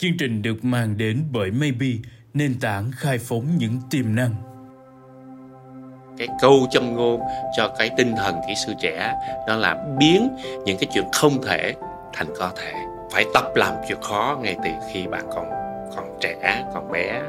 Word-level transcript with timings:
Chương 0.00 0.16
trình 0.18 0.42
được 0.42 0.64
mang 0.64 0.98
đến 0.98 1.24
bởi 1.32 1.50
Maybe, 1.50 1.86
nền 2.34 2.60
tảng 2.60 2.90
khai 2.92 3.18
phóng 3.18 3.46
những 3.58 3.80
tiềm 3.90 4.14
năng. 4.14 4.34
Cái 6.18 6.28
câu 6.40 6.66
châm 6.70 6.96
ngôn 6.96 7.20
cho 7.56 7.74
cái 7.78 7.90
tinh 7.96 8.14
thần 8.16 8.34
kỹ 8.48 8.54
sư 8.66 8.72
trẻ 8.80 9.14
đó 9.48 9.56
là 9.56 9.84
biến 9.98 10.28
những 10.64 10.78
cái 10.78 10.90
chuyện 10.94 11.04
không 11.12 11.42
thể 11.42 11.74
thành 12.12 12.26
có 12.38 12.52
thể. 12.56 12.72
Phải 13.12 13.24
tập 13.34 13.44
làm 13.54 13.74
chuyện 13.88 13.98
khó 14.02 14.38
ngay 14.42 14.56
từ 14.64 14.70
khi 14.92 15.06
bạn 15.06 15.24
còn 15.34 15.50
còn 15.96 16.18
trẻ, 16.20 16.64
còn 16.74 16.92
bé. 16.92 17.22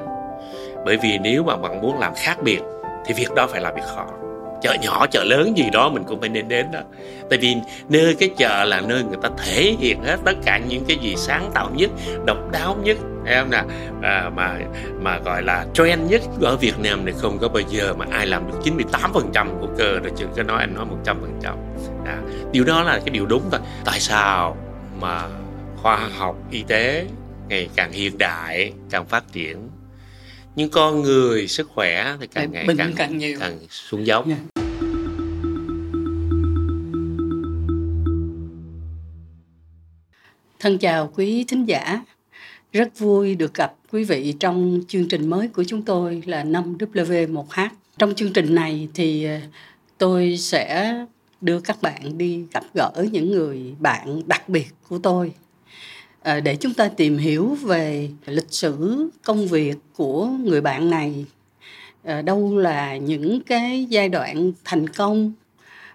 Bởi 0.85 0.97
vì 0.97 1.17
nếu 1.17 1.43
mà 1.43 1.57
bạn 1.57 1.81
muốn 1.81 1.99
làm 1.99 2.13
khác 2.15 2.37
biệt 2.43 2.59
thì 3.05 3.13
việc 3.13 3.29
đó 3.35 3.47
phải 3.51 3.61
là 3.61 3.71
việc 3.71 3.85
khó 3.95 4.07
chợ 4.61 4.75
nhỏ 4.81 5.07
chợ 5.11 5.23
lớn 5.23 5.57
gì 5.57 5.69
đó 5.73 5.89
mình 5.89 6.03
cũng 6.07 6.19
phải 6.19 6.29
nên 6.29 6.47
đến 6.47 6.71
đó. 6.71 6.79
Tại 7.29 7.39
vì 7.39 7.55
nơi 7.89 8.15
cái 8.19 8.29
chợ 8.37 8.65
là 8.65 8.81
nơi 8.81 9.03
người 9.03 9.17
ta 9.21 9.29
thể 9.37 9.75
hiện 9.79 10.03
hết 10.03 10.17
tất 10.25 10.37
cả 10.45 10.59
những 10.69 10.85
cái 10.87 10.97
gì 11.01 11.15
sáng 11.17 11.51
tạo 11.53 11.69
nhất 11.75 11.89
độc 12.25 12.37
đáo 12.51 12.77
nhất 12.83 12.97
em 13.25 13.49
nè 13.49 13.63
à, 14.01 14.29
mà 14.35 14.57
mà 15.01 15.19
gọi 15.19 15.43
là 15.43 15.65
trend 15.73 16.11
nhất 16.11 16.21
ở 16.41 16.57
Việt 16.57 16.79
Nam 16.79 17.05
này 17.05 17.13
không 17.17 17.37
có 17.41 17.47
bao 17.47 17.63
giờ 17.69 17.93
mà 17.97 18.05
ai 18.11 18.27
làm 18.27 18.47
được 18.47 18.57
98 18.63 19.13
phần 19.13 19.29
trăm 19.33 19.49
của 19.61 19.67
cơ 19.77 19.99
rồi 19.99 20.11
chứ 20.17 20.25
cái 20.35 20.45
nói 20.45 20.59
anh 20.59 20.73
nói 20.73 20.85
100 20.85 21.17
phần 21.21 21.39
trăm. 21.43 21.55
À, 22.05 22.17
điều 22.51 22.63
đó 22.63 22.83
là 22.83 22.99
cái 22.99 23.09
điều 23.09 23.25
đúng 23.25 23.43
thôi. 23.51 23.59
Tại 23.85 23.99
sao 23.99 24.57
mà 24.99 25.27
khoa 25.81 26.09
học 26.17 26.35
y 26.51 26.63
tế 26.67 27.05
ngày 27.49 27.69
càng 27.75 27.91
hiện 27.91 28.17
đại 28.17 28.73
càng 28.89 29.05
phát 29.05 29.23
triển 29.31 29.69
nhưng 30.55 30.69
con 30.69 31.01
người 31.01 31.47
sức 31.47 31.69
khỏe 31.75 32.15
thì 32.19 32.27
càng 32.27 32.51
ngày 32.51 32.65
càng 32.77 32.93
càng, 32.95 33.17
nhiều. 33.17 33.37
càng 33.39 33.59
xuống 33.69 34.05
dốc 34.05 34.27
yeah. 34.27 34.39
Thân 40.61 40.77
chào 40.77 41.11
quý 41.15 41.45
thính 41.47 41.65
giả. 41.65 42.01
Rất 42.73 42.99
vui 42.99 43.35
được 43.35 43.53
gặp 43.53 43.73
quý 43.91 44.03
vị 44.03 44.33
trong 44.39 44.81
chương 44.87 45.07
trình 45.07 45.29
mới 45.29 45.47
của 45.47 45.63
chúng 45.63 45.81
tôi 45.81 46.23
là 46.25 46.43
5W1H. 46.43 47.67
Trong 47.97 48.15
chương 48.15 48.33
trình 48.33 48.55
này 48.55 48.87
thì 48.93 49.23
ờ, 49.23 49.37
tôi 49.97 50.37
sẽ 50.37 50.95
đưa 51.41 51.59
các 51.59 51.81
bạn 51.81 52.17
đi 52.17 52.43
gặp 52.53 52.63
gỡ 52.73 52.91
những 53.11 53.31
người 53.31 53.75
bạn 53.79 54.21
đặc 54.27 54.49
biệt 54.49 54.67
của 54.89 54.97
tôi 54.97 55.33
ờ, 56.21 56.39
để 56.39 56.55
chúng 56.55 56.73
ta 56.73 56.87
tìm 56.87 57.17
hiểu 57.17 57.57
về 57.61 58.09
lịch 58.25 58.51
sử 58.53 59.05
công 59.23 59.47
việc 59.47 59.75
của 59.95 60.25
người 60.25 60.61
bạn 60.61 60.89
này 60.89 61.25
ờ, 62.03 62.21
đâu 62.21 62.57
là 62.57 62.97
những 62.97 63.41
cái 63.41 63.85
giai 63.89 64.09
đoạn 64.09 64.51
thành 64.63 64.89
công 64.89 65.33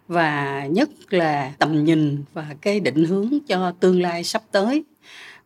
và 0.08 0.66
nhất 0.66 0.90
là 1.10 1.52
tầm 1.58 1.84
nhìn 1.84 2.24
và 2.32 2.56
cái 2.60 2.80
định 2.80 3.04
hướng 3.04 3.38
cho 3.46 3.72
tương 3.80 4.02
lai 4.02 4.24
sắp 4.24 4.42
tới. 4.52 4.84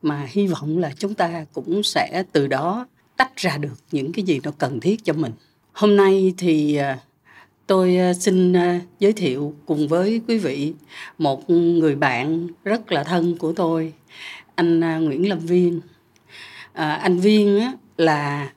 Mà 0.03 0.27
hy 0.31 0.47
vọng 0.47 0.79
là 0.79 0.93
chúng 0.99 1.15
ta 1.15 1.45
cũng 1.53 1.83
sẽ 1.83 2.23
từ 2.33 2.47
đó 2.47 2.87
tách 3.17 3.37
ra 3.37 3.57
được 3.57 3.77
những 3.93 4.13
cái 4.13 4.25
gì 4.25 4.41
nó 4.43 4.51
cần 4.59 4.81
thiết 4.81 5.05
cho 5.05 5.13
mình. 5.13 5.33
Hôm 5.73 5.97
nay 5.97 6.35
thì 6.39 6.77
à, 6.77 6.99
tôi 7.67 7.97
à, 7.97 8.15
xin 8.15 8.53
à, 8.53 8.81
giới 8.99 9.13
thiệu 9.13 9.55
cùng 9.67 9.89
với 9.89 10.21
quý 10.29 10.39
vị 10.39 10.75
một 11.19 11.51
người 11.51 11.95
bạn 11.95 12.49
rất 12.65 12.93
là 12.93 13.05
thân 13.05 13.39
của 13.39 13.53
tôi 13.53 13.93
anh 14.55 15.05
nguyễn 15.05 15.29
lâm 15.29 15.39
viên. 15.39 15.81
À, 16.73 16.93
anh 16.93 17.19
viên 17.19 17.61
á, 17.61 17.73
là 17.97 18.51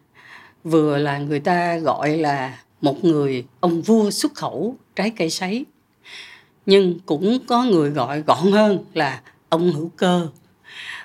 vừa 0.63 0.97
là 0.97 1.17
người 1.17 1.39
ta 1.39 1.77
gọi 1.77 2.17
là 2.17 2.59
một 2.81 3.03
người 3.03 3.45
ông 3.59 3.81
vua 3.81 4.11
xuất 4.11 4.33
khẩu 4.33 4.77
trái 4.95 5.09
cây 5.09 5.29
sấy 5.29 5.65
nhưng 6.65 6.99
cũng 7.05 7.39
có 7.47 7.63
người 7.63 7.89
gọi 7.89 8.21
gọn 8.21 8.51
hơn 8.51 8.85
là 8.93 9.21
ông 9.49 9.71
hữu 9.73 9.91
cơ. 9.97 10.27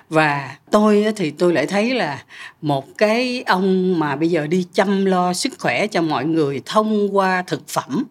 Và 0.09 0.57
tôi 0.71 1.05
thì 1.15 1.31
tôi 1.31 1.53
lại 1.53 1.65
thấy 1.65 1.93
là 1.93 2.23
một 2.61 2.97
cái 2.97 3.43
ông 3.47 3.99
mà 3.99 4.15
bây 4.15 4.29
giờ 4.29 4.47
đi 4.47 4.65
chăm 4.73 5.05
lo 5.05 5.33
sức 5.33 5.53
khỏe 5.59 5.87
cho 5.87 6.01
mọi 6.01 6.25
người 6.25 6.61
thông 6.65 7.17
qua 7.17 7.43
thực 7.47 7.67
phẩm 7.67 8.03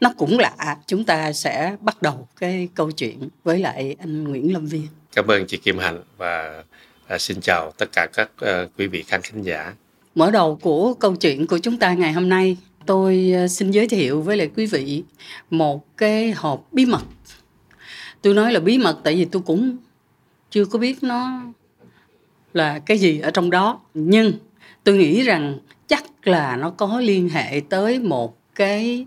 nó 0.00 0.12
cũng 0.18 0.38
lạ. 0.38 0.76
Chúng 0.86 1.04
ta 1.04 1.32
sẽ 1.32 1.76
bắt 1.80 2.02
đầu 2.02 2.28
cái 2.40 2.68
câu 2.74 2.90
chuyện 2.90 3.28
với 3.44 3.58
lại 3.58 3.96
anh 3.98 4.24
Nguyễn 4.24 4.52
Lâm 4.52 4.66
Viên. 4.66 4.86
Cảm 5.14 5.26
ơn 5.26 5.46
chị 5.46 5.56
Kim 5.56 5.78
Hạnh 5.78 6.02
và 6.16 6.62
à, 7.06 7.18
xin 7.18 7.40
chào 7.40 7.72
tất 7.78 7.86
cả 7.92 8.06
các 8.12 8.30
uh, 8.44 8.70
quý 8.78 8.86
vị 8.86 9.02
khán 9.02 9.20
thính 9.22 9.42
giả. 9.42 9.74
Mở 10.14 10.30
đầu 10.30 10.58
của 10.62 10.94
câu 10.94 11.16
chuyện 11.16 11.46
của 11.46 11.58
chúng 11.58 11.78
ta 11.78 11.94
ngày 11.94 12.12
hôm 12.12 12.28
nay 12.28 12.56
tôi 12.86 13.32
ờ, 13.36 13.48
xin 13.48 13.70
giới 13.70 13.88
thiệu 13.88 14.22
với 14.22 14.36
lại 14.36 14.50
quý 14.56 14.66
vị 14.66 15.02
một 15.50 15.96
cái 15.96 16.30
hộp 16.30 16.68
bí 16.72 16.86
mật 16.86 17.02
tôi 18.22 18.34
nói 18.34 18.52
là 18.52 18.60
bí 18.60 18.78
mật 18.78 18.98
tại 19.04 19.14
vì 19.14 19.24
tôi 19.24 19.42
cũng 19.42 19.76
chưa 20.50 20.64
có 20.64 20.78
biết 20.78 21.02
nó 21.02 21.42
là 22.52 22.78
cái 22.78 22.98
gì 22.98 23.20
ở 23.20 23.30
trong 23.30 23.50
đó 23.50 23.80
nhưng 23.94 24.32
tôi 24.84 24.96
nghĩ 24.96 25.22
rằng 25.22 25.58
chắc 25.86 26.04
là 26.22 26.56
nó 26.56 26.70
có 26.70 27.00
liên 27.00 27.28
hệ 27.28 27.60
tới 27.68 27.98
một 27.98 28.36
cái 28.54 29.06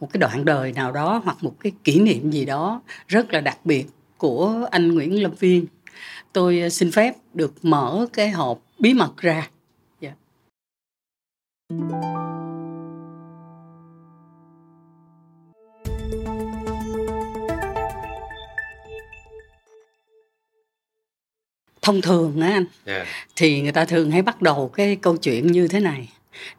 một 0.00 0.12
cái 0.12 0.18
đoạn 0.18 0.44
đời 0.44 0.72
nào 0.72 0.92
đó 0.92 1.22
hoặc 1.24 1.36
một 1.40 1.54
cái 1.60 1.72
kỷ 1.84 2.00
niệm 2.00 2.30
gì 2.30 2.44
đó 2.44 2.82
rất 3.08 3.32
là 3.32 3.40
đặc 3.40 3.58
biệt 3.64 3.86
của 4.16 4.68
anh 4.70 4.94
Nguyễn 4.94 5.22
Lâm 5.22 5.32
Viên. 5.34 5.66
Tôi 6.32 6.60
ờ, 6.60 6.68
xin 6.68 6.90
phép 6.90 7.14
được 7.34 7.54
mở 7.62 8.06
cái 8.12 8.30
hộp 8.30 8.62
bí 8.78 8.94
mật 8.94 9.16
ra. 9.16 9.50
Yeah. 10.00 10.14
Thông 21.82 22.00
thường 22.00 22.40
á 22.40 22.48
anh 22.48 22.64
yeah. 22.86 23.06
Dạ. 23.06 23.12
thì 23.36 23.60
người 23.60 23.72
ta 23.72 23.84
thường 23.84 24.10
hay 24.10 24.22
bắt 24.22 24.42
đầu 24.42 24.68
cái 24.68 24.96
câu 24.96 25.16
chuyện 25.16 25.46
như 25.46 25.68
thế 25.68 25.80
này 25.80 26.08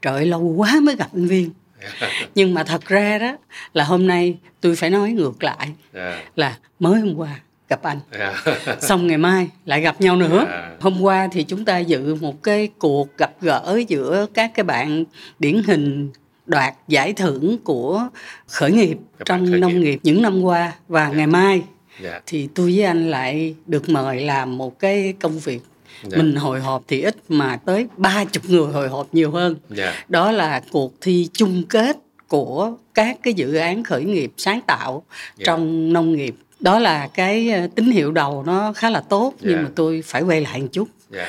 trời 0.02 0.26
lâu 0.26 0.42
quá 0.42 0.80
mới 0.84 0.96
gặp 0.96 1.09
anh 1.14 1.28
viên. 1.28 1.50
Dạ. 1.82 2.09
nhưng 2.36 2.54
mà 2.54 2.64
thật 2.64 2.86
ra 2.86 3.18
đó 3.18 3.38
là 3.74 3.84
hôm 3.84 4.08
nay 4.08 4.38
tôi 4.62 4.76
phải 4.76 4.90
nói 4.90 5.12
ngược 5.12 5.44
lại 5.44 5.58
yeah. 5.60 5.76
Dạ. 5.94 6.24
là 6.36 6.58
mới 6.80 7.02
hôm 7.02 7.16
qua 7.16 7.40
gặp 7.70 7.84
anh 7.84 8.00
yeah. 8.12 8.34
xong 8.81 9.08
ngày 9.08 9.18
mai 9.18 9.50
lại 9.66 9.81
gặp 9.81 10.02
nhau 10.02 10.16
nữa 10.16 10.46
yeah. 10.50 10.81
hôm 10.81 11.02
qua 11.02 11.28
thì 11.31 11.44
chúng 11.44 11.66
ta 11.66 11.78
dự 11.78 12.16
một 12.16 12.44
cái 12.44 12.70
cuộc 12.80 13.18
gặp 13.18 13.31
gỡ 13.42 13.81
giữa 13.88 14.26
các 14.34 14.52
cái 14.54 14.64
bạn 14.64 15.04
điển 15.40 15.62
hình 15.68 16.12
đoạt 16.46 16.74
giải 16.88 17.14
thưởng 17.14 17.58
của 17.64 18.08
khởi 18.48 18.72
nghiệp 18.72 18.98
các 19.18 19.26
trong 19.26 19.48
khởi 19.52 19.60
nông 19.60 19.74
nghiệp. 19.74 19.80
nghiệp 19.80 20.00
những 20.04 20.22
năm 20.22 20.42
qua 20.42 20.74
và 20.88 21.04
yeah. 21.04 21.16
ngày 21.16 21.28
mai 21.28 21.62
yeah. 22.00 22.13
Dạ. 22.13 22.22
thì 22.25 22.50
tôi 22.56 22.72
với 22.75 22.84
anh 22.84 23.09
lại 23.12 23.56
được 23.66 23.90
mời 23.90 24.19
làm 24.19 24.57
một 24.57 24.79
cái 24.79 25.13
công 25.19 25.40
việc 25.40 25.62
yeah. 26.02 26.12
Dạ. 26.12 26.18
mình 26.18 26.35
hồi 26.35 26.59
hộp 26.59 26.84
thì 26.88 27.02
ít 27.02 27.16
mà 27.29 27.59
tới 27.66 27.88
ba 27.97 28.25
chục 28.25 28.50
người 28.50 28.74
hồi 28.74 28.88
hộp 28.88 29.07
nhiều 29.12 29.31
hơn 29.31 29.56
yeah. 29.78 29.78
Dạ. 29.78 30.03
đó 30.09 30.31
là 30.31 30.62
cuộc 30.72 30.94
thi 31.01 31.30
chung 31.34 31.63
kết 31.69 31.97
của 32.28 32.74
các 32.94 33.18
cái 33.24 33.34
dự 33.34 33.56
án 33.56 33.84
khởi 33.84 34.03
nghiệp 34.03 34.31
sáng 34.38 34.62
tạo 34.62 35.03
yeah. 35.38 35.46
trong 35.46 35.94
nông 35.94 36.16
nghiệp 36.16 36.35
đó 36.59 36.80
là 36.80 37.07
cái 37.07 37.50
ờ, 37.50 37.68
tín 37.75 37.91
hiệu 37.91 38.12
đầu 38.12 38.44
nó 38.44 38.74
khá 38.74 38.90
là 38.90 39.00
tốt 39.00 39.34
yeah. 39.41 39.50
nhưng 39.50 39.63
mà 39.63 39.69
tôi 39.75 40.01
phải 40.06 40.22
quay 40.22 40.41
lại 40.41 40.62
một 40.62 40.68
chút 40.72 40.88
yeah. 41.13 41.28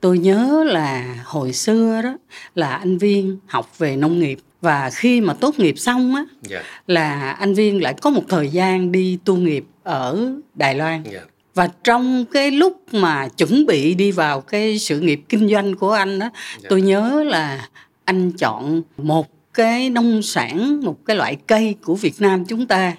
tôi 0.00 0.18
nhớ 0.18 0.64
là 0.66 1.18
hồi 1.24 1.52
xưa 1.52 2.00
đó 2.02 2.16
là 2.54 2.76
anh 2.76 2.98
viên 2.98 3.38
học 3.46 3.78
về 3.78 3.96
nông 3.96 4.18
nghiệp 4.18 4.38
và 4.60 4.90
khi 4.90 5.20
mà 5.20 5.34
tốt 5.34 5.58
nghiệp 5.58 5.74
xong 5.78 6.14
á 6.14 6.24
yeah. 6.50 6.64
là 6.86 7.30
anh 7.30 7.54
viên 7.54 7.82
lại 7.82 7.94
có 8.02 8.10
một 8.10 8.22
thời 8.28 8.48
gian 8.48 8.92
đi 8.92 9.18
tu 9.24 9.36
nghiệp 9.36 9.64
ở 9.82 10.32
Đài 10.54 10.74
Loan. 10.74 11.04
Yeah. 11.04 11.14
Dạ. 11.14 11.20
Và 11.54 11.68
trong 11.84 12.24
cái 12.32 12.50
lúc 12.50 12.94
mà 12.94 13.28
chuẩn 13.28 13.66
bị 13.66 13.94
đi 13.94 14.10
vào 14.10 14.40
cái 14.40 14.78
sự 14.78 15.00
nghiệp 15.00 15.20
kinh 15.28 15.48
doanh 15.48 15.74
của 15.74 15.92
anh 15.92 16.18
đó, 16.18 16.24
yeah. 16.24 16.62
Dạ. 16.62 16.66
tôi 16.70 16.82
nhớ 16.82 17.24
là 17.26 17.68
anh 18.04 18.32
chọn 18.32 18.82
một 18.96 19.28
cái 19.54 19.90
nông 19.90 20.22
sản, 20.22 20.80
một 20.84 20.96
cái 21.06 21.16
loại 21.16 21.36
cây 21.46 21.74
của 21.84 21.94
Việt 21.94 22.14
Nam 22.18 22.44
chúng 22.44 22.66
ta. 22.66 22.92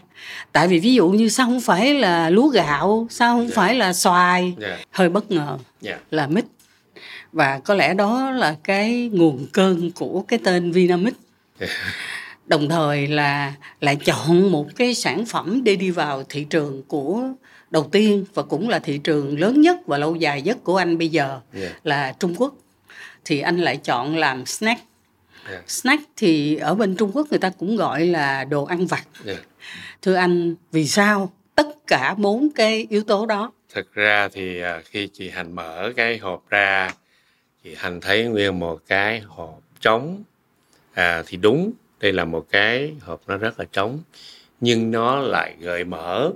Tại 0.51 0.67
vì 0.67 0.79
ví 0.79 0.93
dụ 0.93 1.09
như 1.09 1.29
sao 1.29 1.45
không 1.45 1.61
phải 1.61 1.93
là 1.93 2.29
lúa 2.29 2.47
gạo, 2.47 3.07
sao 3.09 3.33
không 3.33 3.39
yeah. 3.39 3.49
Dạ. 3.49 3.55
phải 3.55 3.75
là 3.75 3.93
xoài, 3.93 4.55
yeah. 4.61 4.79
hơi 4.91 5.09
bất 5.09 5.31
ngờ 5.31 5.57
yeah. 5.83 5.99
là 6.11 6.27
mít. 6.27 6.45
Và 7.31 7.59
có 7.59 7.73
lẽ 7.73 7.93
đó 7.93 8.31
là 8.31 8.55
cái 8.63 9.09
nguồn 9.13 9.47
cơn 9.53 9.91
của 9.91 10.23
cái 10.27 10.39
tên 10.43 10.71
Vinamix. 10.71 11.13
Yeah 11.59 11.71
đồng 12.45 12.69
thời 12.69 13.07
là 13.07 13.53
lại 13.81 13.95
chọn 13.95 14.51
một 14.51 14.67
cái 14.75 14.93
sản 14.95 15.25
phẩm 15.25 15.63
để 15.63 15.75
đi 15.75 15.91
vào 15.91 16.23
thị 16.29 16.45
trường 16.49 16.83
của 16.87 17.23
đầu 17.71 17.89
tiên 17.91 18.25
và 18.33 18.43
cũng 18.43 18.69
là 18.69 18.79
thị 18.79 18.97
trường 18.97 19.39
lớn 19.39 19.61
nhất 19.61 19.77
và 19.85 19.97
lâu 19.97 20.15
dài 20.15 20.41
nhất 20.41 20.57
của 20.63 20.77
anh 20.77 20.97
bây 20.97 21.09
giờ 21.09 21.39
yeah. 21.53 21.71
là 21.83 22.13
Trung 22.19 22.35
Quốc 22.37 22.53
thì 23.25 23.39
anh 23.39 23.57
lại 23.57 23.77
chọn 23.77 24.17
làm 24.17 24.45
snack 24.45 24.81
yeah. 25.49 25.69
snack 25.69 26.03
thì 26.17 26.55
ở 26.55 26.75
bên 26.75 26.95
Trung 26.95 27.11
Quốc 27.13 27.27
người 27.29 27.39
ta 27.39 27.49
cũng 27.49 27.75
gọi 27.75 28.05
là 28.05 28.43
đồ 28.43 28.63
ăn 28.63 28.85
vặt 28.85 29.03
yeah. 29.25 29.39
thưa 30.01 30.15
anh 30.15 30.55
vì 30.71 30.87
sao 30.87 31.33
tất 31.55 31.67
cả 31.87 32.15
bốn 32.17 32.49
cái 32.55 32.87
yếu 32.89 33.03
tố 33.03 33.25
đó 33.25 33.51
thực 33.73 33.93
ra 33.93 34.29
thì 34.33 34.61
à, 34.61 34.81
khi 34.85 35.09
chị 35.13 35.29
Hành 35.29 35.55
mở 35.55 35.93
cái 35.95 36.17
hộp 36.17 36.49
ra 36.49 36.91
chị 37.63 37.75
Hành 37.77 38.01
thấy 38.01 38.25
nguyên 38.25 38.59
một 38.59 38.81
cái 38.87 39.19
hộp 39.19 39.61
trống 39.81 40.23
à, 40.93 41.23
thì 41.27 41.37
đúng 41.37 41.71
đây 42.03 42.13
là 42.13 42.25
một 42.25 42.47
cái 42.51 42.93
hộp 43.01 43.21
nó 43.27 43.37
rất 43.37 43.59
là 43.59 43.65
trống 43.71 43.99
nhưng 44.59 44.91
nó 44.91 45.19
lại 45.19 45.55
gợi 45.59 45.83
mở 45.83 46.31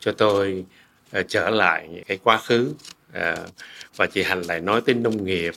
cho 0.00 0.12
tôi 0.12 0.64
uh, 1.18 1.24
trở 1.28 1.50
lại 1.50 1.88
những 1.88 2.04
cái 2.04 2.18
quá 2.22 2.38
khứ. 2.38 2.74
Uh, 3.08 3.48
và 3.96 4.06
chị 4.06 4.22
Hành 4.22 4.42
lại 4.42 4.60
nói 4.60 4.80
tới 4.86 4.94
nông 4.94 5.24
nghiệp 5.24 5.54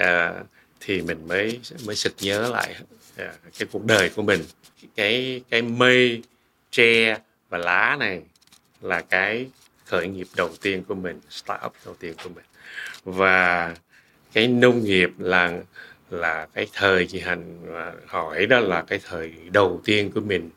uh, 0.00 0.46
thì 0.80 1.02
mình 1.02 1.28
mới 1.28 1.60
mới 1.86 1.96
sực 1.96 2.14
nhớ 2.20 2.48
lại 2.48 2.74
uh, 2.80 3.30
cái 3.58 3.68
cuộc 3.72 3.84
đời 3.84 4.10
của 4.10 4.22
mình. 4.22 4.40
Cái 4.96 5.42
cái 5.50 5.62
mây 5.62 6.22
tre 6.70 7.18
và 7.48 7.58
lá 7.58 7.96
này 8.00 8.22
là 8.80 9.00
cái 9.00 9.46
khởi 9.84 10.08
nghiệp 10.08 10.26
đầu 10.36 10.50
tiên 10.62 10.84
của 10.84 10.94
mình 10.94 11.20
startup 11.30 11.72
đầu 11.84 11.94
tiên 12.00 12.14
của 12.24 12.30
mình. 12.34 12.44
Và 13.04 13.74
cái 14.32 14.48
nông 14.48 14.84
nghiệp 14.84 15.10
là 15.18 15.60
là 16.10 16.46
cái 16.54 16.66
thời 16.72 17.06
chị 17.06 17.20
hành 17.20 17.66
hỏi 18.06 18.46
đó 18.46 18.60
là 18.60 18.82
cái 18.82 19.00
thời 19.08 19.32
đầu 19.52 19.80
tiên 19.84 20.10
của 20.10 20.20
mình. 20.20 20.50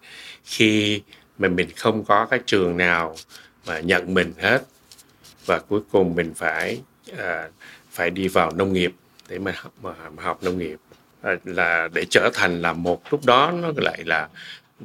Khi 0.43 1.01
mà 1.37 1.47
mình 1.47 1.69
không 1.75 2.05
có 2.05 2.25
cái 2.25 2.39
trường 2.45 2.77
nào 2.77 3.15
mà 3.67 3.79
nhận 3.79 4.13
mình 4.13 4.33
hết 4.37 4.61
và 5.45 5.59
cuối 5.59 5.81
cùng 5.91 6.15
mình 6.15 6.33
phải 6.35 6.81
à, 7.17 7.49
phải 7.91 8.09
đi 8.09 8.27
vào 8.27 8.51
nông 8.51 8.73
nghiệp 8.73 8.93
để 9.29 9.39
mà, 9.39 9.53
mà, 9.81 9.93
mà 10.15 10.23
học 10.23 10.43
nông 10.43 10.57
nghiệp. 10.57 10.79
À, 11.21 11.35
là 11.43 11.89
để 11.93 12.05
trở 12.09 12.29
thành 12.33 12.61
là 12.61 12.73
một 12.73 13.01
lúc 13.11 13.25
đó 13.25 13.51
nó 13.51 13.71
lại 13.75 14.03
là 14.05 14.29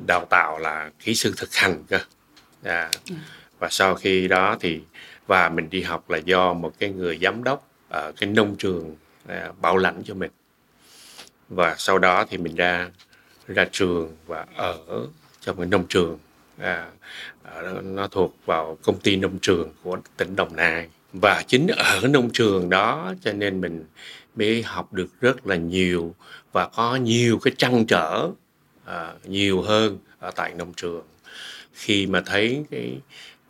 đào 0.07 0.25
tạo 0.31 0.59
là 0.59 0.91
kỹ 1.05 1.15
sư 1.15 1.35
thực 1.37 1.55
hành 1.55 1.85
cơ. 1.89 1.99
À, 2.63 2.91
và 3.59 3.69
sau 3.71 3.95
khi 3.95 4.29
đó 4.29 4.57
thì 4.61 4.81
và 5.27 5.49
mình 5.49 5.71
đi 5.71 5.83
học 5.83 6.11
là 6.11 6.19
do 6.19 6.53
một 6.53 6.73
cái 6.79 6.91
người 6.91 7.19
giám 7.23 7.45
đốc 7.45 7.69
ở 7.89 8.13
cái 8.21 8.31
nông 8.31 8.57
trường 8.57 8.97
à, 9.27 9.53
bảo 9.61 9.77
lãnh 9.77 10.03
cho 10.05 10.15
mình 10.15 10.31
và 11.49 11.75
sau 11.79 11.99
đó 11.99 12.25
thì 12.31 12.39
mình 12.39 12.55
ra 12.55 12.91
ra 13.49 13.67
trường 13.73 14.17
và 14.27 14.47
ở 14.57 14.79
trong 15.41 15.57
cái 15.57 15.67
nông 15.67 15.87
trường. 15.89 16.19
À, 16.59 16.87
nó 17.83 18.09
thuộc 18.09 18.37
vào 18.47 18.79
công 18.83 19.01
ty 19.01 19.17
nông 19.17 19.39
trường 19.39 19.73
của 19.83 19.99
tỉnh 20.17 20.37
Đồng 20.37 20.57
Nai. 20.57 20.89
Và 21.13 21.43
chính 21.47 21.67
ở 21.67 22.01
nông 22.09 22.31
trường 22.33 22.71
đó 22.71 23.15
cho 23.21 23.33
nên 23.33 23.61
mình 23.61 23.85
mới 24.37 24.63
học 24.63 24.93
được 24.93 25.21
rất 25.21 25.47
là 25.47 25.57
nhiều 25.57 26.15
và 26.53 26.69
có 26.69 26.97
nhiều 26.97 27.39
cái 27.39 27.55
trăn 27.59 27.87
trở 27.87 28.31
à, 28.85 29.13
nhiều 29.25 29.63
hơn 29.63 29.99
ở 30.19 30.31
tại 30.31 30.55
nông 30.55 30.73
trường. 30.77 31.05
Khi 31.73 32.07
mà 32.07 32.23
thấy 32.27 32.65
cái 32.71 32.99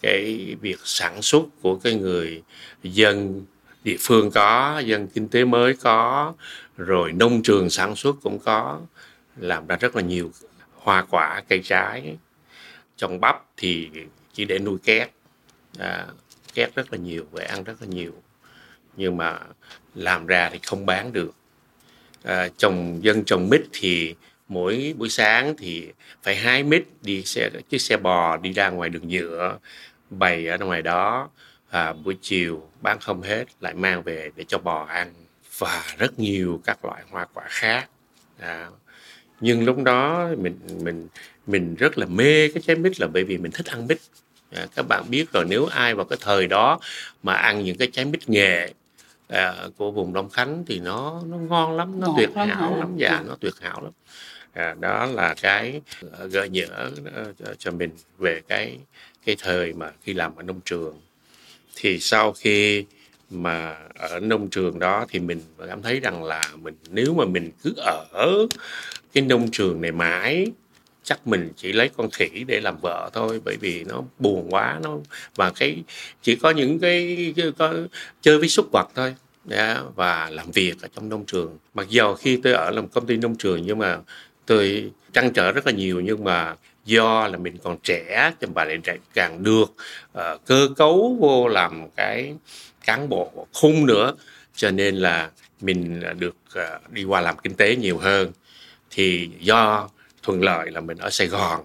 cái 0.00 0.56
việc 0.60 0.78
sản 0.84 1.22
xuất 1.22 1.42
của 1.62 1.76
cái 1.76 1.94
người 1.94 2.42
dân 2.82 3.44
địa 3.84 3.96
phương 4.00 4.30
có 4.30 4.82
dân 4.86 5.06
kinh 5.06 5.28
tế 5.28 5.44
mới 5.44 5.74
có 5.76 6.34
rồi 6.78 7.12
nông 7.12 7.42
trường 7.42 7.70
sản 7.70 7.96
xuất 7.96 8.16
cũng 8.22 8.38
có 8.38 8.80
làm 9.36 9.66
ra 9.66 9.76
rất 9.76 9.96
là 9.96 10.02
nhiều 10.02 10.30
hoa 10.74 11.04
quả 11.10 11.42
cây 11.48 11.60
trái. 11.64 12.16
Trồng 12.96 13.20
bắp 13.20 13.44
thì 13.56 13.90
chỉ 14.32 14.44
để 14.44 14.58
nuôi 14.58 14.78
két. 14.84 15.10
À, 15.78 16.06
két 16.54 16.74
rất 16.74 16.92
là 16.92 16.98
nhiều 16.98 17.24
và 17.32 17.44
ăn 17.44 17.64
rất 17.64 17.74
là 17.80 17.86
nhiều. 17.86 18.12
Nhưng 18.96 19.16
mà 19.16 19.38
làm 19.94 20.26
ra 20.26 20.50
thì 20.52 20.58
không 20.62 20.86
bán 20.86 21.12
được. 21.12 21.34
À, 22.24 22.48
trồng 22.56 23.04
dân 23.04 23.24
trồng 23.24 23.48
mít 23.50 23.60
thì 23.72 24.14
mỗi 24.48 24.94
buổi 24.98 25.08
sáng 25.08 25.54
thì 25.58 25.88
phải 26.22 26.36
hái 26.36 26.62
mít 26.62 26.84
đi 27.02 27.22
xe 27.22 27.50
chiếc 27.68 27.80
xe 27.80 27.96
bò 27.96 28.36
đi 28.36 28.52
ra 28.52 28.70
ngoài 28.70 28.88
đường 28.88 29.08
nhựa 29.08 29.58
bày 30.10 30.46
ở 30.46 30.58
ngoài 30.58 30.82
đó. 30.82 31.30
À, 31.70 31.92
buổi 31.92 32.16
chiều 32.22 32.70
bán 32.82 32.98
không 33.00 33.22
hết 33.22 33.44
lại 33.60 33.74
mang 33.74 34.02
về 34.02 34.30
để 34.36 34.44
cho 34.48 34.58
bò 34.58 34.84
ăn 34.84 35.14
và 35.58 35.84
rất 35.98 36.18
nhiều 36.18 36.60
các 36.64 36.84
loại 36.84 37.02
hoa 37.10 37.26
quả 37.34 37.44
khác. 37.48 37.88
À, 38.38 38.68
nhưng 39.40 39.64
lúc 39.64 39.82
đó 39.82 40.28
mình 40.38 40.58
mình 40.82 41.08
mình 41.46 41.74
rất 41.74 41.98
là 41.98 42.06
mê 42.06 42.48
cái 42.48 42.62
trái 42.66 42.76
mít 42.76 43.00
là 43.00 43.06
bởi 43.06 43.24
vì 43.24 43.38
mình 43.38 43.52
thích 43.52 43.66
ăn 43.66 43.86
mít. 43.86 43.98
À, 44.52 44.66
các 44.74 44.82
bạn 44.88 45.04
biết 45.10 45.32
rồi 45.32 45.44
nếu 45.48 45.66
ai 45.66 45.94
vào 45.94 46.04
cái 46.04 46.18
thời 46.20 46.46
đó 46.46 46.80
mà 47.22 47.34
ăn 47.34 47.64
những 47.64 47.76
cái 47.76 47.88
trái 47.92 48.04
mít 48.04 48.28
nghệ 48.28 48.72
à, 49.28 49.54
của 49.76 49.90
vùng 49.90 50.12
Đông 50.12 50.30
Khánh 50.30 50.64
thì 50.66 50.80
nó 50.80 51.22
nó 51.26 51.36
ngon 51.36 51.76
lắm 51.76 52.00
nó 52.00 52.06
Ngọt 52.06 52.14
tuyệt 52.16 52.30
lắm 52.36 52.48
hảo 52.48 52.76
lắm 52.76 52.92
dạ 52.96 53.22
nó 53.26 53.36
tuyệt 53.40 53.54
hảo 53.60 53.82
lắm. 53.82 53.92
À, 54.52 54.74
đó 54.80 55.06
là 55.06 55.34
cái 55.42 55.80
à, 56.18 56.24
gợi 56.24 56.48
nhớ 56.48 56.90
à, 57.14 57.52
cho 57.58 57.70
mình 57.70 57.90
về 58.18 58.40
cái 58.48 58.78
cái 59.24 59.36
thời 59.38 59.72
mà 59.72 59.92
khi 60.02 60.12
làm 60.14 60.36
ở 60.36 60.42
nông 60.42 60.60
trường. 60.64 61.00
Thì 61.76 61.98
sau 62.00 62.32
khi 62.32 62.84
mà 63.30 63.76
ở 63.94 64.20
nông 64.20 64.48
trường 64.50 64.78
đó 64.78 65.06
thì 65.08 65.18
mình 65.18 65.40
cảm 65.68 65.82
thấy 65.82 66.00
rằng 66.00 66.24
là 66.24 66.42
mình 66.62 66.74
nếu 66.90 67.14
mà 67.14 67.24
mình 67.24 67.50
cứ 67.62 67.74
ở 68.12 68.46
cái 69.12 69.22
nông 69.22 69.50
trường 69.50 69.80
này 69.80 69.92
mãi 69.92 70.46
chắc 71.02 71.26
mình 71.26 71.50
chỉ 71.56 71.72
lấy 71.72 71.90
con 71.96 72.10
khỉ 72.10 72.44
để 72.46 72.60
làm 72.60 72.76
vợ 72.82 73.10
thôi 73.12 73.40
bởi 73.44 73.56
vì 73.60 73.84
nó 73.84 74.02
buồn 74.18 74.46
quá 74.50 74.80
nó 74.82 74.96
và 75.34 75.52
cái 75.56 75.82
chỉ 76.22 76.36
có 76.36 76.50
những 76.50 76.78
cái 76.78 77.34
có 77.58 77.74
chơi 78.22 78.38
với 78.38 78.48
súc 78.48 78.68
vật 78.72 78.88
thôi. 78.94 79.14
Yeah, 79.50 79.78
và 79.94 80.30
làm 80.30 80.50
việc 80.50 80.74
ở 80.82 80.88
trong 80.94 81.08
nông 81.08 81.24
trường. 81.26 81.58
Mặc 81.74 81.86
dù 81.88 82.14
khi 82.14 82.40
tôi 82.42 82.52
ở 82.52 82.70
làm 82.70 82.88
công 82.88 83.06
ty 83.06 83.16
nông 83.16 83.36
trường 83.36 83.62
nhưng 83.66 83.78
mà 83.78 83.98
tôi 84.46 84.90
trăn 85.12 85.32
trở 85.32 85.52
rất 85.52 85.66
là 85.66 85.72
nhiều 85.72 86.00
nhưng 86.00 86.24
mà 86.24 86.54
do 86.84 87.28
là 87.28 87.38
mình 87.38 87.56
còn 87.62 87.78
trẻ 87.82 88.32
cho 88.40 88.48
bà 88.54 88.64
lại 88.64 88.78
càng 89.14 89.42
được 89.42 89.74
uh, 90.18 90.44
cơ 90.46 90.68
cấu 90.76 91.16
vô 91.20 91.48
làm 91.48 91.90
cái 91.96 92.34
cán 92.88 93.08
bộ 93.08 93.46
khung 93.52 93.86
nữa, 93.86 94.14
cho 94.54 94.70
nên 94.70 94.96
là 94.96 95.30
mình 95.60 96.02
được 96.18 96.36
à, 96.54 96.80
đi 96.90 97.04
qua 97.04 97.20
làm 97.20 97.36
kinh 97.38 97.54
tế 97.54 97.76
nhiều 97.76 97.98
hơn. 97.98 98.32
Thì 98.90 99.30
do 99.40 99.88
thuận 100.22 100.42
lợi 100.42 100.70
là 100.70 100.80
mình 100.80 100.98
ở 100.98 101.10
Sài 101.10 101.26
Gòn, 101.26 101.64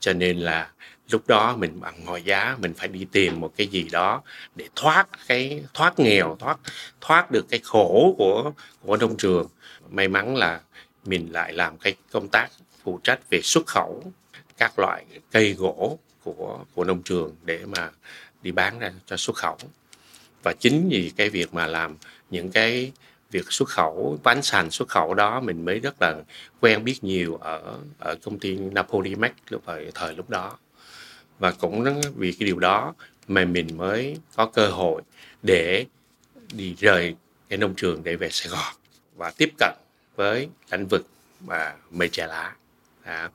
cho 0.00 0.12
nên 0.12 0.38
là 0.38 0.70
lúc 1.10 1.26
đó 1.26 1.56
mình 1.56 1.80
bằng 1.80 2.04
mọi 2.04 2.22
giá 2.22 2.56
mình 2.60 2.74
phải 2.74 2.88
đi 2.88 3.06
tìm 3.12 3.40
một 3.40 3.52
cái 3.56 3.66
gì 3.66 3.88
đó 3.92 4.22
để 4.54 4.68
thoát 4.76 5.08
cái, 5.28 5.62
thoát 5.74 5.98
nghèo, 5.98 6.36
thoát 6.40 6.58
thoát 7.00 7.30
được 7.30 7.46
cái 7.50 7.60
khổ 7.64 8.14
của 8.18 8.52
của 8.80 8.96
nông 8.96 9.16
trường. 9.16 9.48
May 9.90 10.08
mắn 10.08 10.36
là 10.36 10.60
mình 11.04 11.32
lại 11.32 11.52
làm 11.52 11.78
cái 11.78 11.94
công 12.12 12.28
tác 12.28 12.48
phụ 12.82 13.00
trách 13.04 13.20
về 13.30 13.40
xuất 13.42 13.66
khẩu 13.66 14.12
các 14.58 14.78
loại 14.78 15.04
cây 15.30 15.52
gỗ 15.52 15.98
của 16.24 16.58
của 16.74 16.84
nông 16.84 17.02
trường 17.02 17.36
để 17.42 17.60
mà 17.66 17.90
đi 18.42 18.52
bán 18.52 18.78
ra 18.78 18.92
cho 19.06 19.16
xuất 19.16 19.36
khẩu 19.36 19.58
và 20.42 20.52
chính 20.52 20.88
vì 20.88 21.12
cái 21.16 21.30
việc 21.30 21.54
mà 21.54 21.66
làm 21.66 21.96
những 22.30 22.50
cái 22.50 22.92
việc 23.30 23.44
xuất 23.50 23.68
khẩu 23.68 24.18
bánh 24.22 24.42
sành 24.42 24.70
xuất 24.70 24.88
khẩu 24.88 25.14
đó 25.14 25.40
mình 25.40 25.64
mới 25.64 25.80
rất 25.80 25.94
là 26.00 26.22
quen 26.60 26.84
biết 26.84 27.04
nhiều 27.04 27.36
ở 27.36 27.78
ở 27.98 28.14
công 28.22 28.38
ty 28.38 28.54
Napoli 28.56 29.14
Mac 29.14 29.32
lúc 29.48 29.62
thời, 29.66 29.90
thời 29.94 30.14
lúc 30.14 30.30
đó. 30.30 30.58
Và 31.38 31.52
cũng 31.52 32.00
vì 32.16 32.32
cái 32.32 32.46
điều 32.46 32.58
đó 32.58 32.94
mà 33.28 33.44
mình 33.44 33.76
mới 33.76 34.16
có 34.36 34.46
cơ 34.46 34.68
hội 34.68 35.02
để 35.42 35.86
đi 36.52 36.74
rời 36.78 37.14
cái 37.48 37.58
nông 37.58 37.74
trường 37.74 38.04
để 38.04 38.16
về 38.16 38.28
Sài 38.30 38.48
Gòn 38.48 38.74
và 39.16 39.32
tiếp 39.36 39.52
cận 39.58 39.74
với 40.16 40.48
lĩnh 40.70 40.86
vực 40.86 41.06
mà 41.46 41.74
mây 41.90 42.08
trà 42.08 42.26
lá. 42.26 42.54
À, 43.02 43.30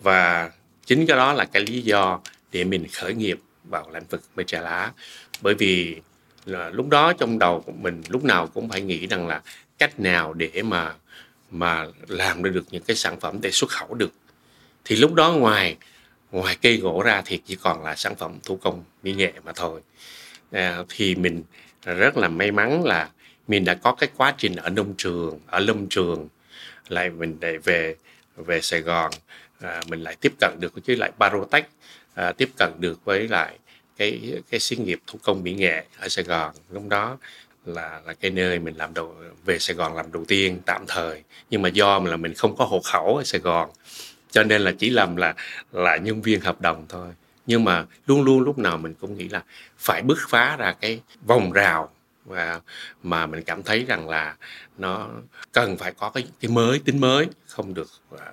và 0.00 0.50
chính 0.86 1.06
cái 1.06 1.16
đó 1.16 1.32
là 1.32 1.44
cái 1.44 1.62
lý 1.62 1.82
do 1.82 2.20
để 2.52 2.64
mình 2.64 2.86
khởi 2.92 3.14
nghiệp 3.14 3.40
vào 3.64 3.90
lĩnh 3.90 4.04
vực 4.10 4.22
mây 4.36 4.44
trà 4.44 4.60
lá. 4.60 4.92
Bởi 5.40 5.54
vì 5.54 6.00
là 6.46 6.70
lúc 6.70 6.88
đó 6.88 7.12
trong 7.12 7.38
đầu 7.38 7.60
của 7.60 7.72
mình 7.72 8.02
lúc 8.08 8.24
nào 8.24 8.46
cũng 8.46 8.68
phải 8.68 8.80
nghĩ 8.80 9.06
rằng 9.06 9.26
là 9.26 9.42
cách 9.78 10.00
nào 10.00 10.32
để 10.32 10.62
mà 10.62 10.94
mà 11.50 11.86
làm 12.08 12.42
ra 12.42 12.50
được 12.50 12.64
những 12.70 12.82
cái 12.82 12.96
sản 12.96 13.20
phẩm 13.20 13.38
để 13.42 13.50
xuất 13.50 13.70
khẩu 13.70 13.94
được. 13.94 14.12
Thì 14.84 14.96
lúc 14.96 15.14
đó 15.14 15.32
ngoài 15.32 15.76
ngoài 16.32 16.56
cây 16.62 16.76
gỗ 16.76 17.02
ra 17.02 17.22
thì 17.26 17.40
chỉ 17.46 17.56
còn 17.56 17.84
là 17.84 17.96
sản 17.96 18.14
phẩm 18.14 18.38
thủ 18.44 18.56
công 18.56 18.84
mỹ 19.02 19.14
nghệ 19.14 19.32
mà 19.44 19.52
thôi. 19.52 19.80
À, 20.52 20.78
thì 20.88 21.14
mình 21.14 21.42
rất 21.84 22.16
là 22.16 22.28
may 22.28 22.50
mắn 22.50 22.84
là 22.84 23.10
mình 23.48 23.64
đã 23.64 23.74
có 23.74 23.94
cái 23.94 24.08
quá 24.16 24.34
trình 24.38 24.56
ở 24.56 24.70
nông 24.70 24.94
trường 24.98 25.38
ở 25.46 25.58
lâm 25.58 25.86
trường. 25.86 26.28
Lại 26.88 27.10
mình 27.10 27.36
để 27.40 27.58
về 27.58 27.96
về 28.36 28.60
Sài 28.60 28.80
Gòn 28.80 29.10
à, 29.60 29.82
mình 29.88 30.02
lại 30.02 30.16
tiếp 30.20 30.32
cận 30.40 30.56
được 30.60 30.72
với 30.86 30.96
lại 30.96 31.12
Barotech 31.18 31.68
à, 32.14 32.32
tiếp 32.32 32.50
cận 32.56 32.72
được 32.78 33.04
với 33.04 33.28
lại 33.28 33.58
cái 33.96 34.42
cái 34.50 34.60
xí 34.60 34.76
nghiệp 34.76 35.00
thủ 35.06 35.18
công 35.22 35.42
mỹ 35.42 35.54
nghệ 35.54 35.84
ở 35.98 36.08
Sài 36.08 36.24
Gòn. 36.24 36.54
Lúc 36.70 36.88
đó 36.88 37.18
là 37.66 38.00
là 38.06 38.14
cái 38.14 38.30
nơi 38.30 38.58
mình 38.58 38.76
làm 38.76 38.94
đầu 38.94 39.14
về 39.44 39.58
Sài 39.58 39.76
Gòn 39.76 39.96
làm 39.96 40.12
đầu 40.12 40.24
tiên 40.28 40.60
tạm 40.66 40.84
thời, 40.88 41.22
nhưng 41.50 41.62
mà 41.62 41.68
do 41.68 41.98
là 41.98 42.16
mình 42.16 42.34
không 42.34 42.56
có 42.56 42.64
hộ 42.64 42.80
khẩu 42.84 43.16
ở 43.16 43.24
Sài 43.24 43.40
Gòn, 43.40 43.70
cho 44.30 44.42
nên 44.42 44.62
là 44.62 44.72
chỉ 44.78 44.90
làm 44.90 45.16
là 45.16 45.34
là 45.72 45.96
nhân 45.96 46.22
viên 46.22 46.40
hợp 46.40 46.60
đồng 46.60 46.86
thôi. 46.88 47.08
Nhưng 47.46 47.64
mà 47.64 47.84
luôn 48.06 48.22
luôn 48.22 48.40
lúc 48.40 48.58
nào 48.58 48.78
mình 48.78 48.94
cũng 49.00 49.18
nghĩ 49.18 49.28
là 49.28 49.42
phải 49.78 50.02
bứt 50.02 50.18
phá 50.28 50.56
ra 50.56 50.74
cái 50.80 51.00
vòng 51.26 51.52
rào 51.52 51.93
và 52.24 52.60
mà 53.02 53.26
mình 53.26 53.42
cảm 53.42 53.62
thấy 53.62 53.84
rằng 53.84 54.08
là 54.08 54.36
nó 54.78 55.08
cần 55.52 55.76
phải 55.76 55.92
có 55.92 56.10
cái 56.10 56.26
cái 56.40 56.50
mới, 56.50 56.78
tính 56.78 57.00
mới, 57.00 57.26
không 57.46 57.74
được 57.74 57.90
à, 58.18 58.26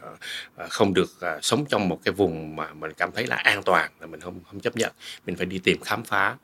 à, 0.56 0.68
không 0.70 0.94
được 0.94 1.22
à, 1.22 1.40
sống 1.42 1.66
trong 1.66 1.90
một 1.90 2.00
cái 2.04 2.14
vùng 2.14 2.56
mà 2.56 2.74
mình 2.74 2.92
cảm 2.98 3.12
thấy 3.12 3.28
là 3.28 3.36
an 3.36 3.64
toàn 3.64 3.92
là 4.00 4.08
mình 4.08 4.20
không 4.22 4.40
không 4.48 4.60
chấp 4.60 4.76
nhận. 4.76 4.92
Mình 5.26 5.36
phải 5.36 5.46
đi 5.46 5.60
tìm 5.60 5.82
khám 5.82 6.04
phá. 6.04 6.36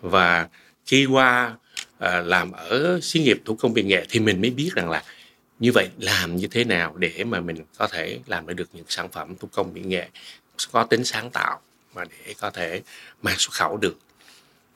Và 0.00 0.48
khi 0.86 1.06
qua 1.06 1.56
làm 2.00 2.52
ở 2.52 3.00
xí 3.02 3.20
nghiệp 3.20 3.42
thủ 3.44 3.56
công 3.56 3.72
mỹ 3.72 3.82
nghệ 3.82 4.06
thì 4.10 4.20
mình 4.20 4.40
mới 4.40 4.50
biết 4.50 4.70
rằng 4.74 4.90
là 4.90 5.04
như 5.58 5.70
vậy 5.74 5.88
làm 5.98 6.36
như 6.36 6.46
thế 6.46 6.64
nào 6.64 6.96
để 6.96 7.24
mà 7.24 7.40
mình 7.40 7.64
có 7.78 7.86
thể 7.86 8.20
làm 8.26 8.56
được 8.56 8.68
những 8.72 8.84
sản 8.88 9.08
phẩm 9.08 9.36
thủ 9.36 9.48
công 9.52 9.74
mỹ 9.74 9.80
nghệ 9.80 10.08
có 10.72 10.84
tính 10.84 11.04
sáng 11.04 11.30
tạo 11.30 11.60
mà 11.94 12.04
để 12.04 12.34
có 12.40 12.50
thể 12.50 12.82
mang 13.22 13.34
xuất 13.38 13.52
khẩu 13.52 13.76
được 13.76 13.98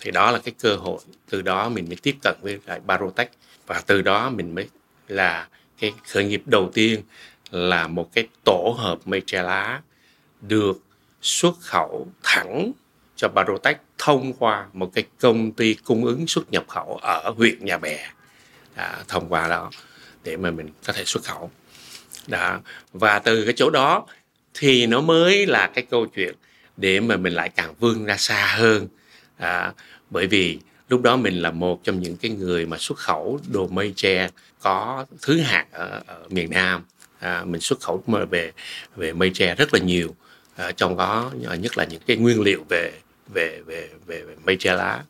thì 0.03 0.11
đó 0.11 0.31
là 0.31 0.39
cái 0.39 0.55
cơ 0.61 0.77
hội 0.77 0.99
từ 1.31 1.43
đó 1.43 1.69
mình 1.69 1.85
mới 1.89 1.97
tiếp 2.03 2.17
cận 2.23 2.35
với 2.43 2.59
lại 2.67 2.81
Barotech. 2.87 3.31
Và 3.67 3.83
từ 3.87 4.03
đó 4.03 4.31
mình 4.31 4.55
mới 4.55 4.69
là 5.09 5.49
cái 5.79 5.93
khởi 6.09 6.25
nghiệp 6.25 6.43
đầu 6.47 6.71
tiên 6.75 7.03
là 7.51 7.87
một 7.87 8.11
cái 8.13 8.29
tổ 8.45 8.77
hợp 8.79 8.99
mây 9.05 9.23
tre 9.27 9.43
lá 9.43 9.81
được 10.41 10.83
xuất 11.23 11.61
khẩu 11.61 12.09
thẳng 12.23 12.73
cho 13.17 13.29
Barotech 13.29 13.81
thông 13.99 14.33
qua 14.33 14.67
một 14.73 14.91
cái 14.95 15.05
công 15.21 15.53
ty 15.53 15.75
cung 15.75 16.05
ứng 16.05 16.27
xuất 16.27 16.51
nhập 16.53 16.65
khẩu 16.69 16.99
ở 17.03 17.33
huyện 17.37 17.65
Nhà 17.65 17.79
Bè 17.79 18.11
à, 18.75 18.99
thông 19.09 19.29
qua 19.29 19.49
đó 19.49 19.71
để 20.25 20.37
mà 20.37 20.51
mình 20.51 20.69
có 20.87 20.93
thể 20.93 21.05
xuất 21.05 21.25
khẩu. 21.25 21.51
Đó. 22.27 22.61
Và 22.93 23.19
từ 23.19 23.45
cái 23.45 23.55
chỗ 23.57 23.71
đó 23.71 24.07
thì 24.55 24.87
nó 24.87 25.01
mới 25.01 25.47
là 25.47 25.71
cái 25.75 25.87
câu 25.91 26.07
chuyện 26.07 26.35
để 26.77 27.01
mà 27.01 27.17
mình 27.17 27.33
lại 27.33 27.49
càng 27.49 27.75
vươn 27.81 28.05
ra 28.05 28.17
xa 28.17 28.55
hơn 28.59 28.89
à, 29.43 29.73
bởi 30.11 30.27
vì 30.27 30.59
lúc 30.89 31.03
đó 31.03 31.17
mình 31.17 31.43
là 31.43 31.51
một 31.51 31.81
trong 31.85 32.01
những 32.01 32.17
cái 32.17 32.31
người 32.31 32.67
mà 32.67 32.79
xuất 32.79 32.99
khẩu 32.99 33.41
đồ 33.53 33.69
mây 33.69 33.93
tre 33.97 34.29
có 34.61 35.07
thứ 35.23 35.41
hạng 35.41 35.67
ở, 35.73 36.03
ở 36.07 36.23
miền 36.29 36.51
Nam. 36.51 36.85
À, 37.19 37.45
mình 37.45 37.61
xuất 37.61 37.81
khẩu 37.81 38.05
về 38.31 38.53
về 38.97 39.13
mây 39.13 39.31
tre 39.35 39.55
rất 39.55 39.75
là 39.75 39.81
nhiều. 39.81 40.17
À, 40.57 40.73
trong 40.73 40.97
đó 40.97 41.33
à, 41.49 41.55
nhất 41.55 41.79
là 41.79 41.85
những 41.85 42.03
cái 42.07 42.17
nguyên 42.17 42.41
liệu 42.41 42.65
về 42.69 42.93
về 43.35 43.61
về 43.67 43.89
về, 44.07 44.23
về 44.23 44.35
mây 44.45 44.57
tre 44.57 44.75
lá. 44.75 45.03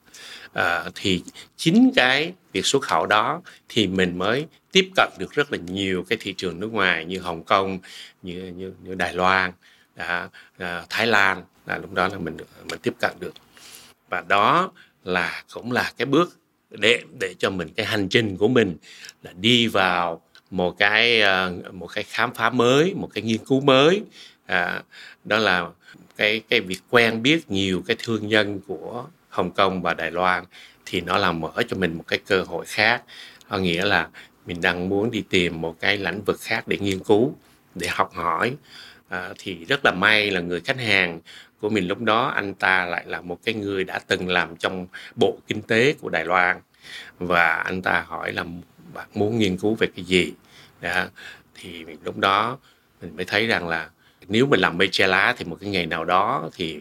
À, 0.53 0.85
thì 0.95 1.23
chính 1.57 1.93
cái 1.97 2.33
việc 2.53 2.67
xuất 2.67 2.83
khẩu 2.83 3.07
đó 3.07 3.43
thì 3.69 3.87
mình 3.87 4.19
mới 4.19 4.47
tiếp 4.73 4.91
cận 4.97 5.09
được 5.19 5.33
rất 5.33 5.53
là 5.53 5.59
nhiều 5.59 6.05
cái 6.09 6.19
thị 6.21 6.35
trường 6.37 6.61
nước 6.61 6.73
ngoài 6.73 7.05
như 7.05 7.19
Hồng 7.19 7.45
Kông 7.45 7.79
như 8.23 8.53
như, 8.57 8.73
như 8.83 8.95
Đài 8.95 9.15
Loan 9.15 9.53
à, 9.97 10.29
à, 10.59 10.85
Thái 10.89 11.07
Lan. 11.07 11.45
Là 11.67 11.79
lúc 11.79 11.93
đó 11.93 12.09
là 12.09 12.19
mình 12.19 12.37
mình 12.71 12.79
tiếp 12.83 12.95
cận 13.01 13.11
được 13.21 13.33
và 14.13 14.25
đó 14.29 14.71
là 15.05 15.43
cũng 15.53 15.73
là 15.73 15.93
cái 15.97 16.07
bước 16.07 16.39
để 16.71 17.03
để 17.21 17.35
cho 17.39 17.51
mình 17.51 17.69
cái 17.77 17.87
hành 17.87 18.09
trình 18.09 18.37
của 18.37 18.49
mình 18.49 18.77
là 19.23 19.33
đi 19.41 19.67
vào 19.67 20.23
một 20.51 20.79
cái 20.79 21.21
ờ, 21.21 21.53
một 21.73 21.87
cái 21.87 22.05
khám 22.05 22.35
phá 22.35 22.51
mới 22.51 22.95
một 22.95 23.09
cái 23.15 23.23
nghiên 23.23 23.45
cứu 23.45 23.61
mới. 23.61 24.03
À, 24.47 24.83
đó 25.25 25.39
là 25.39 25.67
cái 26.17 26.43
cái 26.49 26.61
việc 26.61 26.79
quen 26.91 27.23
biết 27.23 27.51
nhiều 27.51 27.83
cái 27.87 27.97
thương 27.99 28.29
nhân 28.29 28.61
của 28.67 29.05
Hồng 29.29 29.51
Kông 29.51 29.83
và 29.83 29.95
Đài 29.95 30.11
Loan 30.11 30.45
thì 30.87 31.01
nó 31.01 31.19
làm 31.19 31.41
mở 31.41 31.53
cho 31.69 31.77
mình 31.77 31.95
một 31.95 32.05
cái 32.09 32.19
cơ 32.27 32.43
hội 32.43 32.67
khác. 32.67 33.03
Có 33.49 33.59
nghĩa 33.59 33.85
là 33.85 34.09
mình 34.47 34.61
đang 34.61 34.89
muốn 34.89 35.11
đi 35.11 35.25
tìm 35.31 35.61
một 35.61 35.77
cái 35.81 35.97
lĩnh 35.97 36.25
vực 36.25 36.41
khác 36.41 36.69
để 36.69 36.79
nghiên 36.79 36.99
cứu 36.99 37.35
để 37.75 37.89
học 37.89 38.13
hỏi. 38.15 38.55
À, 39.09 39.33
thì 39.39 39.65
rất 39.65 39.81
là 39.85 39.93
may 39.93 40.31
là 40.31 40.41
người 40.41 40.61
khách 40.61 40.81
hàng 40.81 41.21
của 41.63 41.69
mình 41.69 41.89
lúc 41.89 42.01
đó 42.01 42.27
anh 42.27 42.55
ta 42.55 42.87
lại 42.87 43.05
là 43.07 43.21
một 43.21 43.39
cái 43.45 43.55
người 43.55 43.85
đã 43.85 43.99
từng 43.99 44.29
làm 44.29 44.57
trong 44.57 44.87
bộ 45.17 45.39
kinh 45.47 45.63
tế 45.63 45.95
của 46.01 46.09
Đài 46.09 46.25
Loan. 46.25 46.61
Và 47.19 47.57
anh 47.57 47.83
ta 47.83 48.05
hỏi 48.09 48.33
là 48.33 48.45
bạn 48.95 49.09
muốn 49.15 49.39
nghiên 49.39 49.57
cứu 49.57 49.75
về 49.75 49.87
cái 49.97 50.05
gì? 50.05 50.33
Đó. 50.81 51.05
thì 51.55 51.85
mình 51.85 51.99
lúc 52.05 52.19
đó 52.19 52.59
mình 53.03 53.17
mới 53.17 53.25
thấy 53.25 53.47
rằng 53.47 53.69
là 53.69 53.91
nếu 54.29 54.47
mình 54.47 54.61
làm 54.61 54.79
mây 54.79 54.89
che 54.93 55.07
lá 55.07 55.35
thì 55.39 55.45
một 55.45 55.59
cái 55.61 55.71
ngày 55.71 55.87
nào 55.87 56.05
đó 56.05 56.51
thì 56.55 56.81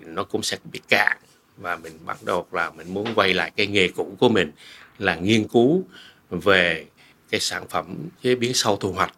nó 0.00 0.24
cũng 0.24 0.42
sẽ 0.42 0.56
bị 0.72 0.80
cạn. 0.88 1.16
Và 1.56 1.76
mình 1.76 1.92
bắt 2.06 2.16
đầu 2.22 2.46
là 2.52 2.70
mình 2.70 2.94
muốn 2.94 3.14
quay 3.14 3.34
lại 3.34 3.50
cái 3.56 3.66
nghề 3.66 3.88
cũ 3.88 4.16
của 4.20 4.28
mình 4.28 4.52
là 4.98 5.14
nghiên 5.14 5.48
cứu 5.48 5.84
về 6.30 6.86
cái 7.30 7.40
sản 7.40 7.68
phẩm 7.68 8.08
chế 8.22 8.34
biến 8.34 8.54
sau 8.54 8.76
thu 8.76 8.92
hoạch 8.92 9.14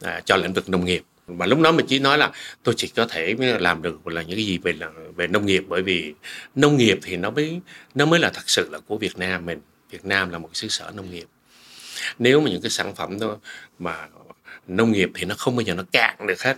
à, 0.00 0.20
cho 0.24 0.36
lĩnh 0.36 0.52
vực 0.52 0.68
nông 0.68 0.84
nghiệp 0.84 1.02
mà 1.26 1.46
lúc 1.46 1.60
đó 1.60 1.72
mình 1.72 1.86
chỉ 1.86 1.98
nói 1.98 2.18
là, 2.18 2.32
tôi 2.62 2.74
chỉ 2.78 2.88
có 2.88 3.06
thể 3.06 3.34
làm 3.38 3.82
được 3.82 4.06
là 4.06 4.22
những 4.22 4.36
cái 4.36 4.46
gì 4.46 4.58
về 4.58 4.72
là, 4.72 4.90
về 5.16 5.26
nông 5.26 5.46
nghiệp. 5.46 5.64
Bởi 5.68 5.82
vì 5.82 6.14
nông 6.54 6.76
nghiệp 6.76 6.98
thì 7.02 7.16
nó 7.16 7.30
mới 7.30 7.60
nó 7.94 8.06
mới 8.06 8.20
là 8.20 8.30
thật 8.34 8.50
sự 8.50 8.68
là 8.70 8.78
của 8.78 8.98
Việt 8.98 9.18
Nam 9.18 9.46
mình. 9.46 9.60
Việt 9.90 10.04
Nam 10.04 10.30
là 10.30 10.38
một 10.38 10.50
xứ 10.52 10.68
sở 10.68 10.90
nông 10.94 11.10
nghiệp. 11.10 11.26
Nếu 12.18 12.40
mà 12.40 12.50
những 12.50 12.62
cái 12.62 12.70
sản 12.70 12.94
phẩm 12.94 13.20
đó 13.20 13.36
mà 13.78 14.08
nông 14.66 14.92
nghiệp 14.92 15.10
thì 15.14 15.24
nó 15.24 15.34
không 15.38 15.56
bao 15.56 15.62
giờ 15.62 15.74
nó 15.74 15.84
cạn 15.92 16.26
được 16.26 16.42
hết 16.42 16.56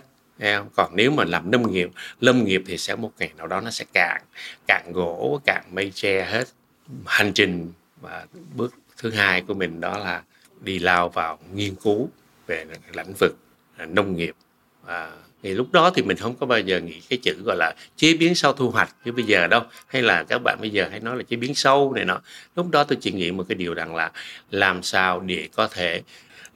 còn 0.75 0.95
nếu 0.95 1.11
mà 1.11 1.23
làm 1.23 1.51
nông 1.51 1.71
nghiệp, 1.71 1.89
lâm 2.19 2.43
nghiệp 2.45 2.63
thì 2.65 2.77
sẽ 2.77 2.95
một 2.95 3.11
ngày 3.19 3.31
nào 3.37 3.47
đó 3.47 3.61
nó 3.61 3.71
sẽ 3.71 3.85
cạn. 3.93 4.21
Cạn 4.67 4.91
gỗ, 4.93 5.41
cạn 5.45 5.63
mây 5.71 5.91
tre 5.95 6.25
hết. 6.25 6.47
Hành 7.05 7.33
trình 7.33 7.71
và 8.01 8.25
bước 8.55 8.73
thứ 8.97 9.11
hai 9.11 9.41
của 9.41 9.53
mình 9.53 9.81
đó 9.81 9.97
là 9.97 10.23
đi 10.61 10.79
lao 10.79 11.09
vào 11.09 11.39
nghiên 11.53 11.75
cứu 11.75 12.09
về 12.47 12.65
lĩnh 12.93 13.13
vực 13.19 13.35
à, 13.77 13.85
nông 13.85 14.15
nghiệp 14.15 14.35
à, 14.87 15.11
thì 15.43 15.53
lúc 15.53 15.71
đó 15.71 15.91
thì 15.95 16.01
mình 16.01 16.17
không 16.17 16.35
có 16.35 16.45
bao 16.45 16.59
giờ 16.59 16.79
nghĩ 16.79 17.01
cái 17.09 17.19
chữ 17.23 17.41
gọi 17.45 17.55
là 17.57 17.73
chế 17.95 18.13
biến 18.13 18.35
sau 18.35 18.53
thu 18.53 18.71
hoạch 18.71 18.95
như 19.05 19.11
bây 19.11 19.25
giờ 19.25 19.47
đâu. 19.47 19.61
Hay 19.87 20.01
là 20.01 20.23
các 20.23 20.41
bạn 20.43 20.57
bây 20.61 20.69
giờ 20.69 20.87
hay 20.91 20.99
nói 20.99 21.17
là 21.17 21.23
chế 21.23 21.37
biến 21.37 21.55
sâu 21.55 21.93
này 21.93 22.05
nọ. 22.05 22.21
Lúc 22.55 22.69
đó 22.69 22.83
tôi 22.83 22.97
chỉ 23.01 23.11
nghĩ 23.11 23.31
một 23.31 23.45
cái 23.49 23.55
điều 23.55 23.73
rằng 23.73 23.95
là 23.95 24.11
làm 24.51 24.83
sao 24.83 25.19
để 25.19 25.49
có 25.55 25.67
thể 25.67 26.01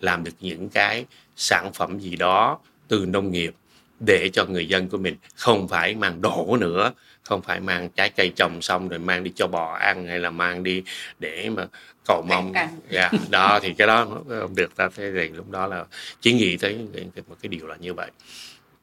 làm 0.02 0.24
được 0.24 0.32
những 0.40 0.70
cái 0.70 1.06
sản 1.36 1.74
phẩm 1.74 2.00
gì 2.00 2.16
đó 2.16 2.60
từ 2.88 3.06
nông 3.06 3.32
nghiệp 3.32 3.54
để 4.00 4.30
cho 4.34 4.46
người 4.46 4.68
dân 4.68 4.90
của 4.90 4.98
mình 4.98 5.16
không 5.36 5.68
phải 5.68 5.96
mang 5.96 6.22
đổ 6.22 6.58
nữa 6.60 6.94
không 7.24 7.42
phải 7.42 7.60
mang 7.60 7.90
trái 7.90 8.10
cây 8.10 8.32
trồng 8.36 8.62
xong 8.62 8.90
rồi 8.90 9.00
mang 9.00 9.24
đi 9.24 9.32
cho 9.36 9.48
bò 9.48 9.74
ăn 9.74 10.08
hay 10.08 10.20
là 10.20 10.30
mang 10.30 10.64
đi 10.64 10.84
để 11.20 11.50
mà 11.50 11.68
cầu 12.10 12.26
mong. 12.30 12.54
dạ 12.90 13.12
đó 13.30 13.60
thì 13.62 13.74
cái 13.74 13.88
đó 13.88 14.08
không 14.42 14.56
được 14.56 14.76
ta 14.76 14.90
thấy 14.96 15.12
rằng 15.12 15.36
lúc 15.36 15.50
đó 15.50 15.68
là 15.68 15.86
chỉ 16.22 16.34
nghĩ 16.34 16.58
tới 16.58 16.88
một 17.28 17.36
cái 17.42 17.50
điều 17.50 17.68
là 17.68 17.76
như 17.76 17.94
vậy. 17.94 18.12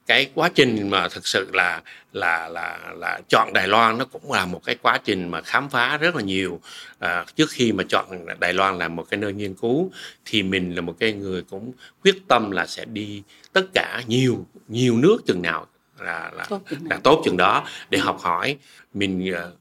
Cái 0.05 0.29
quá 0.33 0.49
trình 0.55 0.89
mà 0.89 1.07
thực 1.07 1.27
sự 1.27 1.49
là 1.53 1.81
là 2.13 2.49
là 2.49 2.79
là 2.95 3.19
chọn 3.29 3.53
Đài 3.53 3.67
Loan 3.67 3.97
nó 3.97 4.05
cũng 4.05 4.31
là 4.31 4.45
một 4.45 4.61
cái 4.65 4.75
quá 4.81 4.99
trình 5.03 5.31
mà 5.31 5.41
khám 5.41 5.69
phá 5.69 5.97
rất 5.97 6.15
là 6.15 6.21
nhiều. 6.21 6.59
À, 6.99 7.25
trước 7.35 7.49
khi 7.49 7.71
mà 7.71 7.83
chọn 7.89 8.25
Đài 8.39 8.53
Loan 8.53 8.77
làm 8.77 8.95
một 8.95 9.05
cái 9.09 9.17
nơi 9.17 9.33
nghiên 9.33 9.53
cứu 9.53 9.91
thì 10.25 10.43
mình 10.43 10.75
là 10.75 10.81
một 10.81 10.95
cái 10.99 11.13
người 11.13 11.43
cũng 11.49 11.71
quyết 12.03 12.15
tâm 12.27 12.51
là 12.51 12.65
sẽ 12.65 12.85
đi 12.85 13.23
tất 13.53 13.63
cả 13.73 14.01
nhiều 14.07 14.45
nhiều 14.67 14.97
nước 14.97 15.17
chừng 15.25 15.41
nào 15.41 15.67
là 15.99 16.31
là 16.33 16.45
tốt 16.49 16.61
chừng, 16.69 16.79
là 16.89 16.99
tốt 17.03 17.21
chừng 17.25 17.37
đó 17.37 17.65
để 17.89 17.99
học 17.99 18.19
hỏi. 18.19 18.57
Mình 18.93 19.31
uh, 19.31 19.53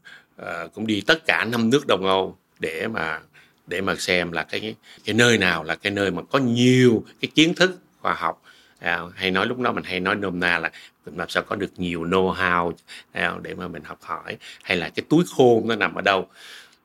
uh, 0.43 0.75
cũng 0.75 0.87
đi 0.87 1.01
tất 1.07 1.27
cả 1.27 1.45
năm 1.45 1.71
nước 1.71 1.87
Đông 1.87 2.07
Âu 2.07 2.37
để 2.59 2.89
mà 2.89 3.21
để 3.67 3.81
mà 3.81 3.95
xem 3.97 4.33
là 4.33 4.43
cái 4.43 4.75
cái 5.05 5.15
nơi 5.15 5.39
nào 5.39 5.65
là 5.65 5.75
cái 5.75 5.93
nơi 5.93 6.11
mà 6.11 6.23
có 6.23 6.39
nhiều 6.39 7.05
cái 7.21 7.31
kiến 7.35 7.55
thức 7.55 7.79
khoa 8.01 8.15
học. 8.15 8.43
À, 8.79 9.01
hay 9.15 9.31
nói 9.31 9.47
lúc 9.47 9.59
đó 9.59 9.73
mình 9.73 9.85
hay 9.85 10.01
nói 10.01 10.15
nôm 10.15 10.41
na 10.41 10.59
là 10.59 10.71
mình 11.07 11.17
làm 11.17 11.29
sao 11.29 11.43
có 11.43 11.57
được 11.57 11.71
nhiều 11.77 12.05
know 12.05 12.35
how 12.35 12.73
à, 13.13 13.35
để 13.43 13.55
mà 13.55 13.69
mình 13.69 13.85
học 13.85 13.99
hỏi 14.03 14.37
hay 14.63 14.77
là 14.77 14.89
cái 14.89 15.05
túi 15.09 15.25
khôn 15.37 15.69
nó 15.69 15.75
nằm 15.75 15.95
ở 15.95 16.03
đâu. 16.03 16.29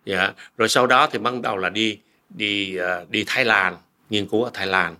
Dạ. 0.05 0.31
rồi 0.57 0.69
sau 0.69 0.87
đó 0.87 1.07
thì 1.11 1.19
bắt 1.19 1.33
đầu 1.43 1.57
là 1.57 1.69
đi 1.69 1.99
đi 2.29 2.77
uh, 2.79 3.09
đi 3.09 3.23
Thái 3.27 3.45
Lan 3.45 3.77
nghiên 4.09 4.27
cứu 4.27 4.43
ở 4.43 4.51
Thái 4.53 4.67
Lan. 4.67 4.95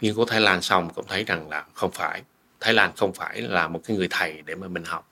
Nghiên 0.00 0.14
cứu 0.14 0.24
Thái 0.24 0.40
Lan 0.40 0.62
xong 0.62 0.90
cũng 0.94 1.06
thấy 1.08 1.24
rằng 1.24 1.48
là 1.48 1.64
không 1.74 1.90
phải 1.90 2.22
Thái 2.60 2.74
Lan 2.74 2.92
không 2.96 3.12
phải 3.12 3.40
là 3.40 3.68
một 3.68 3.80
cái 3.84 3.96
người 3.96 4.08
thầy 4.10 4.42
để 4.46 4.54
mà 4.54 4.68
mình 4.68 4.84
học. 4.84 5.08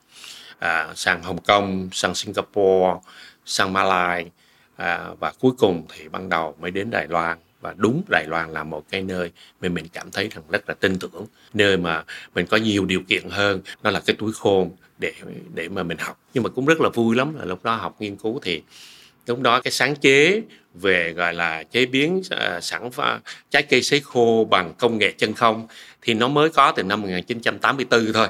À, 0.59 0.93
sang 0.95 1.23
Hồng 1.23 1.41
Kông 1.41 1.89
sang 1.91 2.15
Singapore 2.15 2.99
sang 3.45 3.73
Malaysia 3.73 4.29
à, 4.81 5.07
và 5.19 5.33
cuối 5.39 5.51
cùng 5.57 5.85
thì 5.95 6.09
ban 6.09 6.29
đầu 6.29 6.55
mới 6.59 6.71
đến 6.71 6.89
Đài 6.91 7.07
Loan. 7.07 7.37
Và 7.61 7.73
đúng 7.77 8.03
Đài 8.09 8.25
Loan 8.27 8.53
là 8.53 8.63
một 8.63 8.85
cái 8.89 9.01
nơi 9.01 9.31
mà 9.61 9.69
mình 9.69 9.85
cảm 9.93 10.11
thấy 10.11 10.29
rằng 10.31 10.43
rất 10.49 10.69
là 10.69 10.73
tin 10.73 10.99
tưởng. 10.99 11.25
Nơi 11.53 11.77
mà 11.77 12.03
mình 12.35 12.45
có 12.45 12.57
nhiều 12.57 12.85
điều 12.85 13.01
kiện 13.07 13.29
hơn 13.29 13.61
nó 13.83 13.91
là 13.91 14.01
cái 14.05 14.15
túi 14.19 14.33
khôn 14.33 14.71
để 14.97 15.13
để 15.53 15.69
mà 15.69 15.83
mình 15.83 15.97
học. 15.97 16.19
Nhưng 16.33 16.43
mà 16.43 16.49
cũng 16.49 16.65
rất 16.65 16.81
là 16.81 16.89
vui 16.89 17.15
lắm 17.15 17.39
là 17.39 17.45
lúc 17.45 17.63
đó 17.63 17.75
học 17.75 17.95
nghiên 17.99 18.15
cứu 18.15 18.39
thì 18.43 18.61
lúc 19.27 19.41
đó 19.41 19.61
cái 19.61 19.71
sáng 19.71 19.95
chế 19.95 20.41
về 20.73 21.13
gọi 21.13 21.33
là 21.33 21.63
chế 21.63 21.85
biến 21.85 22.17
uh, 22.17 22.63
sản 22.63 22.89
trái 23.49 23.63
cây 23.63 23.83
sấy 23.83 23.99
khô 23.99 24.47
bằng 24.49 24.73
công 24.79 24.97
nghệ 24.97 25.11
chân 25.11 25.33
không 25.33 25.67
thì 26.01 26.13
nó 26.13 26.27
mới 26.27 26.49
có 26.49 26.71
từ 26.71 26.83
năm 26.83 27.01
1984 27.01 28.13
thôi. 28.13 28.27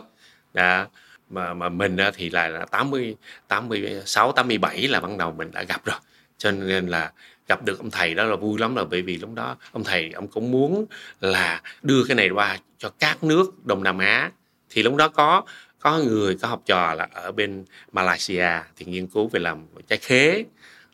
Đã 0.53 0.88
mà 1.29 1.53
mà 1.53 1.70
mình 1.70 1.98
thì 2.15 2.29
là, 2.29 2.48
là 2.48 2.65
80 2.65 3.15
86 3.48 4.31
87 4.31 4.88
là 4.88 5.00
ban 5.00 5.17
đầu 5.17 5.31
mình 5.31 5.51
đã 5.51 5.63
gặp 5.63 5.86
rồi 5.86 5.98
cho 6.41 6.51
nên 6.51 6.88
là 6.88 7.12
gặp 7.48 7.63
được 7.63 7.79
ông 7.79 7.91
thầy 7.91 8.13
đó 8.13 8.24
là 8.24 8.36
vui 8.36 8.60
lắm 8.60 8.75
là 8.75 8.83
bởi 8.83 9.01
vì 9.01 9.17
lúc 9.17 9.33
đó 9.33 9.57
ông 9.71 9.83
thầy 9.83 10.12
ông 10.12 10.27
cũng 10.27 10.51
muốn 10.51 10.86
là 11.19 11.62
đưa 11.81 12.03
cái 12.07 12.15
này 12.15 12.29
qua 12.29 12.57
cho 12.77 12.89
các 13.00 13.24
nước 13.24 13.65
Đông 13.65 13.83
Nam 13.83 13.98
Á. 13.98 14.31
Thì 14.69 14.83
lúc 14.83 14.95
đó 14.95 15.07
có 15.07 15.43
có 15.79 15.98
người 15.98 16.38
có 16.41 16.48
học 16.48 16.62
trò 16.65 16.93
là 16.93 17.07
ở 17.13 17.31
bên 17.31 17.65
Malaysia 17.91 18.50
thì 18.75 18.86
nghiên 18.86 19.07
cứu 19.07 19.27
về 19.27 19.39
làm 19.39 19.65
trái 19.88 19.98
khế. 19.98 20.43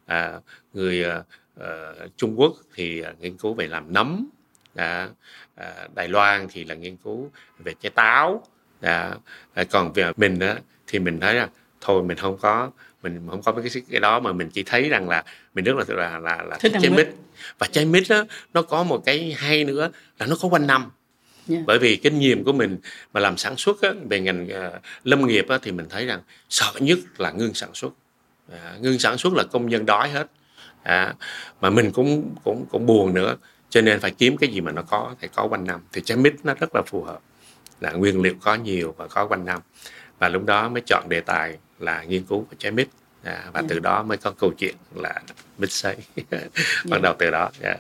À, 0.05 0.39
người 0.73 1.03
à, 1.03 1.23
à 1.59 1.93
Trung 2.17 2.39
Quốc 2.39 2.53
thì 2.75 3.03
nghiên 3.19 3.37
cứu 3.37 3.53
về 3.53 3.67
làm 3.67 3.93
nấm. 3.93 4.29
À, 4.75 5.09
à, 5.55 5.87
Đài 5.95 6.07
Loan 6.07 6.47
thì 6.51 6.63
là 6.63 6.75
nghiên 6.75 6.97
cứu 6.97 7.31
về 7.59 7.73
trái 7.81 7.89
táo. 7.89 8.43
À, 8.81 9.15
còn 9.71 9.93
về 9.93 10.11
mình 10.17 10.39
đó, 10.39 10.53
thì 10.87 10.99
mình 10.99 11.19
thấy 11.19 11.33
là 11.33 11.49
thôi 11.81 12.03
mình 12.03 12.17
không 12.17 12.37
có 12.37 12.71
mình 13.09 13.27
không 13.29 13.41
có 13.41 13.51
cái 13.51 13.83
cái 13.91 13.99
đó 13.99 14.19
mà 14.19 14.33
mình 14.33 14.49
chỉ 14.49 14.63
thấy 14.63 14.89
rằng 14.89 15.09
là 15.09 15.23
mình 15.53 15.65
rất 15.65 15.75
là 15.75 15.85
là 15.87 16.19
là, 16.19 16.43
là 16.43 16.57
thích 16.59 16.71
trái 16.81 16.91
mít. 16.91 17.07
và 17.59 17.67
trái 17.71 17.85
mít 17.85 18.03
đó 18.09 18.23
nó 18.53 18.61
có 18.61 18.83
một 18.83 19.03
cái 19.05 19.35
hay 19.37 19.63
nữa 19.63 19.91
là 20.19 20.25
nó 20.25 20.35
có 20.41 20.49
quanh 20.49 20.67
năm. 20.67 20.81
Yeah. 20.81 21.59
Dạ. 21.59 21.63
bởi 21.67 21.79
vì 21.79 21.95
kinh 21.95 22.19
nghiệm 22.19 22.43
của 22.43 22.53
mình 22.53 22.77
mà 23.13 23.19
làm 23.19 23.37
sản 23.37 23.57
xuất 23.57 23.81
á, 23.81 23.89
về 24.09 24.19
ngành 24.19 24.47
uh, 24.47 24.81
lâm 25.03 25.27
nghiệp 25.27 25.45
á, 25.49 25.57
thì 25.61 25.71
mình 25.71 25.85
thấy 25.89 26.05
rằng 26.05 26.21
sợ 26.49 26.71
nhất 26.79 26.99
là 27.17 27.31
ngưng 27.31 27.53
sản 27.53 27.69
xuất. 27.73 27.93
À, 28.51 28.77
ngưng 28.81 28.99
sản 28.99 29.17
xuất 29.17 29.33
là 29.33 29.43
công 29.43 29.69
nhân 29.69 29.85
đói 29.85 30.09
hết. 30.09 30.27
À, 30.83 31.13
mà 31.61 31.69
mình 31.69 31.91
cũng 31.91 32.35
cũng 32.43 32.65
cũng 32.71 32.85
buồn 32.85 33.13
nữa. 33.13 33.35
Cho 33.69 33.81
nên 33.81 33.99
phải 33.99 34.11
kiếm 34.11 34.37
cái 34.37 34.49
gì 34.49 34.61
mà 34.61 34.71
nó 34.71 34.81
có 34.81 35.15
thì 35.21 35.27
có 35.35 35.47
quanh 35.47 35.65
năm. 35.65 35.81
Thì 35.93 36.01
trái 36.05 36.17
mít 36.17 36.33
nó 36.43 36.53
rất 36.53 36.69
là 36.75 36.81
phù 36.87 37.03
hợp 37.03 37.19
là 37.81 37.91
nguyên 37.91 38.21
liệu 38.21 38.33
có 38.41 38.55
nhiều 38.55 38.95
và 38.97 39.07
có 39.07 39.27
quanh 39.27 39.45
năm. 39.45 39.61
Và 40.19 40.29
lúc 40.29 40.45
đó 40.45 40.69
mới 40.69 40.81
chọn 40.85 41.09
đề 41.09 41.21
tài 41.21 41.57
là 41.79 42.03
nghiên 42.03 42.23
cứu 42.23 42.41
về 42.41 42.57
trái 42.59 42.71
mít 42.71 42.87
à, 43.23 43.43
và 43.53 43.59
yeah. 43.59 43.69
từ 43.69 43.79
đó 43.79 44.03
mới 44.03 44.17
có 44.17 44.31
câu 44.31 44.51
chuyện 44.57 44.75
là 44.95 45.21
mít 45.57 45.71
sấy 45.71 45.95
bắt 46.89 47.01
đầu 47.01 47.15
từ 47.19 47.31
đó 47.31 47.51
yeah. 47.61 47.79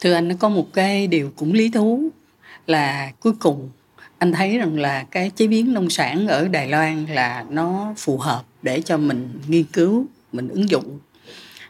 thưa 0.00 0.12
anh 0.12 0.28
nó 0.28 0.34
có 0.38 0.48
một 0.48 0.66
cái 0.72 1.06
điều 1.06 1.32
cũng 1.36 1.52
lý 1.52 1.70
thú 1.70 2.08
là 2.66 3.12
cuối 3.20 3.32
cùng 3.40 3.70
anh 4.18 4.32
thấy 4.32 4.58
rằng 4.58 4.78
là 4.78 5.06
cái 5.10 5.30
chế 5.36 5.46
biến 5.46 5.74
nông 5.74 5.90
sản 5.90 6.28
ở 6.28 6.48
Đài 6.48 6.68
Loan 6.68 7.06
là 7.06 7.44
nó 7.50 7.94
phù 7.96 8.18
hợp 8.18 8.42
để 8.62 8.80
cho 8.80 8.96
mình 8.96 9.40
nghiên 9.46 9.64
cứu 9.64 10.06
mình 10.32 10.48
ứng 10.48 10.70
dụng 10.70 10.98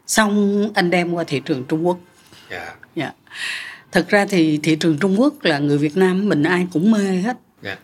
xong 0.07 0.63
anh 0.75 0.91
đem 0.91 1.13
qua 1.13 1.25
thị 1.25 1.41
trường 1.41 1.65
Trung 1.65 1.87
Quốc 1.87 1.99
yeah. 2.51 2.77
Dạ. 2.95 3.05
Yeah. 3.05 3.15
Dạ. 3.97 4.03
thật 4.03 4.09
ra 4.09 4.27
thì 4.27 4.59
thị 4.63 4.77
trường 4.77 4.99
Trung 4.99 5.21
Quốc 5.21 5.45
là 5.45 5.59
người 5.59 5.79
Việt 5.79 5.97
Nam 5.97 6.29
mình 6.29 6.43
ai 6.43 6.67
cũng 6.73 6.91
mê 6.91 6.99
hết 6.99 7.23
yeah. 7.23 7.37
Dạ. 7.63 7.77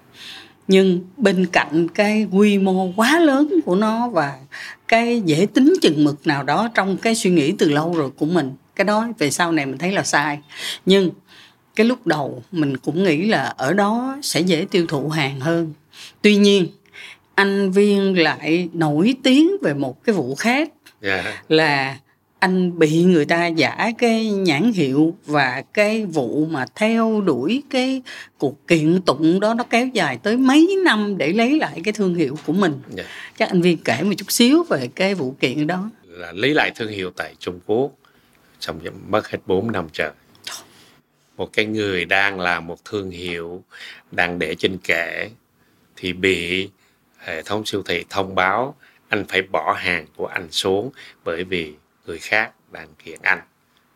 nhưng 0.68 1.00
bên 1.16 1.46
cạnh 1.46 1.88
cái 1.88 2.26
quy 2.32 2.58
mô 2.58 2.92
quá 2.96 3.20
lớn 3.20 3.48
của 3.64 3.74
nó 3.74 4.08
và 4.08 4.38
cái 4.88 5.22
dễ 5.24 5.46
tính 5.54 5.74
chừng 5.82 6.04
mực 6.04 6.26
nào 6.26 6.42
đó 6.42 6.68
trong 6.74 6.96
cái 6.96 7.14
suy 7.14 7.30
nghĩ 7.30 7.52
từ 7.58 7.68
lâu 7.68 7.94
rồi 7.94 8.10
của 8.10 8.26
mình 8.26 8.52
cái 8.76 8.84
đó 8.84 9.08
về 9.18 9.30
sau 9.30 9.52
này 9.52 9.66
mình 9.66 9.78
thấy 9.78 9.92
là 9.92 10.02
sai 10.02 10.38
nhưng 10.86 11.10
cái 11.76 11.86
lúc 11.86 12.06
đầu 12.06 12.42
mình 12.52 12.76
cũng 12.76 13.04
nghĩ 13.04 13.28
là 13.28 13.42
ở 13.42 13.72
đó 13.72 14.18
sẽ 14.22 14.40
dễ 14.40 14.66
tiêu 14.70 14.86
thụ 14.86 15.08
hàng 15.08 15.40
hơn 15.40 15.72
tuy 16.22 16.36
nhiên 16.36 16.68
anh 17.34 17.70
viên 17.70 18.18
lại 18.18 18.68
nổi 18.72 19.14
tiếng 19.22 19.56
về 19.62 19.74
một 19.74 20.04
cái 20.04 20.14
vụ 20.14 20.34
khác 20.34 20.68
yeah. 21.02 21.24
là 21.48 21.96
anh 22.42 22.78
bị 22.78 23.04
người 23.04 23.24
ta 23.24 23.46
giả 23.46 23.90
cái 23.98 24.30
nhãn 24.30 24.72
hiệu 24.72 25.16
và 25.26 25.62
cái 25.74 26.06
vụ 26.06 26.46
mà 26.50 26.66
theo 26.74 27.20
đuổi 27.20 27.62
cái 27.70 28.02
cuộc 28.38 28.68
kiện 28.68 29.02
tụng 29.02 29.40
đó 29.40 29.54
nó 29.54 29.64
kéo 29.64 29.86
dài 29.86 30.18
tới 30.22 30.36
mấy 30.36 30.76
năm 30.84 31.18
để 31.18 31.32
lấy 31.32 31.58
lại 31.58 31.80
cái 31.84 31.92
thương 31.92 32.14
hiệu 32.14 32.38
của 32.46 32.52
mình. 32.52 32.72
Yeah. 32.96 33.08
chắc 33.36 33.48
anh 33.48 33.62
viên 33.62 33.78
kể 33.78 34.02
một 34.02 34.12
chút 34.16 34.32
xíu 34.32 34.62
về 34.62 34.88
cái 34.94 35.14
vụ 35.14 35.34
kiện 35.40 35.66
đó. 35.66 35.90
Là 36.04 36.32
lấy 36.32 36.54
lại 36.54 36.72
thương 36.74 36.88
hiệu 36.88 37.10
tại 37.16 37.34
Trung 37.38 37.60
Quốc 37.66 37.92
trong 38.60 38.80
mất 39.08 39.28
hết 39.28 39.38
4 39.46 39.72
năm 39.72 39.86
trời. 39.92 40.10
Một 41.36 41.52
cái 41.52 41.64
người 41.64 42.04
đang 42.04 42.40
là 42.40 42.60
một 42.60 42.84
thương 42.84 43.10
hiệu 43.10 43.62
đang 44.10 44.38
để 44.38 44.54
trên 44.54 44.78
kệ 44.78 45.30
thì 45.96 46.12
bị 46.12 46.68
hệ 47.18 47.42
thống 47.42 47.66
siêu 47.66 47.82
thị 47.82 48.04
thông 48.10 48.34
báo 48.34 48.74
anh 49.08 49.24
phải 49.28 49.42
bỏ 49.42 49.72
hàng 49.72 50.06
của 50.16 50.26
anh 50.26 50.50
xuống 50.50 50.90
bởi 51.24 51.44
vì 51.44 51.72
người 52.06 52.18
khác 52.18 52.52
đang 52.70 52.88
kiện 53.04 53.18
anh. 53.22 53.40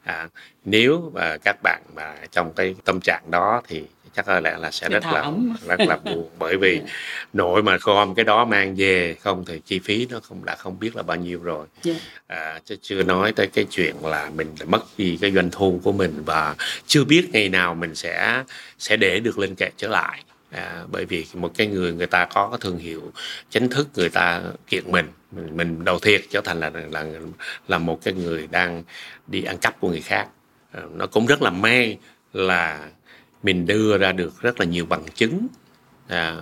À, 0.05 0.29
nếu 0.65 1.11
mà 1.15 1.37
các 1.45 1.57
bạn 1.63 1.83
mà 1.95 2.15
trong 2.33 2.53
cái 2.53 2.75
tâm 2.85 3.01
trạng 3.01 3.31
đó 3.31 3.63
thì 3.69 3.85
chắc 4.17 4.27
có 4.27 4.41
lẽ 4.41 4.57
là 4.59 4.71
sẽ 4.71 4.89
rất 4.89 5.05
là 5.05 5.33
rất 5.67 5.81
là 5.81 5.97
buồn. 6.05 6.31
Bởi 6.39 6.57
vì 6.57 6.75
yeah. 6.75 6.89
nội 7.33 7.63
mà 7.63 7.77
gom 7.81 8.15
cái 8.15 8.25
đó 8.25 8.45
mang 8.45 8.75
về 8.77 9.17
không 9.21 9.45
thì 9.45 9.61
chi 9.67 9.79
phí 9.79 10.07
nó 10.11 10.21
không 10.21 10.45
đã 10.45 10.57
không 10.57 10.79
biết 10.79 10.97
là 10.97 11.03
bao 11.03 11.17
nhiêu 11.17 11.41
rồi. 11.43 11.67
Yeah. 11.85 11.99
à, 12.27 12.61
chứ 12.65 12.77
chưa 12.83 13.03
nói 13.03 13.33
tới 13.33 13.47
cái 13.47 13.67
chuyện 13.71 13.95
là 14.03 14.31
mình 14.35 14.55
mất 14.67 14.83
đi 14.99 15.19
cái 15.21 15.33
doanh 15.33 15.51
thu 15.51 15.81
của 15.85 15.93
mình 15.93 16.23
và 16.27 16.55
chưa 16.87 17.05
biết 17.05 17.29
ngày 17.33 17.49
nào 17.49 17.75
mình 17.75 17.95
sẽ 17.95 18.43
sẽ 18.79 18.97
để 18.97 19.21
được 19.21 19.39
lên 19.39 19.55
kệ 19.55 19.71
trở 19.77 19.89
lại 19.89 20.23
à, 20.50 20.85
bởi 20.93 21.05
vì 21.05 21.26
một 21.35 21.53
cái 21.55 21.67
người 21.67 21.93
người 21.93 22.07
ta 22.07 22.25
có 22.25 22.49
cái 22.49 22.59
thương 22.61 22.79
hiệu 22.79 23.12
chính 23.50 23.69
thức 23.69 23.88
người 23.95 24.09
ta 24.09 24.43
kiện 24.67 24.93
mình 24.93 25.07
mình, 25.33 25.57
mình 25.57 25.85
đầu 25.85 25.99
thiệt 25.99 26.23
trở 26.31 26.41
thành 26.41 26.61
là 26.61 26.71
là 26.91 27.04
là 27.69 27.78
một 27.78 27.99
cái 28.02 28.15
người 28.15 28.47
đang 28.50 28.82
đi 29.26 29.43
ăn 29.43 29.59
cắp 29.59 29.80
của 29.80 29.89
người 29.89 30.00
khác. 30.00 30.28
À, 30.73 30.82
nó 30.95 31.06
cũng 31.06 31.26
rất 31.26 31.43
là 31.43 31.50
may 31.50 31.99
là 32.32 32.91
mình 33.43 33.67
đưa 33.67 33.99
ra 33.99 34.13
được 34.13 34.43
rất 34.43 34.61
là 34.61 34.67
nhiều 34.67 34.87
bằng 34.87 35.04
chứng. 35.15 35.47
À, 36.09 36.37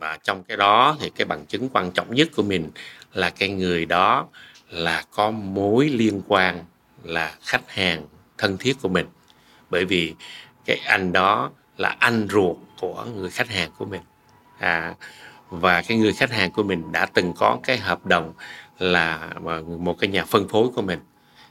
mà 0.00 0.16
trong 0.22 0.44
cái 0.44 0.56
đó 0.56 0.96
thì 1.00 1.10
cái 1.16 1.24
bằng 1.24 1.46
chứng 1.46 1.68
quan 1.68 1.90
trọng 1.90 2.14
nhất 2.14 2.28
của 2.36 2.42
mình 2.42 2.70
là 3.12 3.30
cái 3.30 3.48
người 3.48 3.84
đó 3.84 4.26
là 4.70 5.04
có 5.10 5.30
mối 5.30 5.88
liên 5.88 6.22
quan 6.28 6.64
là 7.04 7.34
khách 7.44 7.70
hàng 7.70 8.06
thân 8.38 8.58
thiết 8.58 8.76
của 8.82 8.88
mình. 8.88 9.06
Bởi 9.70 9.84
vì 9.84 10.14
cái 10.64 10.76
anh 10.84 11.12
đó 11.12 11.50
là 11.76 11.96
anh 11.98 12.28
ruột 12.30 12.56
của 12.80 13.06
người 13.16 13.30
khách 13.30 13.48
hàng 13.48 13.70
của 13.78 13.84
mình. 13.84 14.02
À, 14.58 14.94
và 15.50 15.82
cái 15.82 15.98
người 15.98 16.12
khách 16.12 16.32
hàng 16.32 16.50
của 16.50 16.62
mình 16.62 16.92
đã 16.92 17.06
từng 17.06 17.32
có 17.32 17.58
cái 17.62 17.78
hợp 17.78 18.06
đồng 18.06 18.32
là 18.78 19.16
à, 19.46 19.60
một 19.78 19.96
cái 20.00 20.10
nhà 20.10 20.24
phân 20.24 20.48
phối 20.48 20.68
của 20.74 20.82
mình. 20.82 20.98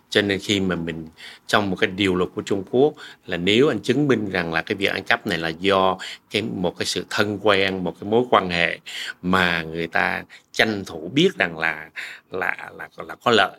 Cho 0.09 0.21
nên 0.21 0.39
khi 0.39 0.59
mà 0.59 0.75
mình 0.75 1.07
trong 1.47 1.69
một 1.69 1.75
cái 1.79 1.87
điều 1.87 2.15
luật 2.15 2.29
của 2.35 2.41
Trung 2.41 2.63
Quốc 2.71 2.93
là 3.25 3.37
nếu 3.37 3.71
anh 3.71 3.79
chứng 3.79 4.07
minh 4.07 4.29
rằng 4.29 4.53
là 4.53 4.61
cái 4.61 4.75
việc 4.75 4.85
ăn 4.91 5.03
cắp 5.03 5.27
này 5.27 5.37
là 5.37 5.49
do 5.49 5.97
cái 6.31 6.41
một 6.41 6.77
cái 6.77 6.85
sự 6.85 7.05
thân 7.09 7.39
quen 7.41 7.83
một 7.83 7.95
cái 8.01 8.09
mối 8.09 8.23
quan 8.29 8.49
hệ 8.49 8.79
mà 9.21 9.61
người 9.61 9.87
ta 9.87 10.23
tranh 10.51 10.85
thủ 10.85 11.11
biết 11.13 11.29
rằng 11.37 11.57
là 11.57 11.89
là 12.31 12.71
là, 12.77 12.89
là 12.97 13.15
có 13.23 13.31
lợi 13.31 13.57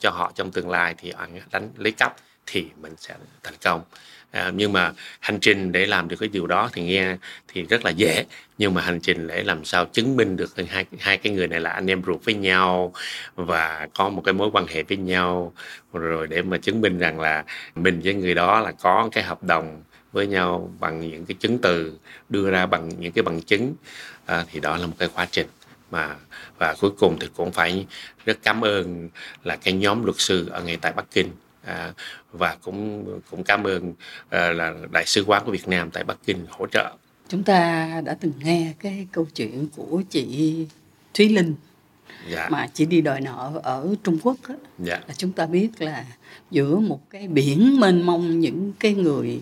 cho 0.00 0.10
họ 0.10 0.32
trong 0.34 0.50
tương 0.50 0.70
lai 0.70 0.94
thì 0.98 1.12
anh 1.16 1.40
đánh 1.52 1.70
lấy 1.76 1.92
cắp 1.92 2.16
thì 2.46 2.66
mình 2.80 2.94
sẽ 2.98 3.14
thành 3.42 3.54
công 3.64 3.82
à, 4.34 4.52
nhưng 4.54 4.72
mà 4.72 4.92
hành 5.20 5.40
trình 5.40 5.72
để 5.72 5.86
làm 5.86 6.08
được 6.08 6.16
cái 6.20 6.28
điều 6.28 6.46
đó 6.46 6.70
thì 6.72 6.82
nghe 6.82 7.16
thì 7.48 7.62
rất 7.62 7.84
là 7.84 7.90
dễ. 7.90 8.24
Nhưng 8.58 8.74
mà 8.74 8.82
hành 8.82 9.00
trình 9.00 9.26
để 9.26 9.42
làm 9.42 9.64
sao 9.64 9.84
chứng 9.84 10.16
minh 10.16 10.36
được 10.36 10.54
hai 10.68 10.84
hai 10.98 11.18
cái 11.18 11.32
người 11.32 11.48
này 11.48 11.60
là 11.60 11.70
anh 11.70 11.90
em 11.90 12.02
ruột 12.06 12.24
với 12.24 12.34
nhau 12.34 12.92
và 13.34 13.88
có 13.94 14.08
một 14.08 14.22
cái 14.24 14.34
mối 14.34 14.50
quan 14.52 14.66
hệ 14.66 14.82
với 14.82 14.96
nhau 14.96 15.52
rồi 15.92 16.26
để 16.26 16.42
mà 16.42 16.58
chứng 16.58 16.80
minh 16.80 16.98
rằng 16.98 17.20
là 17.20 17.44
mình 17.74 18.00
với 18.04 18.14
người 18.14 18.34
đó 18.34 18.60
là 18.60 18.72
có 18.72 19.08
cái 19.12 19.24
hợp 19.24 19.42
đồng 19.44 19.82
với 20.12 20.26
nhau 20.26 20.72
bằng 20.80 21.00
những 21.00 21.26
cái 21.26 21.34
chứng 21.40 21.58
từ 21.58 21.98
đưa 22.28 22.50
ra 22.50 22.66
bằng 22.66 22.88
những 22.98 23.12
cái 23.12 23.22
bằng 23.22 23.42
chứng. 23.42 23.74
À, 24.26 24.44
thì 24.52 24.60
đó 24.60 24.76
là 24.76 24.86
một 24.86 24.94
cái 24.98 25.08
quá 25.14 25.26
trình 25.30 25.46
mà 25.90 26.16
và 26.58 26.74
cuối 26.80 26.90
cùng 26.98 27.18
thì 27.20 27.28
cũng 27.36 27.52
phải 27.52 27.86
rất 28.26 28.38
cảm 28.42 28.64
ơn 28.64 29.08
là 29.44 29.56
cái 29.56 29.74
nhóm 29.74 30.04
luật 30.04 30.16
sư 30.18 30.48
ở 30.50 30.62
ngay 30.62 30.78
tại 30.80 30.92
Bắc 30.92 31.06
Kinh 31.12 31.30
à, 31.64 31.92
và 32.32 32.56
cũng 32.62 33.06
cũng 33.30 33.44
cảm 33.44 33.64
ơn 33.64 33.92
à, 34.28 34.52
là 34.52 34.74
đại 34.92 35.06
sứ 35.06 35.24
quán 35.26 35.42
của 35.46 35.52
Việt 35.52 35.68
Nam 35.68 35.90
tại 35.90 36.04
Bắc 36.04 36.16
Kinh 36.26 36.46
hỗ 36.50 36.66
trợ. 36.66 36.96
Chúng 37.28 37.42
ta 37.42 37.90
đã 38.04 38.16
từng 38.20 38.32
nghe 38.38 38.74
cái 38.80 39.06
câu 39.12 39.26
chuyện 39.34 39.68
của 39.76 40.02
chị 40.10 40.56
Thúy 41.14 41.28
Linh 41.28 41.54
dạ. 42.30 42.48
mà 42.50 42.66
chị 42.74 42.86
đi 42.86 43.00
đòi 43.00 43.20
nợ 43.20 43.60
ở 43.62 43.94
Trung 44.04 44.18
Quốc 44.22 44.36
á, 44.48 44.54
dạ. 44.78 45.00
là 45.08 45.14
chúng 45.16 45.32
ta 45.32 45.46
biết 45.46 45.68
là 45.78 46.04
giữa 46.50 46.76
một 46.76 47.10
cái 47.10 47.28
biển 47.28 47.80
mênh 47.80 48.02
mông 48.02 48.40
những 48.40 48.72
cái 48.80 48.94
người 48.94 49.40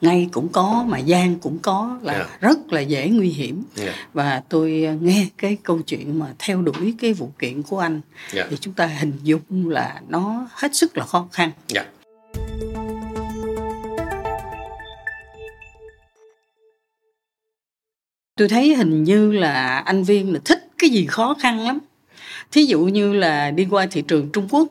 ngay 0.00 0.28
cũng 0.32 0.48
có 0.48 0.84
mà 0.88 0.98
gian 0.98 1.38
cũng 1.38 1.58
có 1.58 1.98
là 2.02 2.12
yeah. 2.12 2.28
Dạ. 2.30 2.48
rất 2.48 2.72
là 2.72 2.80
dễ 2.80 3.08
nguy 3.08 3.28
hiểm 3.28 3.62
yeah. 3.76 3.88
Dạ. 3.88 4.06
và 4.12 4.42
tôi 4.48 4.88
nghe 5.00 5.26
cái 5.38 5.56
câu 5.62 5.82
chuyện 5.82 6.18
mà 6.18 6.26
theo 6.38 6.62
đuổi 6.62 6.94
cái 7.00 7.12
vụ 7.12 7.32
kiện 7.38 7.62
của 7.62 7.78
anh 7.78 7.92
yeah. 7.92 8.34
Dạ. 8.34 8.46
thì 8.50 8.56
chúng 8.60 8.74
ta 8.74 8.86
hình 8.86 9.12
dung 9.22 9.68
là 9.68 10.00
nó 10.08 10.48
hết 10.52 10.74
sức 10.74 10.98
là 10.98 11.04
khó 11.04 11.28
khăn 11.32 11.50
yeah. 11.74 11.86
tôi 18.36 18.48
thấy 18.48 18.74
hình 18.74 19.04
như 19.04 19.32
là 19.32 19.78
anh 19.78 20.04
viên 20.04 20.32
là 20.32 20.40
thích 20.44 20.66
cái 20.78 20.90
gì 20.90 21.06
khó 21.06 21.34
khăn 21.40 21.60
lắm 21.60 21.78
thí 22.52 22.64
dụ 22.64 22.80
như 22.80 23.12
là 23.12 23.50
đi 23.50 23.66
qua 23.70 23.86
thị 23.90 24.02
trường 24.08 24.30
trung 24.32 24.48
quốc 24.50 24.68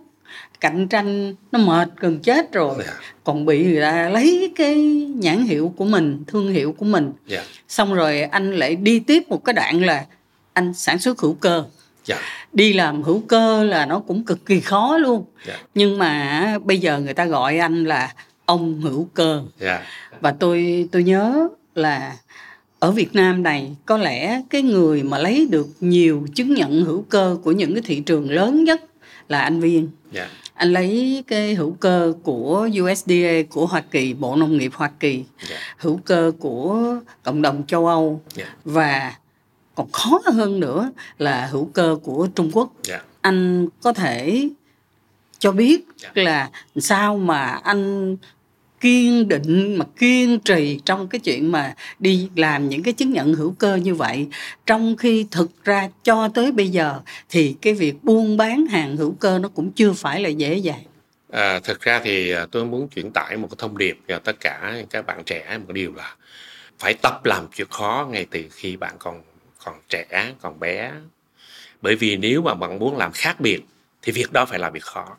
cạnh 0.60 0.88
tranh 0.88 1.36
nó 1.52 1.60
mệt 1.60 1.89
gần 1.98 2.19
chết 2.19 2.54
rồi 2.54 2.76
yeah. 2.76 2.88
Dạ. 2.88 2.93
còn 3.24 3.45
bị 3.45 3.63
người 3.65 3.82
ta 3.82 4.10
lấy 4.10 4.52
cái 4.56 4.76
nhãn 5.15 5.43
hiệu 5.43 5.74
của 5.78 5.86
mình 5.86 6.24
thương 6.28 6.52
hiệu 6.52 6.76
của 6.78 6.86
mình 6.86 7.04
yeah. 7.04 7.43
Dạ. 7.45 7.62
xong 7.67 7.93
rồi 7.93 8.22
anh 8.22 8.56
lại 8.56 8.76
đi 8.76 9.00
tiếp 9.00 9.24
một 9.30 9.45
cái 9.45 9.54
đoạn 9.54 9.86
là 9.86 10.06
anh 10.54 10.74
sản 10.74 11.00
xuất 11.00 11.19
hữu 11.19 11.34
cơ 11.34 11.56
yeah. 11.56 11.67
Dạ. 12.06 12.17
đi 12.54 12.74
làm 12.74 13.04
hữu 13.04 13.22
cơ 13.28 13.63
là 13.63 13.86
nó 13.86 14.00
cũng 14.00 14.24
cực 14.24 14.45
kỳ 14.45 14.60
khó 14.60 14.98
luôn 14.98 15.26
yeah. 15.48 15.60
nhưng 15.76 15.98
mà 15.98 16.58
bây 16.63 16.78
giờ 16.78 17.00
người 17.00 17.13
ta 17.13 17.26
gọi 17.26 17.58
anh 17.58 17.84
là 17.84 18.13
ông 18.45 18.82
hữu 18.82 19.10
cơ 19.13 19.43
yeah. 19.60 19.82
và 20.22 20.32
tôi 20.32 20.88
tôi 20.91 21.04
nhớ 21.04 21.48
là 21.76 22.17
ở 22.80 22.91
Việt 22.91 23.15
Nam 23.15 23.43
này 23.43 23.76
có 23.86 23.98
lẽ 23.98 24.41
cái 24.50 24.62
người 24.62 25.04
mà 25.04 25.17
lấy 25.17 25.48
được 25.52 25.67
nhiều 25.80 26.28
chứng 26.36 26.54
nhận 26.54 26.86
hữu 26.86 27.02
cơ 27.02 27.38
của 27.43 27.52
những 27.52 27.74
cái 27.74 27.82
thị 27.86 28.00
trường 28.06 28.32
lớn 28.32 28.63
nhất 28.63 28.82
là 29.28 29.41
anh 29.41 29.60
Viên. 29.60 29.89
Yeah 30.13 30.30
anh 30.60 30.74
lấy 30.74 31.24
cái 31.28 31.56
hữu 31.56 31.72
cơ 31.80 32.13
của 32.24 32.69
USDA 32.82 33.43
của 33.50 33.65
Hoa 33.65 33.82
Kỳ 33.91 34.13
Bộ 34.13 34.36
Nông 34.36 34.58
nghiệp 34.58 34.72
Hoa 34.76 34.91
Kỳ 35.00 35.13
yeah. 35.13 35.50
Dạ. 35.50 35.58
hữu 35.78 36.00
cơ 36.06 36.32
của 36.39 36.95
cộng 37.24 37.41
đồng 37.41 37.63
châu 37.67 37.88
Âu 37.88 38.22
yeah. 38.36 38.50
Dạ. 38.50 38.56
và 38.63 39.13
còn 39.76 39.91
khó 39.91 40.22
hơn 40.26 40.60
nữa 40.60 40.91
là 41.17 41.45
hữu 41.45 41.65
cơ 41.74 41.98
của 42.04 42.28
Trung 42.36 42.52
Quốc 42.54 42.72
yeah. 42.88 43.02
Dạ. 43.02 43.08
anh 43.22 43.67
có 43.82 43.93
thể 43.93 44.50
cho 45.39 45.52
biết 45.52 45.86
yeah. 46.04 46.17
là 46.17 46.50
sao 46.76 47.17
mà 47.17 47.45
anh 47.45 48.17
kiên 48.80 49.28
định 49.28 49.76
mà 49.76 49.86
kiên 50.00 50.39
trì 50.39 50.80
trong 50.86 51.08
cái 51.08 51.20
chuyện 51.20 51.52
mà 51.52 51.74
đi 52.00 52.30
làm 52.36 52.70
những 52.70 52.84
cái 52.84 52.94
chứng 52.94 53.12
nhận 53.12 53.34
hữu 53.34 53.56
cơ 53.60 53.76
như 53.76 53.96
vậy. 53.96 54.28
Trong 54.65 54.98
khi 54.98 55.26
thực 55.32 55.65
ra 55.65 55.89
cho 56.04 56.30
tới 56.34 56.52
bây 56.52 56.70
giờ 56.70 57.00
thì 57.30 57.56
cái 57.62 57.74
việc 57.74 58.04
buôn 58.04 58.38
bán 58.38 58.65
hàng 58.65 58.98
hữu 58.98 59.15
cơ 59.20 59.39
nó 59.39 59.50
cũng 59.50 59.72
chưa 59.72 59.94
phải 59.94 60.22
là 60.22 60.30
dễ 60.30 60.56
dàng. 60.56 60.84
À, 61.32 61.60
thực 61.60 61.82
ra 61.82 62.02
thì 62.04 62.32
à, 62.32 62.46
tôi 62.52 62.65
muốn 62.65 62.88
chuyển 62.88 63.12
tải 63.12 63.38
một 63.38 63.48
cái 63.48 63.56
thông 63.58 63.78
điệp 63.78 63.98
cho 64.08 64.20
tất 64.20 64.39
cả 64.39 64.84
các 64.89 65.06
bạn 65.06 65.24
trẻ 65.24 65.58
một 65.58 65.74
điều 65.74 65.94
là 65.96 66.15
phải 66.80 66.94
tập 66.94 67.26
làm 67.26 67.48
chuyện 67.56 67.68
khó 67.70 68.08
ngay 68.12 68.26
từ 68.32 68.44
khi 68.52 68.78
bạn 68.78 68.96
còn 69.00 69.22
còn 69.65 69.76
trẻ 69.89 70.34
còn 70.42 70.60
bé. 70.60 70.92
Bởi 71.82 71.96
vì 71.96 72.18
nếu 72.18 72.42
mà 72.42 72.54
bạn 72.54 72.80
muốn 72.80 72.98
làm 72.98 73.12
khác 73.12 73.39
biệt 73.39 73.60
thì 74.02 74.12
việc 74.12 74.32
đó 74.32 74.46
phải 74.46 74.60
là 74.60 74.70
việc 74.70 74.84
khó. 74.84 75.18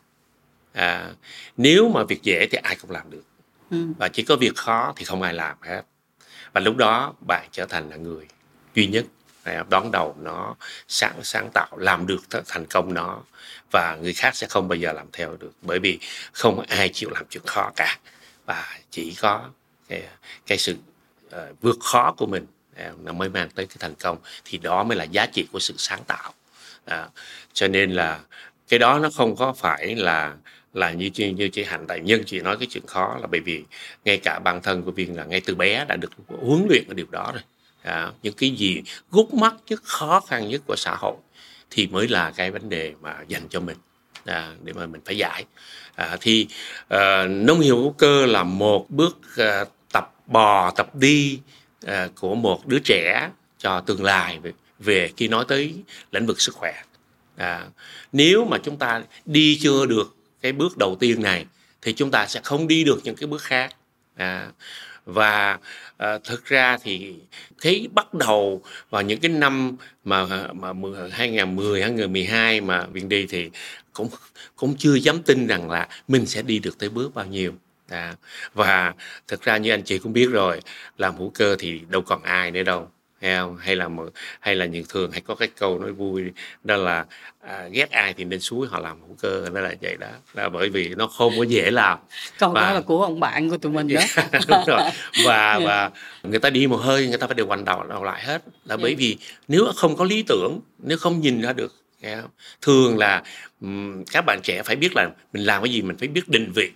À, 0.73 1.11
nếu 1.57 1.89
mà 1.89 2.03
việc 2.03 2.23
dễ 2.23 2.47
thì 2.51 2.57
ai 2.63 2.75
cũng 2.81 2.91
làm 2.91 3.09
được 3.09 3.23
ừ. 3.71 3.77
và 3.97 4.07
chỉ 4.07 4.23
có 4.23 4.35
việc 4.35 4.55
khó 4.55 4.93
thì 4.95 5.05
không 5.05 5.21
ai 5.21 5.33
làm 5.33 5.57
hết. 5.61 5.81
Và 6.53 6.61
lúc 6.61 6.77
đó 6.77 7.13
bạn 7.27 7.47
trở 7.51 7.65
thành 7.65 7.89
là 7.89 7.95
người 7.95 8.27
duy 8.75 8.87
nhất 8.87 9.05
à, 9.43 9.63
đón 9.69 9.91
đầu 9.91 10.15
nó 10.19 10.55
sáng 10.87 11.23
sáng 11.23 11.49
tạo 11.53 11.77
làm 11.77 12.07
được 12.07 12.21
thành 12.47 12.65
công 12.65 12.93
nó. 12.93 13.21
Và 13.71 13.97
người 14.01 14.13
khác 14.13 14.35
sẽ 14.35 14.47
không 14.47 14.67
bao 14.67 14.75
giờ 14.75 14.93
làm 14.93 15.07
theo 15.13 15.37
được 15.39 15.51
bởi 15.61 15.79
vì 15.79 15.99
không 16.31 16.59
ai 16.59 16.89
chịu 16.89 17.09
làm 17.09 17.23
chuyện 17.29 17.43
khó 17.45 17.71
cả. 17.75 17.99
Và 18.45 18.79
chỉ 18.91 19.15
có 19.21 19.49
cái, 19.87 20.03
cái 20.47 20.57
sự 20.57 20.75
uh, 21.27 21.61
vượt 21.61 21.77
khó 21.83 22.13
của 22.17 22.25
mình 22.25 22.45
uh, 22.89 22.99
nó 22.99 23.13
mới 23.13 23.29
mang 23.29 23.49
tới 23.49 23.65
cái 23.65 23.77
thành 23.79 23.95
công. 23.95 24.17
Thì 24.45 24.57
đó 24.57 24.83
mới 24.83 24.97
là 24.97 25.03
giá 25.03 25.25
trị 25.25 25.47
của 25.51 25.59
sự 25.59 25.73
sáng 25.77 26.03
tạo. 26.07 26.33
Uh, 26.85 27.11
cho 27.53 27.67
nên 27.67 27.91
là 27.91 28.19
cái 28.67 28.79
đó 28.79 28.99
nó 28.99 29.09
không 29.15 29.35
có 29.35 29.53
phải 29.53 29.95
là 29.95 30.35
là 30.73 30.91
như 30.91 31.09
như 31.15 31.47
chị 31.47 31.63
hạnh 31.63 31.87
đại 31.87 31.99
nhân 31.99 32.23
chị 32.25 32.39
nói 32.39 32.57
cái 32.57 32.67
chuyện 32.71 32.85
khó 32.87 33.17
là 33.21 33.27
bởi 33.27 33.39
vì 33.39 33.63
ngay 34.05 34.17
cả 34.17 34.39
bản 34.39 34.61
thân 34.61 34.83
của 34.83 34.91
viên 34.91 35.17
là 35.17 35.23
ngay 35.23 35.41
từ 35.41 35.55
bé 35.55 35.85
đã 35.85 35.95
được 35.95 36.11
huấn 36.27 36.65
luyện 36.69 36.83
ở 36.87 36.93
điều 36.93 37.05
đó 37.11 37.31
rồi. 37.33 37.43
À, 37.81 38.11
những 38.23 38.33
cái 38.33 38.49
gì 38.49 38.81
gút 39.11 39.33
mắt 39.33 39.55
nhất 39.67 39.83
khó 39.83 40.19
khăn 40.19 40.49
nhất 40.49 40.61
của 40.67 40.75
xã 40.77 40.95
hội 40.99 41.15
thì 41.69 41.87
mới 41.87 42.07
là 42.07 42.31
cái 42.35 42.51
vấn 42.51 42.69
đề 42.69 42.93
mà 43.01 43.15
dành 43.27 43.47
cho 43.49 43.59
mình 43.59 43.77
à, 44.25 44.53
để 44.63 44.73
mà 44.73 44.85
mình 44.85 45.01
phải 45.05 45.17
giải. 45.17 45.45
À, 45.95 46.17
thì 46.21 46.47
à, 46.87 47.27
nông 47.27 47.59
nghiệp 47.59 47.69
hữu 47.69 47.91
cơ 47.91 48.25
là 48.25 48.43
một 48.43 48.89
bước 48.89 49.17
à, 49.37 49.65
tập 49.93 50.13
bò 50.27 50.71
tập 50.71 50.95
đi 50.95 51.39
à, 51.85 52.07
của 52.19 52.35
một 52.35 52.67
đứa 52.67 52.79
trẻ 52.79 53.29
cho 53.57 53.79
tương 53.79 54.03
lai 54.03 54.39
về, 54.39 54.51
về 54.79 55.11
khi 55.17 55.27
nói 55.27 55.45
tới 55.47 55.75
lĩnh 56.11 56.25
vực 56.25 56.41
sức 56.41 56.55
khỏe. 56.55 56.73
À, 57.37 57.65
nếu 58.11 58.45
mà 58.45 58.57
chúng 58.63 58.77
ta 58.77 59.01
đi 59.25 59.59
chưa 59.61 59.85
được 59.85 60.15
cái 60.41 60.51
bước 60.51 60.77
đầu 60.77 60.95
tiên 60.99 61.21
này 61.21 61.45
thì 61.81 61.93
chúng 61.93 62.11
ta 62.11 62.27
sẽ 62.27 62.39
không 62.43 62.67
đi 62.67 62.83
được 62.83 62.99
những 63.03 63.15
cái 63.15 63.27
bước 63.27 63.41
khác. 63.41 63.75
À, 64.15 64.51
và 65.05 65.59
à, 65.97 66.17
thực 66.23 66.45
ra 66.45 66.77
thì 66.83 67.15
cái 67.61 67.87
bắt 67.93 68.13
đầu 68.13 68.61
vào 68.89 69.01
những 69.01 69.19
cái 69.19 69.31
năm 69.31 69.77
mà 70.05 70.25
mà 70.53 70.73
2010 71.11 71.81
2012 71.81 72.61
mà 72.61 72.85
viện 72.85 73.09
đi 73.09 73.25
thì 73.29 73.49
cũng 73.93 74.09
cũng 74.55 74.75
chưa 74.77 74.95
dám 74.95 75.23
tin 75.23 75.47
rằng 75.47 75.69
là 75.69 75.87
mình 76.07 76.25
sẽ 76.25 76.41
đi 76.41 76.59
được 76.59 76.77
tới 76.79 76.89
bước 76.89 77.13
bao 77.13 77.25
nhiêu. 77.25 77.53
À, 77.89 78.15
và 78.53 78.93
thực 79.27 79.41
ra 79.41 79.57
như 79.57 79.71
anh 79.71 79.83
chị 79.83 79.97
cũng 79.99 80.13
biết 80.13 80.29
rồi 80.31 80.61
làm 80.97 81.17
hữu 81.17 81.29
cơ 81.29 81.55
thì 81.59 81.81
đâu 81.89 82.01
còn 82.01 82.23
ai 82.23 82.51
nữa 82.51 82.63
đâu 82.63 82.89
hay 83.21 83.35
không 83.37 83.57
hay 83.57 83.75
là 83.75 83.89
hay 84.39 84.55
là 84.55 84.65
những 84.65 84.83
thường 84.89 85.11
hay 85.11 85.21
có 85.21 85.35
cái 85.35 85.47
câu 85.59 85.79
nói 85.79 85.91
vui 85.91 86.23
đó 86.63 86.75
là 86.75 87.05
à, 87.41 87.67
ghét 87.71 87.91
ai 87.91 88.13
thì 88.13 88.23
nên 88.23 88.39
suối 88.39 88.67
họ 88.67 88.79
làm 88.79 89.01
hữu 89.01 89.15
cơ 89.21 89.49
nó 89.53 89.61
là 89.61 89.75
vậy 89.81 89.97
đó. 89.99 90.07
Là 90.33 90.49
bởi 90.49 90.69
vì 90.69 90.95
nó 90.95 91.07
không 91.07 91.33
có 91.37 91.43
dễ 91.43 91.71
làm. 91.71 91.99
Câu 92.39 92.51
và, 92.51 92.61
đó 92.61 92.73
là 92.73 92.81
của 92.81 93.03
ông 93.03 93.19
bạn 93.19 93.49
của 93.49 93.57
tụi 93.57 93.71
mình 93.71 93.87
đó. 93.87 94.01
Đúng 94.47 94.63
rồi. 94.67 94.81
Và 95.25 95.51
yeah. 95.51 95.63
và 95.65 95.91
người 96.23 96.39
ta 96.39 96.49
đi 96.49 96.67
một 96.67 96.77
hơi 96.77 97.07
người 97.07 97.17
ta 97.17 97.27
phải 97.27 97.35
đều 97.35 97.47
hoành 97.47 97.65
đầu 97.65 97.83
đầu 97.83 98.03
lại 98.03 98.23
hết. 98.23 98.43
Là 98.65 98.75
yeah. 98.75 98.79
bởi 98.81 98.95
vì 98.95 99.17
nếu 99.47 99.71
không 99.75 99.95
có 99.95 100.05
lý 100.05 100.23
tưởng 100.27 100.59
nếu 100.79 100.97
không 100.97 101.21
nhìn 101.21 101.41
ra 101.41 101.53
được 101.53 101.75
thường 102.61 102.97
là 102.97 103.23
các 104.11 104.21
bạn 104.25 104.39
trẻ 104.43 104.63
phải 104.63 104.75
biết 104.75 104.95
là 104.95 105.09
mình 105.33 105.43
làm 105.43 105.63
cái 105.63 105.71
gì 105.71 105.81
mình 105.81 105.97
phải 105.97 106.07
biết 106.07 106.29
định 106.29 106.51
vị 106.55 106.71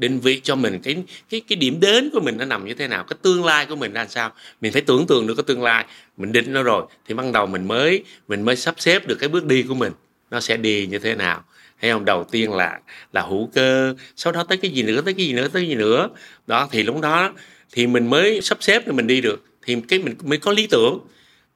định 0.00 0.20
vị 0.20 0.40
cho 0.44 0.54
mình 0.54 0.80
cái 0.82 0.96
cái 1.30 1.40
cái 1.48 1.56
điểm 1.56 1.80
đến 1.80 2.10
của 2.12 2.20
mình 2.20 2.36
nó 2.38 2.44
nằm 2.44 2.64
như 2.64 2.74
thế 2.74 2.88
nào 2.88 3.04
cái 3.04 3.16
tương 3.22 3.44
lai 3.44 3.66
của 3.66 3.76
mình 3.76 3.92
ra 3.92 4.06
sao. 4.06 4.32
Mình 4.60 4.72
phải 4.72 4.82
tưởng 4.82 5.06
tượng 5.06 5.26
được 5.26 5.34
cái 5.34 5.44
tương 5.46 5.62
lai 5.62 5.84
mình 6.16 6.32
định 6.32 6.52
nó 6.52 6.62
rồi 6.62 6.86
thì 7.06 7.14
ban 7.14 7.32
đầu 7.32 7.46
mình 7.46 7.68
mới 7.68 8.04
mình 8.28 8.42
mới 8.42 8.56
sắp 8.56 8.74
xếp 8.78 9.06
được 9.06 9.16
cái 9.20 9.28
bước 9.28 9.46
đi 9.46 9.62
của 9.62 9.74
mình 9.74 9.92
nó 10.30 10.40
sẽ 10.40 10.56
đi 10.56 10.86
như 10.86 10.98
thế 10.98 11.14
nào. 11.14 11.44
Hay 11.76 11.90
không? 11.90 12.04
Đầu 12.04 12.24
tiên 12.24 12.52
là 12.52 12.80
là 13.12 13.22
hữu 13.22 13.50
cơ 13.54 13.94
sau 14.16 14.32
đó 14.32 14.44
tới 14.48 14.58
cái 14.58 14.70
gì 14.70 14.82
nữa 14.82 15.00
tới 15.04 15.14
cái 15.14 15.26
gì 15.26 15.32
nữa 15.32 15.48
tới 15.48 15.62
cái 15.62 15.68
gì 15.68 15.74
nữa. 15.74 16.08
Đó 16.46 16.68
thì 16.70 16.82
lúc 16.82 17.00
đó 17.00 17.32
thì 17.72 17.86
mình 17.86 18.10
mới 18.10 18.40
sắp 18.40 18.58
xếp 18.60 18.82
để 18.86 18.92
mình 18.92 19.06
đi 19.06 19.20
được 19.20 19.44
thì 19.62 19.76
cái 19.88 19.98
mình 19.98 20.14
mới 20.24 20.38
có 20.38 20.52
lý 20.52 20.66
tưởng. 20.66 20.98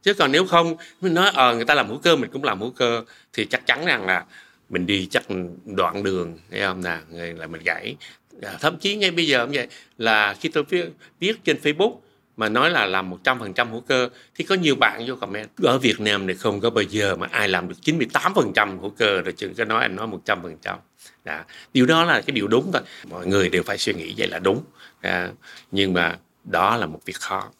Chứ 0.02 0.14
còn 0.14 0.32
nếu 0.32 0.46
không 0.46 0.76
mình 1.00 1.14
nói 1.14 1.30
ờ 1.34 1.50
à, 1.50 1.54
người 1.54 1.64
ta 1.64 1.74
làm 1.74 1.88
hữu 1.88 1.98
cơ 1.98 2.16
mình 2.16 2.30
cũng 2.32 2.44
làm 2.44 2.60
hữu 2.60 2.70
cơ 2.70 3.04
thì 3.32 3.46
chắc 3.46 3.66
chắn 3.66 3.86
rằng 3.86 4.06
là 4.06 4.24
mình 4.70 4.86
đi 4.86 5.06
chắc 5.10 5.22
đoạn 5.64 6.02
đường 6.02 6.38
thấy 6.50 6.60
không 6.60 6.82
nè 6.84 6.98
là 7.34 7.46
mình 7.46 7.62
gãy 7.64 7.96
À, 8.42 8.56
thậm 8.60 8.78
chí 8.78 8.96
ngay 8.96 9.10
bây 9.10 9.26
giờ 9.26 9.46
cũng 9.46 9.54
vậy. 9.54 9.68
Là 9.98 10.34
khi 10.40 10.48
tôi 10.48 10.64
viết, 10.64 10.84
viết 11.20 11.44
trên 11.44 11.56
Facebook 11.62 11.96
mà 12.36 12.48
nói 12.48 12.70
là 12.70 12.86
làm 12.86 13.10
100% 13.24 13.70
hữu 13.70 13.80
cơ 13.80 14.08
thì 14.34 14.44
có 14.44 14.54
nhiều 14.54 14.74
bạn 14.74 15.04
vô 15.06 15.16
comment 15.16 15.48
ở 15.62 15.78
Việt 15.78 16.00
Nam 16.00 16.26
này 16.26 16.36
không 16.36 16.60
có 16.60 16.70
bao 16.70 16.82
giờ 16.82 17.16
mà 17.16 17.26
ai 17.30 17.48
làm 17.48 17.68
được 17.68 17.76
98% 17.84 18.80
hữu 18.80 18.90
cơ 18.90 19.20
rồi 19.20 19.32
chừng 19.32 19.54
có 19.54 19.64
nói 19.64 19.82
anh 19.82 19.96
nói 19.96 20.08
100% 20.24 20.76
Đã. 21.24 21.44
điều 21.72 21.86
đó 21.86 22.04
là 22.04 22.20
cái 22.20 22.32
điều 22.32 22.48
đúng 22.48 22.72
thôi. 22.72 22.82
Mọi 23.10 23.26
người 23.26 23.48
đều 23.48 23.62
phải 23.62 23.78
suy 23.78 23.94
nghĩ 23.94 24.14
vậy 24.16 24.28
là 24.28 24.38
đúng. 24.38 24.64
À, 25.00 25.30
nhưng 25.70 25.92
mà 25.92 26.18
đó 26.44 26.76
là 26.76 26.86
một 26.86 27.00
việc 27.04 27.16
khó 27.16 27.50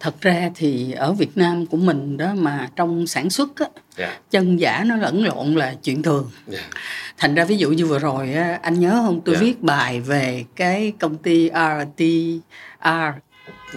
thật 0.00 0.20
ra 0.20 0.50
thì 0.54 0.92
ở 0.92 1.12
Việt 1.12 1.36
Nam 1.36 1.66
của 1.66 1.76
mình 1.76 2.16
đó 2.16 2.34
mà 2.34 2.68
trong 2.76 3.06
sản 3.06 3.30
xuất 3.30 3.56
á, 3.56 3.66
yeah. 3.66 3.82
Dạ. 3.96 4.18
chân 4.30 4.56
giả 4.56 4.84
nó 4.86 4.96
lẫn 4.96 5.24
lộn 5.24 5.54
là 5.54 5.74
chuyện 5.82 6.02
thường 6.02 6.30
yeah. 6.52 6.64
Dạ. 6.72 6.80
thành 7.16 7.34
ra 7.34 7.44
ví 7.44 7.56
dụ 7.56 7.70
như 7.70 7.86
vừa 7.86 7.98
rồi 7.98 8.32
á, 8.32 8.58
anh 8.62 8.80
nhớ 8.80 9.02
không 9.06 9.20
tôi 9.20 9.34
yeah. 9.34 9.42
Dạ. 9.42 9.46
viết 9.46 9.62
bài 9.62 10.00
về 10.00 10.44
cái 10.56 10.92
công 10.98 11.16
ty 11.16 11.50
RTR 11.50 12.86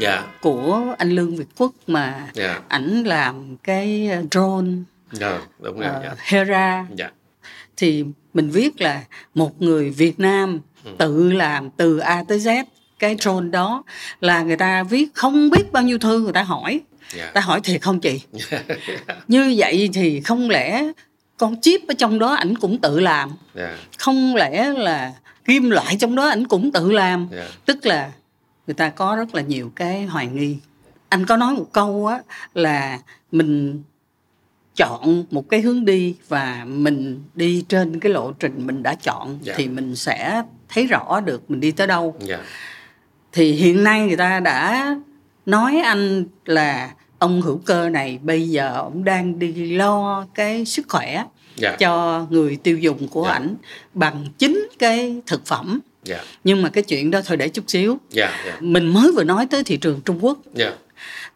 yeah. 0.01 0.25
của 0.41 0.95
anh 0.97 1.09
Lương 1.09 1.35
Việt 1.35 1.47
Quốc 1.57 1.71
mà 1.87 2.27
yeah. 2.35 2.63
ảnh 2.67 3.03
làm 3.03 3.57
cái 3.63 4.09
drone 4.31 4.71
yeah, 5.19 5.41
đúng 5.59 5.79
rồi, 5.79 5.95
uh, 5.97 6.03
yeah. 6.03 6.19
Hera 6.19 6.85
yeah. 6.97 7.13
thì 7.77 8.05
mình 8.33 8.49
viết 8.49 8.81
là 8.81 9.03
một 9.35 9.61
người 9.61 9.89
Việt 9.89 10.19
Nam 10.19 10.59
ừ. 10.83 10.91
tự 10.97 11.31
làm 11.31 11.69
từ 11.69 11.97
A 11.97 12.23
tới 12.27 12.39
Z 12.39 12.63
cái 12.99 13.15
drone 13.19 13.49
đó 13.49 13.83
là 14.21 14.43
người 14.43 14.57
ta 14.57 14.83
viết 14.83 15.09
không 15.13 15.49
biết 15.49 15.71
bao 15.71 15.83
nhiêu 15.83 15.97
thư 15.97 16.19
người 16.19 16.33
ta 16.33 16.43
hỏi 16.43 16.71
yeah. 16.71 16.81
Dạ. 17.13 17.31
ta 17.33 17.41
hỏi 17.41 17.61
thiệt 17.63 17.81
không 17.81 17.99
chị 17.99 18.21
như 19.27 19.53
vậy 19.57 19.89
thì 19.93 20.21
không 20.21 20.49
lẽ 20.49 20.91
con 21.37 21.61
chip 21.61 21.81
ở 21.87 21.93
trong 21.97 22.19
đó 22.19 22.33
ảnh 22.33 22.55
cũng 22.57 22.77
tự 22.77 22.99
làm 22.99 23.29
yeah. 23.55 23.69
Dạ. 23.71 23.77
không 23.97 24.35
lẽ 24.35 24.73
là 24.73 25.13
kim 25.45 25.69
loại 25.69 25.97
trong 25.99 26.15
đó 26.15 26.27
ảnh 26.27 26.47
cũng 26.47 26.71
tự 26.71 26.91
làm 26.91 27.27
yeah. 27.31 27.47
Dạ. 27.47 27.55
tức 27.65 27.85
là 27.85 28.11
người 28.67 28.73
ta 28.73 28.89
có 28.89 29.15
rất 29.15 29.35
là 29.35 29.41
nhiều 29.41 29.71
cái 29.75 30.05
hoài 30.05 30.27
nghi 30.27 30.57
anh 31.09 31.25
có 31.25 31.37
nói 31.37 31.53
một 31.53 31.67
câu 31.71 32.07
á 32.07 32.19
là 32.53 32.99
mình 33.31 33.83
chọn 34.75 35.25
một 35.31 35.49
cái 35.49 35.61
hướng 35.61 35.85
đi 35.85 36.15
và 36.27 36.65
mình 36.67 37.23
đi 37.35 37.65
trên 37.69 37.99
cái 37.99 38.11
lộ 38.11 38.31
trình 38.31 38.67
mình 38.67 38.83
đã 38.83 38.95
chọn 38.95 39.39
yeah. 39.45 39.57
thì 39.57 39.67
mình 39.67 39.95
sẽ 39.95 40.43
thấy 40.69 40.87
rõ 40.87 41.21
được 41.25 41.51
mình 41.51 41.59
đi 41.59 41.71
tới 41.71 41.87
đâu 41.87 42.15
yeah 42.27 42.41
thì 43.31 43.51
hiện 43.51 43.83
nay 43.83 44.07
người 44.07 44.17
ta 44.17 44.39
đã 44.39 44.95
nói 45.45 45.81
anh 45.83 46.25
là 46.45 46.91
ông 47.19 47.41
hữu 47.41 47.57
cơ 47.65 47.89
này 47.89 48.19
bây 48.23 48.49
giờ 48.49 48.73
ông 48.75 49.03
đang 49.03 49.39
đi 49.39 49.53
lo 49.53 50.25
cái 50.35 50.65
sức 50.65 50.85
khỏe 50.89 51.13
yeah. 51.13 51.27
Dạ. 51.55 51.75
cho 51.79 52.25
người 52.29 52.55
tiêu 52.63 52.77
dùng 52.77 53.07
của 53.07 53.23
yeah. 53.23 53.41
Dạ. 53.41 53.45
ảnh 53.45 53.55
bằng 53.93 54.25
chính 54.37 54.67
cái 54.79 55.21
thực 55.27 55.45
phẩm 55.45 55.79
yeah. 56.09 56.21
Dạ. 56.21 56.31
nhưng 56.43 56.61
mà 56.61 56.69
cái 56.69 56.83
chuyện 56.83 57.11
đó 57.11 57.21
thôi 57.25 57.37
để 57.37 57.49
chút 57.49 57.63
xíu 57.67 57.97
yeah. 58.15 58.31
Yeah. 58.45 58.61
mình 58.61 58.87
mới 58.87 59.11
vừa 59.11 59.23
nói 59.23 59.47
tới 59.49 59.63
thị 59.63 59.77
trường 59.77 60.01
trung 60.05 60.25
quốc 60.25 60.37
yeah. 60.55 60.73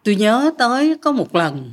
tôi 0.02 0.14
nhớ 0.14 0.50
tới 0.58 0.96
có 1.02 1.12
một 1.12 1.34
lần 1.34 1.72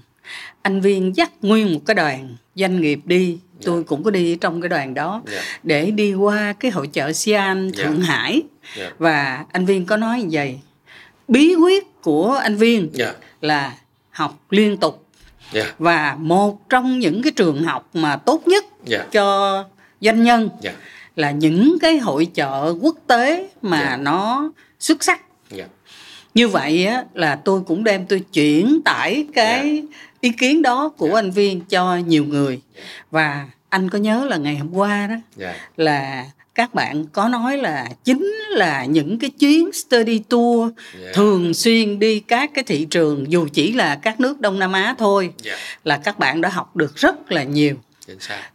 anh 0.61 0.81
viên 0.81 1.15
dắt 1.15 1.31
nguyên 1.41 1.73
một 1.73 1.79
cái 1.85 1.95
đoàn 1.95 2.35
doanh 2.55 2.81
nghiệp 2.81 2.99
đi 3.05 3.37
tôi 3.65 3.75
yeah. 3.75 3.87
cũng 3.87 4.03
có 4.03 4.11
đi 4.11 4.35
trong 4.35 4.61
cái 4.61 4.69
đoàn 4.69 4.93
đó 4.93 5.21
yeah. 5.31 5.43
để 5.63 5.91
đi 5.91 6.13
qua 6.13 6.53
cái 6.53 6.71
hội 6.71 6.87
chợ 6.87 7.09
Xi'an 7.09 7.71
Thượng 7.71 7.95
yeah. 7.95 8.07
Hải 8.07 8.41
yeah. 8.77 8.93
và 8.97 9.45
anh 9.51 9.65
viên 9.65 9.85
có 9.85 9.97
nói 9.97 10.21
như 10.21 10.27
vậy 10.31 10.59
bí 11.27 11.55
quyết 11.55 12.01
của 12.01 12.33
anh 12.33 12.55
viên 12.55 12.89
yeah. 12.99 13.15
là 13.41 13.73
học 14.09 14.39
liên 14.49 14.77
tục 14.77 15.05
yeah. 15.53 15.75
và 15.79 16.15
một 16.19 16.69
trong 16.69 16.99
những 16.99 17.21
cái 17.21 17.31
trường 17.31 17.63
học 17.63 17.89
mà 17.93 18.15
tốt 18.15 18.47
nhất 18.47 18.65
yeah. 18.91 19.11
cho 19.11 19.65
doanh 20.01 20.23
nhân 20.23 20.49
yeah. 20.63 20.75
là 21.15 21.31
những 21.31 21.77
cái 21.81 21.97
hội 21.97 22.25
chợ 22.25 22.75
quốc 22.81 22.95
tế 23.07 23.49
mà 23.61 23.81
yeah. 23.81 23.99
nó 23.99 24.51
xuất 24.79 25.03
sắc 25.03 25.21
yeah. 25.57 25.69
như 26.33 26.47
vậy 26.47 26.85
á 26.85 27.03
là 27.13 27.35
tôi 27.35 27.61
cũng 27.67 27.83
đem 27.83 28.05
tôi 28.05 28.19
chuyển 28.33 28.81
tải 28.85 29.27
cái 29.33 29.59
yeah. 29.61 29.83
Ý 30.21 30.31
kiến 30.31 30.61
đó 30.61 30.89
của 30.97 31.05
yeah. 31.05 31.17
anh 31.17 31.31
viên 31.31 31.61
cho 31.61 31.97
nhiều 31.97 32.25
người 32.25 32.61
yeah. 32.75 32.87
và 33.11 33.47
anh 33.69 33.89
có 33.89 33.97
nhớ 33.97 34.25
là 34.29 34.37
ngày 34.37 34.57
hôm 34.57 34.73
qua 34.73 35.07
đó 35.07 35.15
yeah. 35.39 35.55
là 35.77 36.25
các 36.55 36.73
bạn 36.73 37.05
có 37.07 37.27
nói 37.27 37.57
là 37.57 37.89
chính 38.03 38.33
là 38.49 38.85
những 38.85 39.19
cái 39.19 39.29
chuyến 39.29 39.71
study 39.71 40.19
tour 40.19 40.71
yeah. 41.01 41.15
thường 41.15 41.53
xuyên 41.53 41.99
đi 41.99 42.19
các 42.19 42.51
cái 42.53 42.63
thị 42.63 42.87
trường 42.89 43.31
dù 43.31 43.47
chỉ 43.53 43.71
là 43.71 43.95
các 43.95 44.19
nước 44.19 44.39
Đông 44.39 44.59
Nam 44.59 44.71
Á 44.71 44.95
thôi 44.97 45.33
yeah. 45.45 45.59
là 45.83 45.97
các 45.97 46.19
bạn 46.19 46.41
đã 46.41 46.49
học 46.49 46.75
được 46.75 46.95
rất 46.95 47.31
là 47.31 47.43
nhiều 47.43 47.75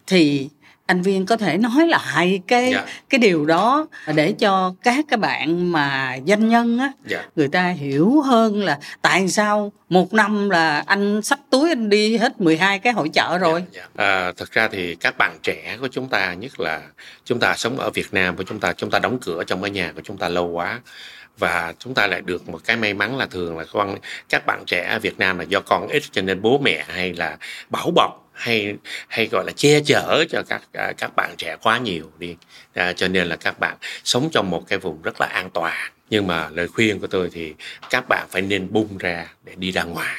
thì 0.07 0.49
anh 0.87 1.03
viên 1.03 1.27
có 1.27 1.37
thể 1.37 1.59
nói 1.59 1.87
lại 1.87 2.41
cái 2.47 2.71
dạ. 2.73 2.85
cái 3.11 3.19
điều 3.19 3.45
đó 3.45 3.87
để 4.15 4.33
cho 4.33 4.75
các 4.83 5.05
cái 5.09 5.19
bạn 5.19 5.73
mà 5.73 6.19
doanh 6.27 6.49
nhân 6.49 6.79
á 6.79 6.93
dạ. 7.07 7.25
người 7.37 7.49
ta 7.49 7.69
hiểu 7.69 8.21
hơn 8.21 8.63
là 8.63 8.79
tại 9.03 9.29
sao 9.29 9.73
một 9.89 10.13
năm 10.13 10.51
là 10.51 10.85
anh 10.87 11.23
sắp 11.23 11.39
túi 11.51 11.69
anh 11.69 11.89
đi 11.89 12.17
hết 12.17 12.41
12 12.41 12.79
cái 12.79 12.93
hội 12.93 13.09
chợ 13.09 13.39
rồi 13.39 13.65
dạ, 13.73 13.83
dạ. 13.95 14.05
À, 14.05 14.33
thật 14.37 14.53
ra 14.53 14.69
thì 14.69 14.95
các 14.95 15.15
bạn 15.19 15.39
trẻ 15.43 15.77
của 15.81 15.89
chúng 15.89 16.09
ta 16.09 16.35
nhất 16.35 16.61
là 16.61 16.83
chúng 17.25 17.41
ta 17.41 17.55
sống 17.57 17.79
ở 17.79 17.91
Việt 17.91 18.15
Nam 18.15 18.37
của 18.37 18.45
chúng 18.45 18.61
ta 18.61 18.73
chúng 18.73 18.91
ta 18.91 18.99
đóng 18.99 19.19
cửa 19.23 19.45
trong 19.47 19.63
cái 19.63 19.71
nhà 19.71 19.93
của 19.95 20.03
chúng 20.05 20.19
ta 20.19 20.29
lâu 20.29 20.47
quá 20.47 20.81
và 21.39 21.75
chúng 21.79 21.95
ta 21.95 22.07
lại 22.07 22.21
được 22.21 22.49
một 22.49 22.61
cái 22.65 22.77
may 22.77 22.95
mắn 22.95 23.19
là 23.19 23.27
thường 23.27 23.59
là 23.59 23.65
con 23.73 23.97
các 24.29 24.47
bạn 24.47 24.65
trẻ 24.67 24.87
ở 24.91 24.99
Việt 24.99 25.19
Nam 25.19 25.39
là 25.39 25.45
do 25.45 25.61
con 25.61 25.89
ít 25.89 26.03
cho 26.13 26.23
nên 26.23 26.43
bố 26.43 26.59
mẹ 26.59 26.85
hay 26.89 27.13
là 27.13 27.37
bảo 27.71 27.91
bọc 27.91 28.26
hay 28.37 28.77
hay 29.09 29.27
gọi 29.27 29.45
là 29.47 29.53
che 29.57 29.81
chở 29.87 30.25
cho 30.31 30.43
các 30.49 30.63
à, 30.73 30.93
các 30.99 31.17
bạn 31.17 31.35
trẻ 31.39 31.57
quá 31.63 31.79
nhiều 31.79 32.13
đi. 32.19 32.37
À, 32.75 32.93
cho 32.93 33.09
nên 33.09 33.27
là 33.27 33.37
các 33.37 33.61
bạn 33.61 33.77
sống 34.05 34.29
trong 34.33 34.51
một 34.51 34.65
cái 34.69 34.79
vùng 34.79 35.03
rất 35.03 35.21
là 35.21 35.27
an 35.27 35.51
toàn. 35.51 35.93
Nhưng 36.11 36.27
mà 36.27 36.49
lời 36.49 36.69
khuyên 36.69 37.01
của 37.01 37.07
tôi 37.07 37.31
thì 37.33 37.55
các 37.91 38.09
bạn 38.09 38.27
phải 38.31 38.43
nên 38.43 38.73
bung 38.73 38.99
ra 38.99 39.27
để 39.45 39.55
đi 39.57 39.71
ra 39.71 39.83
ngoài. 39.83 40.17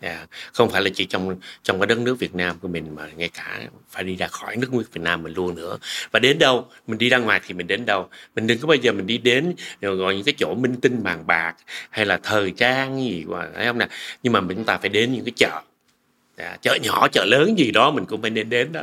À, 0.00 0.26
không 0.52 0.70
phải 0.70 0.82
là 0.82 0.90
chỉ 0.94 1.04
trong 1.04 1.40
trong 1.62 1.80
cái 1.80 1.86
đất 1.86 1.98
nước 1.98 2.18
Việt 2.18 2.34
Nam 2.34 2.58
của 2.58 2.68
mình 2.68 2.94
mà 2.94 3.08
ngay 3.16 3.28
cả 3.28 3.60
phải 3.90 4.04
đi 4.04 4.16
ra 4.16 4.26
khỏi 4.26 4.56
nước 4.56 4.70
Việt 4.72 5.00
Nam 5.02 5.22
mình 5.22 5.34
luôn 5.34 5.54
nữa. 5.54 5.78
Và 6.10 6.20
đến 6.20 6.38
đâu 6.38 6.66
mình 6.86 6.98
đi 6.98 7.08
ra 7.08 7.18
ngoài 7.18 7.40
thì 7.46 7.54
mình 7.54 7.66
đến 7.66 7.86
đâu? 7.86 8.08
Mình 8.34 8.46
đừng 8.46 8.58
có 8.58 8.66
bao 8.66 8.76
giờ 8.76 8.92
mình 8.92 9.06
đi 9.06 9.18
đến 9.18 9.54
rồi 9.80 9.96
gọi 9.96 10.14
những 10.14 10.24
cái 10.24 10.34
chỗ 10.38 10.54
minh 10.54 10.80
tinh 10.80 11.00
màng 11.04 11.26
bạc 11.26 11.54
hay 11.90 12.06
là 12.06 12.18
thời 12.22 12.50
trang 12.56 13.00
gì 13.00 13.24
mà 13.28 13.48
thấy 13.54 13.66
không 13.66 13.78
nè? 13.78 13.88
Nhưng 14.22 14.32
mà 14.32 14.40
chúng 14.48 14.64
ta 14.64 14.78
phải 14.78 14.88
đến 14.88 15.12
những 15.12 15.24
cái 15.24 15.32
chợ 15.36 15.60
à, 16.38 16.56
chợ 16.62 16.78
nhỏ 16.82 17.08
chợ 17.12 17.24
lớn 17.24 17.58
gì 17.58 17.70
đó 17.70 17.90
mình 17.90 18.04
cũng 18.06 18.22
phải 18.22 18.30
nên 18.30 18.50
đến 18.50 18.72
đó. 18.72 18.80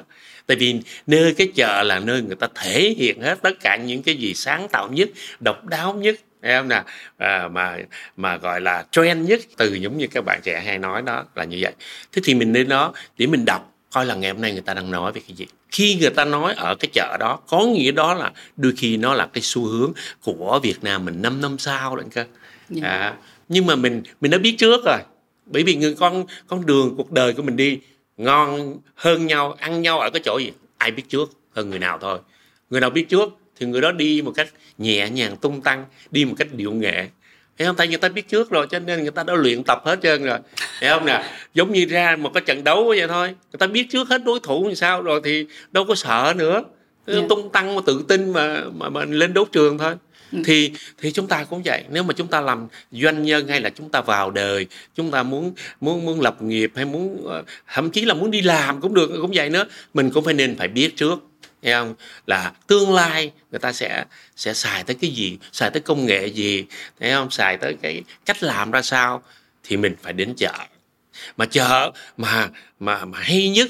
Tại 0.47 0.57
vì 0.57 0.75
nơi 1.07 1.33
cái 1.33 1.51
chợ 1.55 1.83
là 1.83 1.99
nơi 1.99 2.21
người 2.21 2.35
ta 2.35 2.47
thể 2.55 2.95
hiện 2.97 3.21
hết 3.21 3.41
tất 3.41 3.59
cả 3.59 3.75
những 3.75 4.03
cái 4.03 4.15
gì 4.15 4.33
sáng 4.33 4.67
tạo 4.71 4.89
nhất 4.91 5.09
độc 5.39 5.65
đáo 5.65 5.93
nhất 5.93 6.15
em 6.41 6.69
nè 6.69 6.83
à, 7.17 7.47
mà 7.47 7.77
mà 8.17 8.37
gọi 8.37 8.61
là 8.61 8.85
trend 8.91 9.29
nhất 9.29 9.39
từ 9.57 9.73
giống 9.73 9.97
như 9.97 10.07
các 10.07 10.25
bạn 10.25 10.39
trẻ 10.43 10.63
hay 10.65 10.77
nói 10.77 11.01
đó 11.01 11.23
là 11.35 11.43
như 11.43 11.57
vậy. 11.61 11.73
Thế 12.11 12.21
thì 12.25 12.33
mình 12.33 12.53
đến 12.53 12.69
đó 12.69 12.93
để 13.17 13.27
mình 13.27 13.45
đọc 13.45 13.71
coi 13.91 14.05
là 14.05 14.15
ngày 14.15 14.31
hôm 14.31 14.41
nay 14.41 14.51
người 14.51 14.61
ta 14.61 14.73
đang 14.73 14.91
nói 14.91 15.11
về 15.11 15.21
cái 15.27 15.35
gì. 15.35 15.45
Khi 15.71 15.95
người 15.95 16.09
ta 16.09 16.25
nói 16.25 16.53
ở 16.57 16.75
cái 16.75 16.89
chợ 16.93 17.17
đó 17.19 17.39
có 17.47 17.65
nghĩa 17.65 17.91
đó 17.91 18.13
là 18.13 18.31
đôi 18.57 18.73
khi 18.77 18.97
nó 18.97 19.13
là 19.13 19.27
cái 19.33 19.41
xu 19.41 19.65
hướng 19.65 19.93
của 20.23 20.59
Việt 20.63 20.83
Nam 20.83 21.05
mình 21.05 21.21
5 21.21 21.41
năm 21.41 21.57
sau 21.57 21.95
lận 21.95 22.09
cơ. 22.09 22.21
Yeah. 22.21 22.29
Dạ. 22.69 22.89
à, 22.89 23.13
nhưng 23.49 23.65
mà 23.65 23.75
mình 23.75 24.03
mình 24.21 24.31
đã 24.31 24.37
biết 24.37 24.55
trước 24.57 24.85
rồi 24.85 24.99
bởi 25.45 25.63
vì 25.63 25.75
người 25.75 25.95
con 25.95 26.25
con 26.47 26.65
đường 26.65 26.93
cuộc 26.97 27.11
đời 27.11 27.33
của 27.33 27.43
mình 27.43 27.55
đi 27.55 27.79
ngon 28.17 28.77
hơn 28.95 29.25
nhau 29.25 29.55
ăn 29.59 29.81
nhau 29.81 29.99
ở 29.99 30.09
cái 30.09 30.21
chỗ 30.25 30.37
gì? 30.37 30.51
Ai 30.77 30.91
biết 30.91 31.03
trước 31.09 31.29
hơn 31.55 31.69
người 31.69 31.79
nào 31.79 31.97
thôi. 32.01 32.19
Người 32.69 32.81
nào 32.81 32.89
biết 32.89 33.09
trước 33.09 33.29
thì 33.59 33.65
người 33.65 33.81
đó 33.81 33.91
đi 33.91 34.21
một 34.21 34.31
cách 34.35 34.47
nhẹ 34.77 35.09
nhàng 35.09 35.37
tung 35.37 35.61
tăng 35.61 35.85
đi 36.11 36.25
một 36.25 36.35
cách 36.37 36.47
điệu 36.51 36.71
nghệ. 36.71 37.07
Thấy 37.57 37.67
không? 37.67 37.75
Tại 37.75 37.87
người 37.87 37.97
ta 37.97 38.09
biết 38.09 38.27
trước 38.27 38.49
rồi 38.49 38.67
cho 38.69 38.79
nên 38.79 39.01
người 39.01 39.11
ta 39.11 39.23
đã 39.23 39.33
luyện 39.33 39.63
tập 39.63 39.81
hết 39.85 39.99
trơn 40.01 40.23
rồi. 40.23 40.39
Thấy 40.79 40.89
không 40.89 41.05
nè? 41.05 41.23
Giống 41.53 41.71
như 41.71 41.85
ra 41.85 42.15
một 42.15 42.33
cái 42.33 42.43
trận 42.45 42.63
đấu 42.63 42.85
vậy 42.87 43.07
thôi. 43.07 43.27
Người 43.27 43.57
ta 43.59 43.67
biết 43.67 43.87
trước 43.89 44.09
hết 44.09 44.23
đối 44.25 44.39
thủ 44.39 44.65
như 44.69 44.75
sao 44.75 45.01
rồi 45.01 45.21
thì 45.23 45.45
đâu 45.71 45.85
có 45.85 45.95
sợ 45.95 46.33
nữa. 46.37 46.63
Yeah. 47.07 47.21
Dạ. 47.21 47.27
tung 47.29 47.49
tăng 47.49 47.75
mà 47.75 47.81
tự 47.85 48.05
tin 48.07 48.33
mà 48.33 48.63
mà 48.75 48.89
mình 48.89 49.11
lên 49.11 49.33
đấu 49.33 49.45
trường 49.51 49.77
thôi 49.77 49.95
Ừ. 50.31 50.39
thì 50.45 50.71
thì 50.97 51.11
chúng 51.11 51.27
ta 51.27 51.43
cũng 51.43 51.61
vậy. 51.65 51.83
Nếu 51.89 52.03
mà 52.03 52.13
chúng 52.13 52.27
ta 52.27 52.41
làm 52.41 52.67
doanh 52.91 53.23
nhân 53.23 53.47
hay 53.47 53.61
là 53.61 53.69
chúng 53.69 53.89
ta 53.89 54.01
vào 54.01 54.31
đời 54.31 54.67
chúng 54.95 55.11
ta 55.11 55.23
muốn 55.23 55.53
muốn 55.81 56.05
muốn 56.05 56.21
lập 56.21 56.41
nghiệp 56.41 56.71
hay 56.75 56.85
muốn 56.85 57.27
ờ, 57.27 57.43
thậm 57.73 57.91
chí 57.91 58.05
là 58.05 58.13
muốn 58.13 58.31
đi 58.31 58.41
làm 58.41 58.81
cũng 58.81 58.93
được 58.93 59.11
cũng 59.21 59.31
vậy 59.33 59.49
nữa 59.49 59.65
mình 59.93 60.11
cũng 60.11 60.25
phải 60.25 60.33
nên 60.33 60.55
phải 60.57 60.67
biết 60.67 60.95
trước 60.95 61.19
thấy 61.65 61.73
không? 61.73 61.95
Là 62.27 62.51
tương 62.67 62.93
lai 62.93 63.31
người 63.51 63.59
ta 63.59 63.73
sẽ 63.73 64.05
sẽ 64.35 64.53
xài 64.53 64.83
tới 64.83 64.95
cái 65.01 65.11
gì 65.11 65.37
xài 65.51 65.69
tới 65.69 65.81
công 65.81 66.05
nghệ 66.05 66.27
gì 66.27 66.65
thấy 66.99 67.11
không? 67.11 67.31
Xài 67.31 67.57
tới 67.57 67.75
cái 67.81 68.03
cách 68.25 68.43
làm 68.43 68.71
ra 68.71 68.81
sao 68.81 69.23
thì 69.63 69.77
mình 69.77 69.95
phải 70.01 70.13
đến 70.13 70.33
chợ. 70.37 70.53
Mà 71.37 71.45
chợ 71.45 71.91
mà 72.17 72.49
mà 72.79 73.05
mà 73.05 73.19
hay 73.19 73.49
nhất 73.49 73.69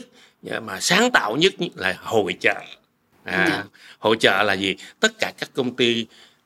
mà 0.61 0.79
sáng 0.79 1.11
tạo 1.11 1.35
nhất 1.35 1.53
là 1.75 1.95
hội 2.01 2.35
chợ. 2.39 2.61
À, 3.23 3.47
dạ. 3.49 3.63
hội 3.99 4.17
chợ 4.19 4.43
là 4.43 4.53
gì? 4.53 4.75
Tất 4.99 5.19
cả 5.19 5.31
các 5.37 5.49
công 5.53 5.75
ty 5.75 6.05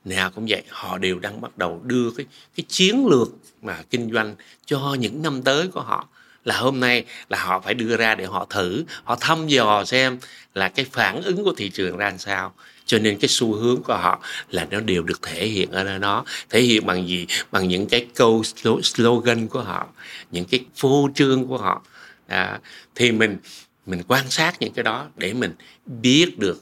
nào 0.10 0.32
cũng 0.32 0.46
vậy 0.50 0.64
họ 0.70 0.98
đều 0.98 1.20
đang 1.20 1.42
bắt 1.42 1.58
đầu 1.58 1.82
đưa 1.84 2.12
cái 2.12 2.26
cái 2.56 2.64
chiến 2.68 3.08
lược 3.08 3.30
mà 3.62 3.78
kinh 3.90 4.14
doanh 4.14 4.36
cho 4.66 4.96
những 5.00 5.22
năm 5.22 5.42
tới 5.42 5.68
của 5.68 5.82
họ. 5.82 6.08
Là 6.46 6.58
hôm 6.58 6.80
nay 6.80 7.06
là 7.30 7.44
họ 7.44 7.60
phải 7.60 7.74
đưa 7.74 7.98
ra 7.98 8.16
để 8.16 8.26
họ 8.26 8.48
thử 8.50 8.84
họ 9.04 9.16
thăm 9.16 9.48
dò 9.48 9.86
xem 9.86 10.20
là 10.54 10.70
cái 10.70 10.86
phản 10.92 11.22
ứng 11.22 11.44
của 11.44 11.54
thị 11.58 11.70
trường 11.70 11.98
ra 11.98 12.10
làm 12.10 12.18
sao. 12.18 12.54
Cho 12.86 13.00
nên 13.00 13.18
cái 13.18 13.28
xu 13.28 13.54
hướng 13.54 13.84
của 13.84 13.94
họ 13.94 14.20
là 14.50 14.68
nó 14.72 14.80
đều 14.80 15.04
được 15.04 15.22
thể 15.22 15.48
hiện 15.48 15.72
ở 15.72 15.84
nơi 15.84 16.00
đó. 16.00 16.26
Thể 16.50 16.62
hiện 16.62 16.86
bằng 16.86 17.08
gì? 17.08 17.28
Bằng 17.52 17.68
những 17.68 17.88
cái 17.88 18.08
câu 18.16 18.44
slogan 18.84 19.48
của 19.48 19.62
họ 19.62 19.88
những 20.32 20.46
cái 20.46 20.60
phô 20.76 21.10
trương 21.16 21.48
của 21.48 21.58
họ. 21.58 21.82
À, 22.28 22.60
thì 22.96 23.12
mình 23.12 23.38
mình 23.86 24.04
quan 24.08 24.30
sát 24.30 24.56
những 24.60 24.74
cái 24.74 24.84
đó 24.84 25.08
để 25.18 25.34
mình 25.34 25.54
biết 25.86 26.40
được 26.40 26.62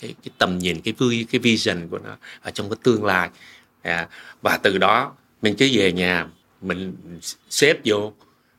cái 0.00 0.14
cái 0.24 0.30
tầm 0.38 0.58
nhìn 0.58 0.80
cái 0.80 0.94
vui 0.98 1.26
cái 1.30 1.38
vision 1.38 1.88
của 1.90 1.98
nó 1.98 2.16
ở 2.42 2.50
trong 2.50 2.70
cái 2.70 2.76
tương 2.82 3.04
lai 3.04 3.30
à, 3.82 4.08
và 4.42 4.58
từ 4.62 4.78
đó 4.78 5.12
mình 5.42 5.54
cứ 5.58 5.68
về 5.72 5.92
nhà 5.92 6.26
mình 6.60 6.96
xếp 7.50 7.76
vô 7.84 8.12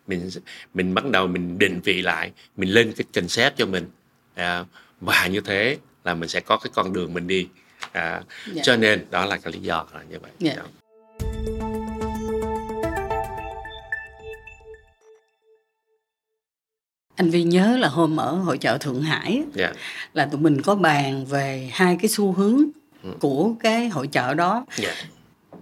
mình 0.08 0.30
mình 0.74 0.94
bắt 0.94 1.06
đầu 1.06 1.28
mình 1.28 1.60
định 1.60 1.82
vị 1.84 2.02
lại 2.02 2.32
mình 2.58 2.70
lên 2.70 2.94
cái 2.98 3.06
concept 3.14 3.58
cho 3.58 3.66
mình 3.66 3.90
à, 4.36 4.66
và 5.02 5.28
như 5.28 5.42
thế 5.42 5.78
là 6.04 6.14
mình 6.14 6.30
sẽ 6.30 6.40
có 6.40 6.58
cái 6.58 6.72
con 6.74 6.94
đường 6.94 7.14
mình 7.14 7.28
đi 7.28 7.48
à, 7.92 8.10
yeah. 8.12 8.24
Dạ. 8.54 8.62
cho 8.66 8.78
nên 8.78 9.06
đó 9.12 9.26
là 9.26 9.38
cái 9.38 9.54
lý 9.54 9.60
do 9.60 9.86
là 9.94 10.04
như 10.04 10.20
vậy 10.20 10.32
yeah. 10.40 10.58
Anh 17.20 17.30
Vi 17.30 17.44
nhớ 17.44 17.78
là 17.78 17.88
hôm 17.88 18.20
ở 18.20 18.32
hội 18.32 18.58
chợ 18.58 18.78
Thượng 18.78 19.02
Hải 19.02 19.34
yeah. 19.34 19.48
Dạ. 19.54 19.72
là 20.14 20.26
tụi 20.26 20.42
mình 20.42 20.62
có 20.62 20.76
bàn 20.76 21.26
về 21.26 21.70
hai 21.74 21.98
cái 22.02 22.10
xu 22.10 22.32
hướng 22.32 22.66
ừ. 23.04 23.10
của 23.20 23.54
cái 23.60 23.90
hội 23.90 24.08
chợ 24.08 24.34
đó. 24.34 24.66
Yeah. 24.82 24.96
Dạ. 24.98 25.08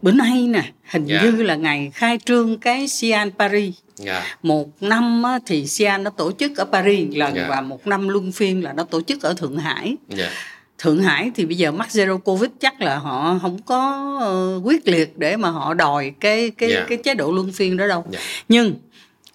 Bữa 0.02 0.12
nay 0.12 0.48
nè, 0.48 0.72
hình 0.90 1.08
yeah. 1.08 1.24
Dạ. 1.24 1.32
như 1.32 1.44
là 1.44 1.56
ngày 1.56 1.92
khai 1.94 2.20
trương 2.26 2.58
cái 2.58 2.88
Sian 2.88 3.32
Paris. 3.32 3.76
Yeah. 4.06 4.24
Một 4.44 4.84
năm 4.84 5.24
thì 5.46 5.68
Sian 5.68 6.04
nó 6.04 6.10
tổ 6.10 6.32
chức 6.32 6.58
ở 6.58 6.66
Paris 6.66 7.08
lần 7.12 7.36
yeah. 7.36 7.50
và 7.50 7.62
một 7.62 7.88
năm 7.88 8.08
luân 8.08 8.32
phiên 8.32 8.64
là 8.64 8.74
nó 8.74 8.84
tổ 8.84 9.02
chức 9.02 9.22
ở 9.22 9.34
Thượng 9.34 9.58
Hải. 9.58 9.96
Yeah. 10.18 10.32
Thượng 10.78 11.04
Hải 11.04 11.32
thì 11.36 11.46
bây 11.46 11.56
giờ 11.56 11.72
mắc 11.72 11.88
zero 11.92 12.18
covid 12.18 12.50
chắc 12.60 12.82
là 12.82 12.98
họ 12.98 13.40
không 13.42 13.62
có 13.62 14.12
uh, 14.58 14.66
quyết 14.66 14.88
liệt 14.88 15.18
để 15.18 15.38
mà 15.38 15.50
họ 15.50 15.74
đòi 15.74 16.14
cái 16.20 16.50
cái 16.50 16.72
yeah. 16.72 16.88
cái 16.88 16.98
chế 16.98 17.14
độ 17.14 17.32
luân 17.32 17.52
phiên 17.52 17.78
đó 17.78 17.88
đâu. 17.88 18.06
Yeah. 18.12 18.24
Nhưng 18.50 18.76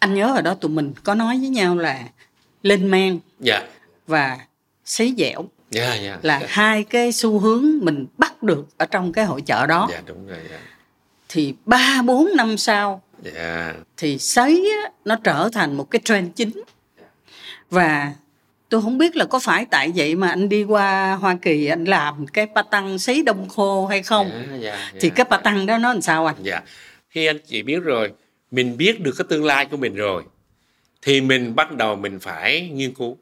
anh 0.03 0.15
nhớ 0.15 0.33
ở 0.35 0.43
đó 0.43 0.55
tụi 0.55 0.71
mình 0.71 0.93
có 1.05 1.15
nói 1.15 1.39
với 1.39 1.49
nhau 1.49 1.77
là 1.77 2.05
lên 2.63 2.91
men 2.91 3.19
yeah. 3.47 3.63
và 4.07 4.39
sấy 4.85 5.15
dẻo 5.19 5.45
yeah, 5.75 6.01
yeah. 6.01 6.25
là 6.25 6.39
yeah. 6.39 6.51
hai 6.51 6.85
cái 6.85 7.13
xu 7.13 7.39
hướng 7.39 7.65
mình 7.81 8.07
bắt 8.19 8.43
được 8.43 8.67
ở 8.77 8.87
trong 8.87 9.13
cái 9.13 9.25
hội 9.25 9.43
chợ 9.43 9.67
đó 9.67 9.89
yeah, 9.91 10.07
đúng 10.07 10.27
rồi, 10.27 10.39
yeah. 10.51 10.61
thì 11.29 11.55
ba 11.65 12.03
bốn 12.05 12.29
năm 12.37 12.57
sau 12.59 13.03
yeah. 13.35 13.77
thì 13.97 14.19
sấy 14.19 14.73
á, 14.85 14.91
nó 15.05 15.17
trở 15.25 15.49
thành 15.53 15.75
một 15.75 15.91
cái 15.91 16.01
trend 16.05 16.31
chính 16.37 16.63
và 17.71 18.13
tôi 18.69 18.83
không 18.83 18.99
biết 18.99 19.17
là 19.17 19.25
có 19.25 19.39
phải 19.39 19.67
tại 19.71 19.93
vậy 19.95 20.15
mà 20.15 20.29
anh 20.29 20.49
đi 20.49 20.65
qua 20.65 21.15
Hoa 21.15 21.37
Kỳ 21.43 21.67
anh 21.67 21.85
làm 21.85 22.27
cái 22.27 22.47
pa 22.55 22.63
tăng 22.63 22.99
sấy 22.99 23.23
đông 23.23 23.49
khô 23.49 23.87
hay 23.87 24.03
không 24.03 24.31
yeah, 24.31 24.51
yeah, 24.51 24.63
yeah. 24.63 24.79
thì 25.01 25.11
cái 25.11 25.27
pa 25.31 25.37
tăng 25.37 25.67
đó 25.67 25.79
nó 25.79 25.93
làm 25.93 26.03
sao 26.03 26.27
anh 26.27 26.37
dạ 26.43 26.53
yeah. 26.53 26.65
khi 27.11 27.27
anh 27.27 27.39
chị 27.47 27.63
biết 27.63 27.83
rồi 27.83 28.13
mình 28.53 28.77
biết 28.77 29.01
được 29.01 29.13
cái 29.19 29.27
tương 29.29 29.45
lai 29.45 29.67
của 29.67 29.77
mình 29.77 29.95
rồi 29.95 30.23
thì 31.03 31.21
mình 31.21 31.55
bắt 31.55 31.73
đầu 31.73 31.97
mình 31.97 32.21
phải 32.21 32.71
nghiên 32.73 32.95
cứu. 32.95 33.19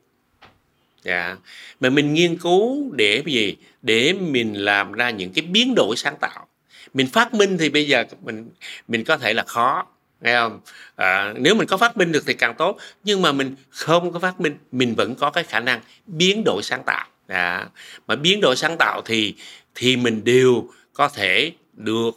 Dạ. 1.03 1.37
Mà 1.81 1.91
mình 1.91 2.15
nghiên 2.15 2.39
cứu 2.39 2.91
để 2.93 3.23
gì? 3.27 3.57
Để 3.83 4.13
mình 4.13 4.55
làm 4.55 4.93
ra 4.93 5.11
những 5.11 5.33
cái 5.33 5.45
biến 5.45 5.75
đổi 5.77 5.97
sáng 5.97 6.17
tạo. 6.21 6.47
Mình 6.95 7.07
phát 7.07 7.35
minh 7.35 7.59
thì 7.59 7.69
bây 7.69 7.87
giờ 7.87 8.05
mình 8.23 8.51
mình 8.89 9.05
có 9.05 9.17
thể 9.17 9.35
là 9.35 9.43
khó 9.43 9.87
nghe 10.21 10.35
không? 10.35 10.61
À, 10.97 11.35
nếu 11.37 11.55
mình 11.55 11.67
có 11.67 11.77
phát 11.77 11.97
minh 11.97 12.13
được 12.13 12.23
thì 12.27 12.35
càng 12.35 12.55
tốt 12.55 12.79
nhưng 13.05 13.23
mà 13.23 13.33
mình 13.33 13.55
không 13.71 14.13
có 14.13 14.19
phát 14.19 14.41
minh 14.41 14.57
mình 14.73 14.95
vẫn 14.95 15.15
có 15.15 15.31
cái 15.31 15.45
khả 15.45 15.61
năng 15.61 15.81
biến 16.07 16.43
đổi 16.45 16.63
sáng 16.63 16.83
tạo. 16.87 17.07
À, 17.27 17.69
mà 18.07 18.17
biến 18.17 18.41
đổi 18.41 18.57
sáng 18.57 18.77
tạo 18.79 19.03
thì 19.05 19.35
thì 19.75 19.97
mình 19.97 20.25
đều 20.25 20.69
có 20.93 21.09
thể 21.09 21.53
được 21.73 22.11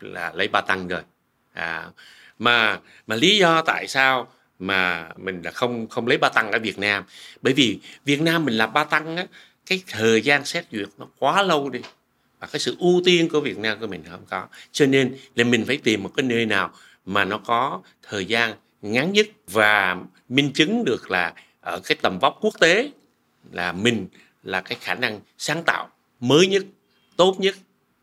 là 0.00 0.32
lấy 0.34 0.48
ba 0.48 0.60
tăng 0.60 0.88
rồi. 0.88 1.02
À, 1.52 1.86
mà 2.38 2.80
mà 3.06 3.16
lý 3.16 3.38
do 3.38 3.62
tại 3.62 3.88
sao 3.88 4.28
mà 4.58 5.08
mình 5.16 5.42
là 5.42 5.50
không 5.50 5.88
không 5.88 6.06
lấy 6.06 6.18
ba 6.18 6.28
tăng 6.28 6.52
ở 6.52 6.58
Việt 6.58 6.78
Nam? 6.78 7.04
Bởi 7.42 7.52
vì 7.52 7.78
Việt 8.04 8.20
Nam 8.20 8.44
mình 8.44 8.54
làm 8.54 8.72
ba 8.72 8.84
tăng 8.84 9.16
á, 9.16 9.26
cái 9.66 9.82
thời 9.88 10.22
gian 10.22 10.44
xét 10.44 10.64
duyệt 10.72 10.88
nó 10.98 11.06
quá 11.18 11.42
lâu 11.42 11.70
đi. 11.70 11.80
Và 12.40 12.46
cái 12.46 12.60
sự 12.60 12.76
ưu 12.78 13.02
tiên 13.04 13.28
của 13.28 13.40
Việt 13.40 13.58
Nam 13.58 13.80
của 13.80 13.86
mình 13.86 14.02
không 14.10 14.26
có. 14.30 14.46
Cho 14.72 14.86
nên 14.86 15.16
là 15.34 15.44
mình 15.44 15.64
phải 15.66 15.76
tìm 15.76 16.02
một 16.02 16.10
cái 16.16 16.24
nơi 16.24 16.46
nào 16.46 16.70
mà 17.06 17.24
nó 17.24 17.38
có 17.38 17.80
thời 18.02 18.24
gian 18.24 18.54
ngắn 18.82 19.12
nhất 19.12 19.26
và 19.46 19.96
minh 20.28 20.52
chứng 20.54 20.84
được 20.84 21.10
là 21.10 21.34
ở 21.60 21.80
cái 21.84 21.98
tầm 22.02 22.18
vóc 22.18 22.38
quốc 22.40 22.54
tế 22.60 22.90
là 23.52 23.72
mình 23.72 24.08
là 24.42 24.60
cái 24.60 24.78
khả 24.80 24.94
năng 24.94 25.20
sáng 25.38 25.62
tạo 25.66 25.88
mới 26.20 26.46
nhất, 26.46 26.62
tốt 27.16 27.36
nhất 27.38 27.54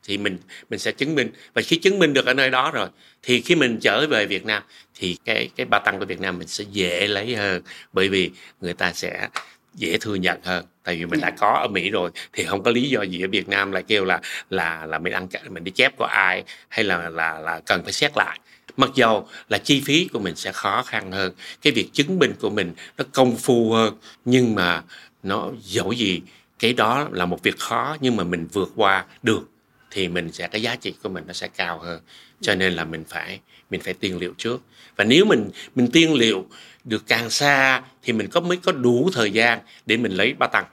thì 0.06 0.18
mình 0.18 0.38
mình 0.70 0.80
sẽ 0.80 0.92
chứng 0.92 1.16
minh. 1.16 1.32
Và 1.54 1.62
khi 1.62 1.76
chứng 1.76 2.00
minh 2.00 2.14
được 2.14 2.26
ở 2.26 2.34
nơi 2.34 2.50
đó 2.50 2.72
rồi 2.72 2.88
thì 3.24 3.42
khi 3.42 3.56
mình 3.56 3.80
trở 3.82 4.08
về 4.08 4.26
Việt 4.26 4.46
Nam 4.46 4.64
thì 4.96 5.18
cái 5.26 5.50
cái 5.56 5.66
ba 5.66 5.80
tăng 5.80 6.00
của 6.00 6.06
Việt 6.06 6.20
Nam 6.20 6.38
mình 6.38 6.48
sẽ 6.48 6.64
dễ 6.72 7.08
lấy 7.08 7.36
hơn. 7.36 7.62
Bởi 7.94 8.10
vì 8.10 8.32
người 8.62 8.74
ta 8.74 8.94
sẽ 8.94 9.28
dễ 9.74 9.98
thừa 9.98 10.16
nhận 10.16 10.40
hơn. 10.44 10.66
Tại 10.84 10.96
vì 10.96 11.06
mình 11.06 11.22
đã 11.22 11.32
có 11.32 11.60
ở 11.62 11.68
Mỹ 11.68 11.90
rồi 11.90 12.12
thì 12.34 12.44
không 12.44 12.64
có 12.64 12.72
lý 12.72 12.90
do 12.90 13.02
gì 13.02 13.22
ở 13.22 13.28
Việt 13.28 13.48
Nam 13.48 13.72
lại 13.72 13.84
kêu 13.88 14.06
là 14.06 14.22
là 14.50 14.86
là 14.86 15.00
mình 15.00 15.14
ăn 15.14 15.28
mình 15.50 15.64
đi 15.64 15.72
chép 15.72 15.98
của 15.98 16.06
ai 16.06 16.44
hay 16.70 16.86
là 16.86 17.10
là 17.10 17.40
là 17.40 17.62
cần 17.66 17.84
phải 17.84 17.94
xét 17.94 18.12
lại. 18.16 18.40
Mặc 18.78 18.90
dầu 18.96 19.28
là 19.50 19.58
chi 19.58 19.82
phí 19.86 20.08
của 20.14 20.20
mình 20.20 20.36
sẽ 20.36 20.52
khó 20.52 20.84
khăn 20.84 21.12
hơn 21.12 21.34
cái 21.62 21.74
việc 21.74 21.90
chứng 21.94 22.20
minh 22.20 22.34
của 22.40 22.50
mình 22.50 22.74
nó 22.98 23.06
công 23.12 23.38
phu 23.38 23.72
hơn 23.72 23.98
nhưng 24.26 24.56
mà 24.56 24.84
nó 25.24 25.52
dẫu 25.62 25.92
gì 25.92 26.22
cái 26.60 26.74
đó 26.74 27.08
là 27.12 27.26
một 27.26 27.44
việc 27.44 27.58
khó 27.60 27.98
nhưng 28.02 28.16
mà 28.16 28.24
mình 28.24 28.48
vượt 28.54 28.72
qua 28.76 29.06
được 29.24 29.50
thì 29.96 30.08
mình 30.08 30.32
sẽ 30.32 30.48
cái 30.48 30.62
giá 30.62 30.76
trị 30.76 30.94
của 31.04 31.10
mình 31.10 31.24
nó 31.28 31.34
sẽ 31.34 31.48
cao 31.48 31.80
hơn. 31.80 32.02
Cho 32.42 32.56
nên 32.56 32.74
là 32.74 32.86
mình 32.86 33.04
phải 33.08 33.40
mình 33.70 33.82
phải 33.82 33.94
tiên 33.94 34.18
liệu 34.18 34.34
trước. 34.38 34.62
Và 34.96 35.04
nếu 35.04 35.26
mình 35.26 35.50
mình 35.76 35.92
tiên 35.92 36.14
liệu 36.14 36.46
được 36.84 37.04
càng 37.08 37.30
xa 37.30 37.82
thì 38.04 38.14
mình 38.14 38.28
có 38.30 38.42
mới 38.42 38.58
có 38.58 38.72
đủ 38.72 39.10
thời 39.14 39.32
gian 39.32 39.60
để 39.86 39.98
mình 39.98 40.12
lấy 40.12 40.34
ba 40.34 40.48
tăng 40.48 40.66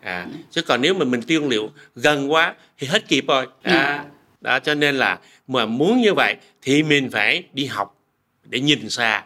à, 0.00 0.26
chứ 0.50 0.62
còn 0.62 0.80
nếu 0.80 0.94
mà 0.94 1.04
mình 1.04 1.22
tiên 1.22 1.48
liệu 1.48 1.70
gần 1.96 2.32
quá 2.32 2.54
thì 2.78 2.86
hết 2.86 3.08
kịp 3.08 3.24
rồi. 3.28 3.46
À, 3.62 4.04
đó. 4.40 4.58
Cho 4.58 4.74
nên 4.74 4.94
là 4.94 5.18
mà 5.46 5.66
muốn 5.66 6.00
như 6.00 6.14
vậy 6.14 6.36
thì 6.62 6.82
mình 6.82 7.10
phải 7.10 7.44
đi 7.52 7.64
học 7.66 7.96
để 8.44 8.60
nhìn 8.60 8.90
xa 8.90 9.24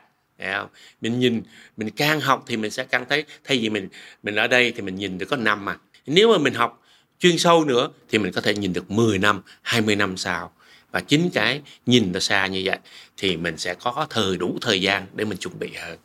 không? 0.54 0.68
mình 1.00 1.20
nhìn 1.20 1.42
mình 1.76 1.90
càng 1.90 2.20
học 2.20 2.44
thì 2.46 2.56
mình 2.56 2.70
sẽ 2.70 2.84
càng 2.84 3.04
thấy 3.08 3.24
thay 3.44 3.58
vì 3.58 3.68
mình 3.68 3.88
mình 4.22 4.34
ở 4.34 4.46
đây 4.46 4.72
thì 4.76 4.82
mình 4.82 4.94
nhìn 4.94 5.18
được 5.18 5.26
có 5.26 5.36
năm 5.36 5.64
mà 5.64 5.76
nếu 6.06 6.32
mà 6.32 6.38
mình 6.38 6.54
học 6.54 6.81
chuyên 7.22 7.38
sâu 7.38 7.64
nữa 7.64 7.88
thì 8.10 8.18
mình 8.18 8.32
có 8.32 8.40
thể 8.40 8.54
nhìn 8.54 8.72
được 8.72 8.90
10 8.90 9.18
năm 9.18 9.42
20 9.62 9.96
năm 9.96 10.16
sau 10.16 10.52
và 10.90 11.00
chính 11.00 11.30
cái 11.30 11.60
nhìn 11.86 12.12
ra 12.12 12.20
xa 12.20 12.46
như 12.46 12.62
vậy 12.64 12.78
thì 13.16 13.36
mình 13.36 13.58
sẽ 13.58 13.74
có 13.74 14.06
thời 14.10 14.36
đủ 14.36 14.58
thời 14.60 14.80
gian 14.80 15.06
để 15.14 15.24
mình 15.24 15.38
chuẩn 15.38 15.58
bị 15.58 15.70
hơn 15.82 15.98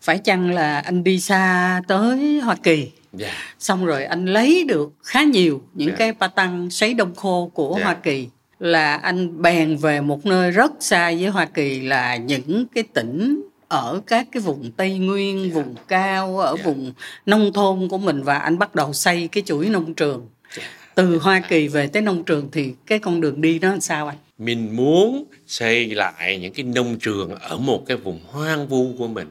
phải 0.00 0.18
chăng 0.18 0.54
là 0.54 0.78
anh 0.78 1.04
đi 1.04 1.20
xa 1.20 1.80
tới 1.88 2.40
Hoa 2.40 2.56
Kỳ 2.62 2.76
yeah. 2.76 2.90
Dạ. 3.12 3.32
xong 3.58 3.86
rồi 3.86 4.04
anh 4.04 4.26
lấy 4.26 4.64
được 4.68 4.92
khá 5.02 5.22
nhiều 5.22 5.62
những 5.74 5.88
yeah. 5.88 5.98
Dạ. 5.98 6.06
cái 6.06 6.12
pa 6.20 6.28
tăng 6.28 6.70
sấy 6.70 6.94
đông 6.94 7.14
khô 7.14 7.50
của 7.54 7.74
yeah. 7.74 7.78
Dạ. 7.78 7.84
Hoa 7.84 7.94
Kỳ 7.94 8.28
là 8.58 8.96
anh 8.96 9.42
bèn 9.42 9.76
về 9.76 10.00
một 10.00 10.26
nơi 10.26 10.50
rất 10.50 10.72
xa 10.80 11.12
với 11.20 11.26
Hoa 11.26 11.44
Kỳ 11.44 11.80
là 11.80 12.16
những 12.16 12.66
cái 12.74 12.84
tỉnh 12.94 13.42
ở 13.68 14.00
các 14.06 14.26
cái 14.32 14.42
vùng 14.42 14.70
Tây 14.76 14.98
Nguyên, 14.98 15.42
yeah. 15.42 15.54
vùng 15.54 15.74
cao, 15.88 16.38
ở 16.38 16.54
yeah. 16.54 16.66
vùng 16.66 16.92
nông 17.26 17.52
thôn 17.52 17.88
của 17.88 17.98
mình 17.98 18.22
và 18.22 18.38
anh 18.38 18.58
bắt 18.58 18.74
đầu 18.74 18.92
xây 18.92 19.28
cái 19.32 19.42
chuỗi 19.46 19.68
nông 19.68 19.94
trường. 19.94 20.28
Yeah. 20.56 20.70
Từ 20.94 21.18
Hoa 21.18 21.40
Kỳ 21.48 21.68
về 21.68 21.86
tới 21.86 22.02
nông 22.02 22.24
trường 22.24 22.48
thì 22.52 22.74
cái 22.86 22.98
con 22.98 23.20
đường 23.20 23.40
đi 23.40 23.58
đó 23.58 23.68
làm 23.68 23.80
sao 23.80 24.08
anh? 24.08 24.16
Mình 24.38 24.76
muốn 24.76 25.24
xây 25.46 25.94
lại 25.94 26.38
những 26.38 26.52
cái 26.52 26.64
nông 26.64 26.98
trường 26.98 27.34
ở 27.34 27.58
một 27.58 27.84
cái 27.86 27.96
vùng 27.96 28.20
hoang 28.26 28.68
vu 28.68 28.94
của 28.98 29.08
mình 29.08 29.28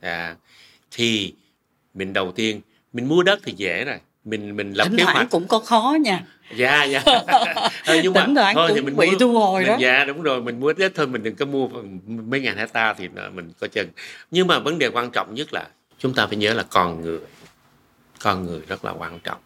à, 0.00 0.36
thì 0.90 1.34
mình 1.94 2.12
đầu 2.12 2.32
tiên 2.32 2.60
mình 2.92 3.08
mua 3.08 3.22
đất 3.22 3.40
thì 3.44 3.54
dễ 3.56 3.84
rồi 3.84 3.98
mình 4.26 4.56
mình 4.56 4.72
lập 4.72 4.84
Thỉnh 4.84 4.96
kế 4.96 5.04
hoạch. 5.04 5.30
cũng 5.30 5.48
có 5.48 5.58
khó 5.58 5.96
nha. 6.00 6.22
Dạ 6.56 6.84
dạ. 6.84 7.02
Ừ, 7.86 8.00
nhưng 8.02 8.14
Thỉnh 8.14 8.34
mà 8.34 8.52
thôi 8.54 8.70
thì 8.74 8.80
mình 8.80 8.96
bị 8.96 9.10
mua, 9.10 9.18
thu 9.18 9.32
hồi 9.38 9.64
đó. 9.64 9.76
dạ 9.80 10.04
đúng 10.04 10.22
rồi 10.22 10.42
mình 10.42 10.60
mua 10.60 10.72
đất 10.72 10.92
thôi 10.94 11.06
mình 11.06 11.22
đừng 11.22 11.36
có 11.36 11.46
mua 11.46 11.68
mấy 12.06 12.40
ngàn 12.40 12.56
hecta 12.56 12.94
thì 12.94 13.08
mình 13.08 13.52
có 13.60 13.66
chừng. 13.66 13.88
Nhưng 14.30 14.46
mà 14.46 14.58
vấn 14.58 14.78
đề 14.78 14.88
quan 14.88 15.10
trọng 15.10 15.34
nhất 15.34 15.52
là 15.52 15.66
chúng 15.98 16.14
ta 16.14 16.26
phải 16.26 16.36
nhớ 16.36 16.54
là 16.54 16.62
con 16.62 17.00
người 17.00 17.18
con 18.20 18.44
người 18.44 18.60
rất 18.68 18.84
là 18.84 18.92
quan 18.92 19.18
trọng. 19.20 19.38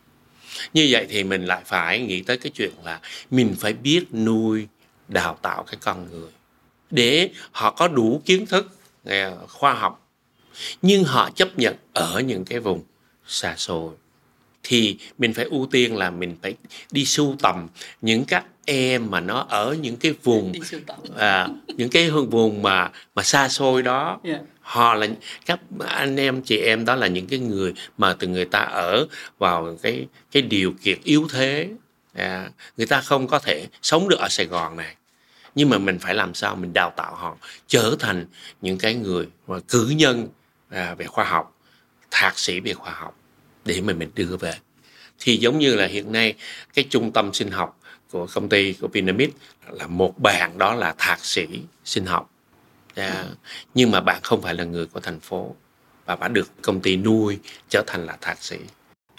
Như 0.74 0.86
vậy 0.90 1.06
thì 1.10 1.24
mình 1.24 1.44
lại 1.46 1.62
phải 1.66 2.00
nghĩ 2.00 2.22
tới 2.22 2.36
cái 2.38 2.52
chuyện 2.54 2.70
là 2.84 3.00
mình 3.30 3.54
phải 3.60 3.72
biết 3.72 4.04
nuôi 4.12 4.68
đào 5.08 5.38
tạo 5.42 5.62
cái 5.62 5.76
con 5.80 6.10
người 6.10 6.30
để 6.90 7.30
họ 7.52 7.70
có 7.70 7.88
đủ 7.88 8.22
kiến 8.26 8.46
thức 8.46 8.70
à, 9.04 9.30
khoa 9.48 9.74
học. 9.74 10.08
Nhưng 10.82 11.04
họ 11.04 11.30
chấp 11.34 11.58
nhận 11.58 11.76
ở 11.92 12.20
những 12.20 12.44
cái 12.44 12.60
vùng 12.60 12.82
xa 13.26 13.54
xôi 13.56 13.90
thì 14.62 14.96
mình 15.18 15.34
phải 15.34 15.44
ưu 15.44 15.68
tiên 15.70 15.96
là 15.96 16.10
mình 16.10 16.36
phải 16.42 16.54
đi 16.90 17.04
sưu 17.04 17.36
tầm 17.42 17.68
những 18.00 18.24
các 18.24 18.44
em 18.64 19.10
mà 19.10 19.20
nó 19.20 19.46
ở 19.48 19.76
những 19.80 19.96
cái 19.96 20.14
vùng 20.22 20.52
à, 21.16 21.48
những 21.66 21.90
cái 21.90 22.10
vùng 22.10 22.62
mà 22.62 22.90
mà 23.14 23.22
xa 23.22 23.48
xôi 23.48 23.82
đó. 23.82 24.20
Yeah. 24.24 24.40
họ 24.60 24.94
là 24.94 25.06
các 25.46 25.60
anh 25.86 26.16
em 26.16 26.42
chị 26.42 26.56
em 26.56 26.84
đó 26.84 26.94
là 26.94 27.06
những 27.06 27.26
cái 27.26 27.38
người 27.38 27.74
mà 27.98 28.14
từ 28.18 28.28
người 28.28 28.44
ta 28.44 28.58
ở 28.58 29.06
vào 29.38 29.76
cái 29.82 30.06
cái 30.32 30.42
điều 30.42 30.74
kiện 30.82 30.98
yếu 31.04 31.28
thế. 31.30 31.68
À, 32.14 32.50
người 32.76 32.86
ta 32.86 33.00
không 33.00 33.26
có 33.26 33.38
thể 33.38 33.66
sống 33.82 34.08
được 34.08 34.18
ở 34.18 34.28
Sài 34.28 34.46
Gòn 34.46 34.76
này. 34.76 34.96
Nhưng 35.54 35.68
mà 35.70 35.78
mình 35.78 35.98
phải 35.98 36.14
làm 36.14 36.34
sao 36.34 36.56
mình 36.56 36.72
đào 36.72 36.92
tạo 36.96 37.14
họ 37.14 37.36
trở 37.66 37.96
thành 37.98 38.26
những 38.60 38.78
cái 38.78 38.94
người 38.94 39.26
mà 39.46 39.58
cử 39.68 39.92
nhân 39.96 40.28
à, 40.68 40.94
về 40.94 41.06
khoa 41.06 41.24
học 41.24 41.56
thạc 42.10 42.38
sĩ 42.38 42.60
về 42.60 42.74
khoa 42.74 42.92
học 42.92 43.19
để 43.70 43.80
mà 43.80 43.92
mình 43.92 44.10
đưa 44.14 44.36
về. 44.36 44.54
Thì 45.18 45.36
giống 45.36 45.58
như 45.58 45.74
là 45.74 45.86
hiện 45.86 46.12
nay 46.12 46.34
cái 46.74 46.84
trung 46.90 47.12
tâm 47.12 47.32
sinh 47.32 47.50
học 47.50 47.80
của 48.10 48.26
công 48.26 48.48
ty 48.48 48.72
của 48.72 48.88
Vinamid 48.88 49.30
là 49.70 49.86
một 49.86 50.18
bạn 50.18 50.58
đó 50.58 50.74
là 50.74 50.94
thạc 50.98 51.24
sĩ 51.24 51.46
sinh 51.84 52.06
học. 52.06 52.30
À, 52.94 53.24
nhưng 53.74 53.90
mà 53.90 54.00
bạn 54.00 54.20
không 54.22 54.42
phải 54.42 54.54
là 54.54 54.64
người 54.64 54.86
của 54.86 55.00
thành 55.00 55.20
phố 55.20 55.56
và 56.06 56.16
bạn 56.16 56.32
được 56.32 56.62
công 56.62 56.80
ty 56.80 56.96
nuôi 56.96 57.38
trở 57.68 57.82
thành 57.86 58.06
là 58.06 58.16
thạc 58.20 58.42
sĩ. 58.42 58.56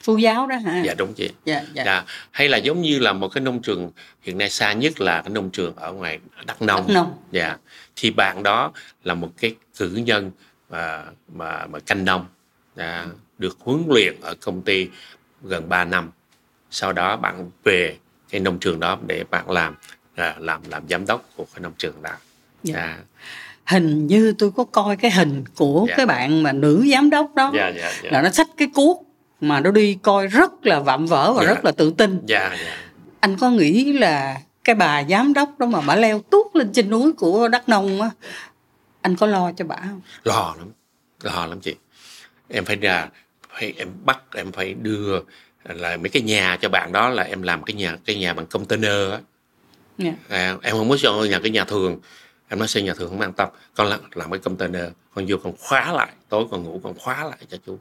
Phu 0.04 0.18
giáo 0.18 0.48
đó 0.48 0.56
hả? 0.56 0.82
Dạ 0.86 0.94
đúng 0.98 1.14
chị. 1.14 1.30
Dạ, 1.46 1.64
dạ. 1.74 1.84
dạ. 1.86 2.06
Hay 2.32 2.50
là 2.50 2.58
giống 2.58 2.82
như 2.82 3.00
là 3.00 3.14
một 3.14 3.30
cái 3.30 3.42
nông 3.42 3.62
trường 3.62 3.92
hiện 4.22 4.38
nay 4.38 4.50
xa 4.50 4.74
nhất 4.74 5.02
là 5.02 5.22
cái 5.22 5.30
nông 5.30 5.50
trường 5.50 5.76
ở 5.76 5.92
ngoài 5.92 6.20
đắk 6.46 6.62
nông. 6.62 6.88
Đắk 6.88 6.96
nông. 6.96 7.18
Dạ. 7.32 7.58
Thì 7.96 8.12
bạn 8.12 8.44
đó 8.44 8.72
là 9.04 9.14
một 9.14 9.32
cái 9.38 9.56
cử 9.78 9.90
nhân 9.90 10.32
mà 10.70 11.04
mà 11.28 11.66
mà 11.66 11.80
canh 11.80 12.06
nông. 12.06 12.26
Đã 12.76 13.06
được 13.42 13.58
huấn 13.60 13.84
luyện 13.88 14.22
ở 14.22 14.36
công 14.42 14.62
ty 14.62 14.88
gần 15.42 15.70
3 15.70 15.86
năm 15.86 16.12
sau 16.72 16.94
đó 16.94 17.18
bạn 17.18 17.52
về 17.64 17.98
cái 18.30 18.42
nông 18.42 18.60
trường 18.60 18.80
đó 18.80 18.98
để 19.08 19.24
bạn 19.30 19.52
làm 19.52 19.76
à, 20.16 20.36
làm 20.40 20.62
làm 20.70 20.84
giám 20.90 21.06
đốc 21.06 21.30
của 21.36 21.46
cái 21.54 21.62
nông 21.62 21.74
trường 21.78 22.02
đó 22.02 22.12
dạ. 22.64 22.80
à. 22.80 22.98
hình 23.66 24.08
như 24.08 24.34
tôi 24.38 24.52
có 24.52 24.64
coi 24.64 24.96
cái 24.96 25.12
hình 25.12 25.44
của 25.56 25.86
dạ. 25.90 25.96
cái 25.98 26.06
bạn 26.06 26.44
mà 26.44 26.52
nữ 26.52 26.86
giám 26.92 27.10
đốc 27.10 27.36
đó 27.36 27.52
dạ, 27.54 27.72
dạ, 27.78 27.92
dạ. 28.04 28.10
là 28.12 28.22
nó 28.22 28.30
xách 28.30 28.48
cái 28.58 28.68
cuốc 28.74 29.04
mà 29.42 29.60
nó 29.60 29.72
đi 29.72 29.98
coi 30.02 30.28
rất 30.28 30.66
là 30.66 30.80
vạm 30.80 31.06
vỡ 31.06 31.34
và 31.34 31.44
dạ. 31.44 31.50
rất 31.50 31.66
là 31.66 31.72
tự 31.72 31.94
tin 31.98 32.20
dạ, 32.26 32.56
dạ. 32.66 32.78
anh 33.20 33.38
có 33.38 33.50
nghĩ 33.50 33.94
là 33.94 34.42
cái 34.64 34.76
bà 34.76 35.04
giám 35.04 35.34
đốc 35.34 35.60
đó 35.60 35.66
mà 35.66 35.82
bà 35.82 35.96
leo 35.96 36.20
tuốt 36.20 36.56
lên 36.56 36.74
trên 36.74 36.90
núi 36.90 37.14
của 37.14 37.48
đắk 37.48 37.70
nông 37.70 38.02
á 38.02 38.10
anh 39.02 39.16
có 39.16 39.28
lo 39.28 39.52
cho 39.52 39.66
bà 39.66 39.76
không 39.76 40.02
lo 40.24 40.56
lắm 40.58 40.68
lo 41.22 41.46
lắm 41.46 41.60
chị 41.62 41.76
em 42.50 42.66
phải 42.66 42.76
ra 42.76 43.08
phải 43.62 43.74
em 43.78 43.88
bắt 44.06 44.20
em 44.36 44.52
phải 44.52 44.74
đưa 44.74 45.20
là 45.64 45.98
mấy 45.98 46.10
cái 46.10 46.22
nhà 46.22 46.58
cho 46.62 46.70
bạn 46.70 46.92
đó 46.92 47.10
là 47.10 47.24
em 47.24 47.42
làm 47.42 47.64
cái 47.64 47.74
nhà 47.74 47.98
cái 48.06 48.16
nhà 48.16 48.34
bằng 48.34 48.46
container 48.46 49.12
á. 49.12 49.20
Yeah. 49.98 50.16
Dạ. 50.30 50.38
à, 50.38 50.56
em 50.62 50.78
không 50.78 50.88
muốn 50.88 50.98
cho 51.02 51.24
nhà 51.24 51.40
cái 51.40 51.52
nhà 51.52 51.64
thường. 51.64 52.00
Em 52.50 52.60
nói 52.60 52.68
xây 52.68 52.84
nhà 52.84 52.94
thường 52.94 53.10
không 53.10 53.22
an 53.22 53.34
tâm. 53.34 53.50
Con 53.76 53.88
làm, 53.88 54.00
làm 54.14 54.32
cái 54.32 54.40
container 54.40 54.84
con 55.16 55.26
vô 55.28 55.38
con 55.44 55.54
khóa 55.60 55.92
lại. 55.92 56.10
Tối 56.30 56.46
con 56.52 56.64
ngủ 56.64 56.82
con 56.84 56.94
khóa 57.00 57.24
lại 57.24 57.38
cho 57.50 57.58
chú. 57.66 57.80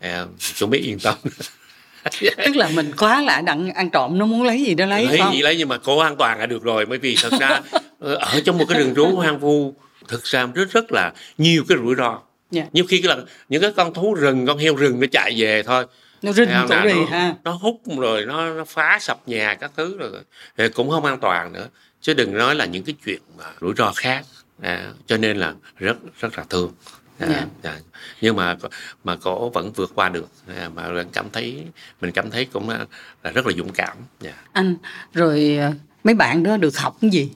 À, 0.00 0.26
chú 0.38 0.66
biết 0.66 0.80
yên 0.84 0.98
tâm. 0.98 1.14
Tức 2.20 2.56
là 2.56 2.68
mình 2.68 2.96
khóa 2.96 3.22
lại 3.22 3.42
đặng 3.42 3.70
ăn 3.70 3.90
trộm 3.90 4.18
nó 4.18 4.26
muốn 4.26 4.42
lấy 4.42 4.62
gì 4.62 4.74
nó 4.74 4.86
lấy 4.86 5.06
lấy 5.06 5.20
gì 5.32 5.42
lấy 5.42 5.56
nhưng 5.56 5.68
mà 5.68 5.78
cố 5.78 5.98
an 5.98 6.16
toàn 6.16 6.38
là 6.38 6.46
được 6.46 6.62
rồi. 6.62 6.86
Bởi 6.86 6.98
vì 6.98 7.16
thật 7.22 7.32
ra 7.40 7.60
ở 8.00 8.40
trong 8.44 8.58
một 8.58 8.64
cái 8.68 8.78
rừng 8.78 8.94
rú 8.94 9.06
hoang 9.06 9.38
vu 9.38 9.74
thực 10.08 10.24
ra 10.24 10.46
rất 10.54 10.70
rất 10.72 10.92
là 10.92 11.12
nhiều 11.38 11.64
cái 11.68 11.78
rủi 11.78 11.94
ro 11.94 12.18
yeah. 12.52 12.74
nhiều 12.74 12.84
khi 12.88 13.02
là 13.02 13.16
những 13.48 13.62
cái 13.62 13.72
con 13.76 13.94
thú 13.94 14.14
rừng 14.14 14.46
con 14.46 14.58
heo 14.58 14.74
rừng 14.74 15.00
nó 15.00 15.06
chạy 15.12 15.34
về 15.36 15.62
thôi. 15.62 15.86
Nó 16.22 16.32
rinh 16.32 16.48
chỗ 16.68 16.82
đi 16.84 17.04
ha. 17.10 17.34
nó 17.44 17.50
hút 17.50 17.82
rồi 17.98 18.26
nó, 18.26 18.54
nó 18.54 18.64
phá 18.64 18.98
sập 19.00 19.28
nhà 19.28 19.54
các 19.54 19.72
thứ 19.76 19.98
rồi. 19.98 20.10
Thì 20.56 20.68
cũng 20.68 20.90
không 20.90 21.04
an 21.04 21.18
toàn 21.20 21.52
nữa. 21.52 21.68
Chứ 22.00 22.14
đừng 22.14 22.34
nói 22.34 22.54
là 22.54 22.64
những 22.64 22.84
cái 22.84 22.94
chuyện 23.04 23.20
mà 23.38 23.44
rủi 23.60 23.74
ro 23.76 23.92
khác. 23.96 24.24
À, 24.62 24.92
cho 25.06 25.16
nên 25.16 25.36
là 25.36 25.54
rất 25.76 25.96
rất 26.20 26.38
là 26.38 26.44
thương. 26.50 26.72
À, 27.18 27.28
yeah. 27.28 27.48
à, 27.62 27.78
nhưng 28.20 28.36
mà 28.36 28.56
mà 29.04 29.16
cổ 29.16 29.48
vẫn 29.48 29.72
vượt 29.72 29.92
qua 29.94 30.08
được. 30.08 30.28
À, 30.56 30.68
mà 30.74 31.04
cảm 31.12 31.30
thấy 31.32 31.62
mình 32.00 32.12
cảm 32.12 32.30
thấy 32.30 32.44
cũng 32.44 32.68
là, 32.68 32.86
là 33.22 33.30
rất 33.30 33.46
là 33.46 33.52
dũng 33.56 33.72
cảm. 33.72 33.96
Yeah. 34.22 34.36
anh 34.52 34.76
rồi 35.14 35.56
à, 35.60 35.72
mấy 36.04 36.14
bạn 36.14 36.42
đó 36.42 36.56
được 36.56 36.76
học 36.76 36.96
cái 37.00 37.10
gì? 37.10 37.30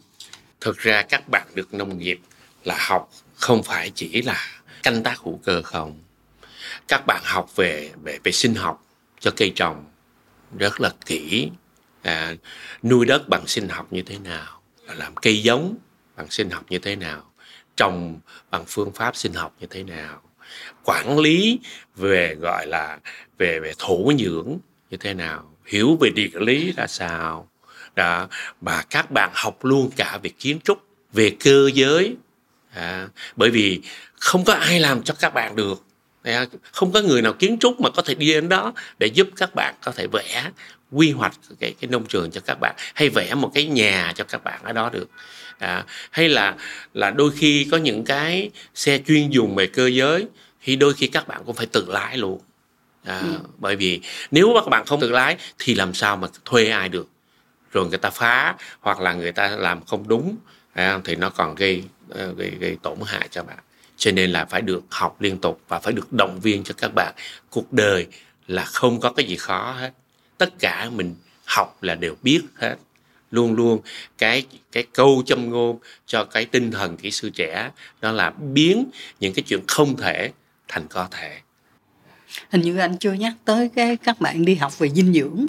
Thực 0.60 0.78
ra 0.78 1.02
các 1.02 1.28
bạn 1.28 1.46
được 1.54 1.74
nông 1.74 1.98
nghiệp 1.98 2.20
là 2.64 2.76
học 2.78 3.10
không 3.34 3.62
phải 3.62 3.92
chỉ 3.94 4.22
là 4.22 4.46
canh 4.82 5.02
tác 5.02 5.18
hữu 5.18 5.40
cơ 5.44 5.62
không? 5.62 5.98
Các 6.88 7.06
bạn 7.06 7.22
học 7.24 7.56
về 7.56 7.90
về 8.02 8.18
về 8.24 8.32
sinh 8.32 8.54
học 8.54 8.84
cho 9.20 9.30
cây 9.36 9.52
trồng 9.56 9.84
rất 10.58 10.80
là 10.80 10.90
kỹ. 11.06 11.50
À, 12.02 12.34
nuôi 12.82 13.06
đất 13.06 13.28
bằng 13.28 13.46
sinh 13.46 13.68
học 13.68 13.86
như 13.90 14.02
thế 14.02 14.18
nào? 14.18 14.60
Làm 14.86 15.16
cây 15.16 15.42
giống 15.42 15.76
bằng 16.16 16.30
sinh 16.30 16.50
học 16.50 16.64
như 16.68 16.78
thế 16.78 16.96
nào? 16.96 17.32
Trồng 17.76 18.20
bằng 18.50 18.64
phương 18.68 18.92
pháp 18.92 19.16
sinh 19.16 19.32
học 19.32 19.56
như 19.60 19.66
thế 19.70 19.82
nào? 19.82 20.22
Quản 20.84 21.18
lý 21.18 21.58
về 21.96 22.34
gọi 22.34 22.66
là 22.66 22.98
về 23.38 23.60
về 23.60 23.72
thổ 23.78 24.12
nhưỡng 24.16 24.58
như 24.90 24.96
thế 24.96 25.14
nào? 25.14 25.56
Hiểu 25.66 25.96
về 26.00 26.10
địa 26.10 26.30
lý 26.32 26.72
ra 26.76 26.86
sao? 26.86 27.48
Đó 27.94 28.28
và 28.60 28.84
các 28.90 29.10
bạn 29.10 29.30
học 29.34 29.64
luôn 29.64 29.90
cả 29.96 30.18
về 30.22 30.30
kiến 30.38 30.58
trúc 30.64 30.78
về 31.12 31.36
cơ 31.40 31.70
giới 31.74 32.16
à, 32.74 33.08
bởi 33.36 33.50
vì 33.50 33.80
không 34.14 34.44
có 34.44 34.52
ai 34.52 34.80
làm 34.80 35.02
cho 35.02 35.14
các 35.14 35.34
bạn 35.34 35.56
được. 35.56 35.84
À, 36.22 36.46
không 36.72 36.92
có 36.92 37.00
người 37.00 37.22
nào 37.22 37.32
kiến 37.32 37.56
trúc 37.60 37.80
mà 37.80 37.90
có 37.90 38.02
thể 38.02 38.14
đi 38.14 38.34
đến 38.34 38.48
đó 38.48 38.72
để 38.98 39.06
giúp 39.06 39.28
các 39.36 39.54
bạn 39.54 39.74
có 39.82 39.92
thể 39.92 40.06
vẽ 40.12 40.50
quy 40.92 41.10
hoạch 41.10 41.32
cái 41.60 41.74
cái 41.80 41.90
nông 41.90 42.06
trường 42.06 42.30
cho 42.30 42.40
các 42.40 42.58
bạn 42.60 42.74
hay 42.94 43.08
vẽ 43.08 43.34
một 43.34 43.50
cái 43.54 43.66
nhà 43.66 44.12
cho 44.16 44.24
các 44.24 44.44
bạn 44.44 44.60
ở 44.64 44.72
đó 44.72 44.90
được. 44.90 45.08
À, 45.58 45.84
hay 46.10 46.28
là 46.28 46.54
là 46.94 47.10
đôi 47.10 47.30
khi 47.36 47.68
có 47.70 47.76
những 47.76 48.04
cái 48.04 48.50
xe 48.74 48.98
chuyên 49.06 49.30
dùng 49.30 49.54
về 49.54 49.66
cơ 49.66 49.86
giới 49.86 50.26
thì 50.62 50.76
đôi 50.76 50.94
khi 50.94 51.06
các 51.06 51.28
bạn 51.28 51.42
cũng 51.46 51.56
phải 51.56 51.66
tự 51.66 51.84
lái 51.88 52.18
luôn. 52.18 52.40
À, 53.04 53.20
ừ. 53.20 53.38
bởi 53.58 53.76
vì 53.76 54.00
nếu 54.30 54.52
các 54.54 54.68
bạn 54.68 54.86
không 54.86 55.00
tự 55.00 55.10
lái 55.10 55.36
thì 55.58 55.74
làm 55.74 55.94
sao 55.94 56.16
mà 56.16 56.28
thuê 56.44 56.68
ai 56.68 56.88
được? 56.88 57.08
Rồi 57.72 57.88
người 57.88 57.98
ta 57.98 58.10
phá 58.10 58.54
hoặc 58.80 59.00
là 59.00 59.12
người 59.12 59.32
ta 59.32 59.48
làm 59.48 59.84
không 59.84 60.08
đúng 60.08 60.36
à, 60.72 61.00
thì 61.04 61.16
nó 61.16 61.30
còn 61.30 61.54
gây, 61.54 61.84
ờ, 62.08 62.34
gây 62.34 62.50
gây 62.60 62.76
tổn 62.82 62.98
hại 63.06 63.28
cho 63.30 63.42
bạn. 63.42 63.58
Cho 63.96 64.10
nên 64.10 64.30
là 64.30 64.44
phải 64.44 64.62
được 64.62 64.82
học 64.90 65.20
liên 65.20 65.38
tục 65.38 65.60
và 65.68 65.78
phải 65.78 65.92
được 65.92 66.12
động 66.12 66.40
viên 66.40 66.64
cho 66.64 66.74
các 66.76 66.92
bạn. 66.94 67.14
Cuộc 67.50 67.72
đời 67.72 68.06
là 68.46 68.64
không 68.64 69.00
có 69.00 69.12
cái 69.12 69.26
gì 69.26 69.36
khó 69.36 69.72
hết. 69.72 69.92
Tất 70.38 70.58
cả 70.58 70.90
mình 70.92 71.14
học 71.44 71.78
là 71.82 71.94
đều 71.94 72.14
biết 72.22 72.40
hết. 72.56 72.76
Luôn 73.30 73.54
luôn 73.54 73.80
cái 74.18 74.46
cái 74.72 74.86
câu 74.92 75.22
châm 75.26 75.50
ngôn 75.50 75.78
cho 76.06 76.24
cái 76.24 76.44
tinh 76.44 76.70
thần 76.70 76.96
kỹ 76.96 77.10
sư 77.10 77.30
trẻ 77.30 77.70
đó 78.00 78.12
là 78.12 78.30
biến 78.30 78.90
những 79.20 79.32
cái 79.32 79.42
chuyện 79.42 79.60
không 79.68 79.96
thể 79.96 80.30
thành 80.68 80.88
có 80.88 81.08
thể. 81.10 81.38
Hình 82.50 82.60
như 82.60 82.78
anh 82.78 82.98
chưa 82.98 83.12
nhắc 83.12 83.32
tới 83.44 83.70
cái 83.74 83.96
các 83.96 84.20
bạn 84.20 84.44
đi 84.44 84.54
học 84.54 84.78
về 84.78 84.88
dinh 84.88 85.12
dưỡng. 85.12 85.46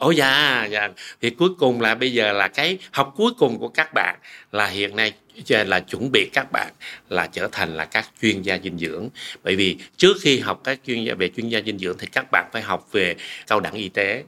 Ồ 0.00 0.10
dạ, 0.10 0.66
dạ. 0.70 0.88
Thì 1.20 1.30
cuối 1.30 1.48
cùng 1.58 1.80
là 1.80 1.94
bây 1.94 2.12
giờ 2.12 2.32
là 2.32 2.48
cái 2.48 2.78
học 2.92 3.12
cuối 3.16 3.32
cùng 3.38 3.58
của 3.58 3.68
các 3.68 3.94
bạn 3.94 4.18
là 4.52 4.66
hiện 4.66 4.96
nay 4.96 5.12
là 5.48 5.80
chuẩn 5.80 6.12
bị 6.12 6.30
các 6.32 6.52
bạn 6.52 6.72
là 7.08 7.26
trở 7.26 7.48
thành 7.52 7.76
là 7.76 7.84
các 7.84 8.08
chuyên 8.22 8.42
gia 8.42 8.58
dinh 8.58 8.78
dưỡng. 8.78 9.08
Bởi 9.42 9.56
vì 9.56 9.76
trước 9.96 10.16
khi 10.20 10.38
học 10.38 10.60
các 10.64 10.80
chuyên 10.86 11.04
gia 11.04 11.14
về 11.14 11.30
chuyên 11.36 11.48
gia 11.48 11.60
dinh 11.60 11.78
dưỡng 11.78 11.98
thì 11.98 12.06
các 12.06 12.30
bạn 12.30 12.48
phải 12.52 12.62
học 12.62 12.88
về 12.92 13.16
cao 13.46 13.60
đẳng 13.60 13.74
y 13.74 13.88
tế. 13.88 14.24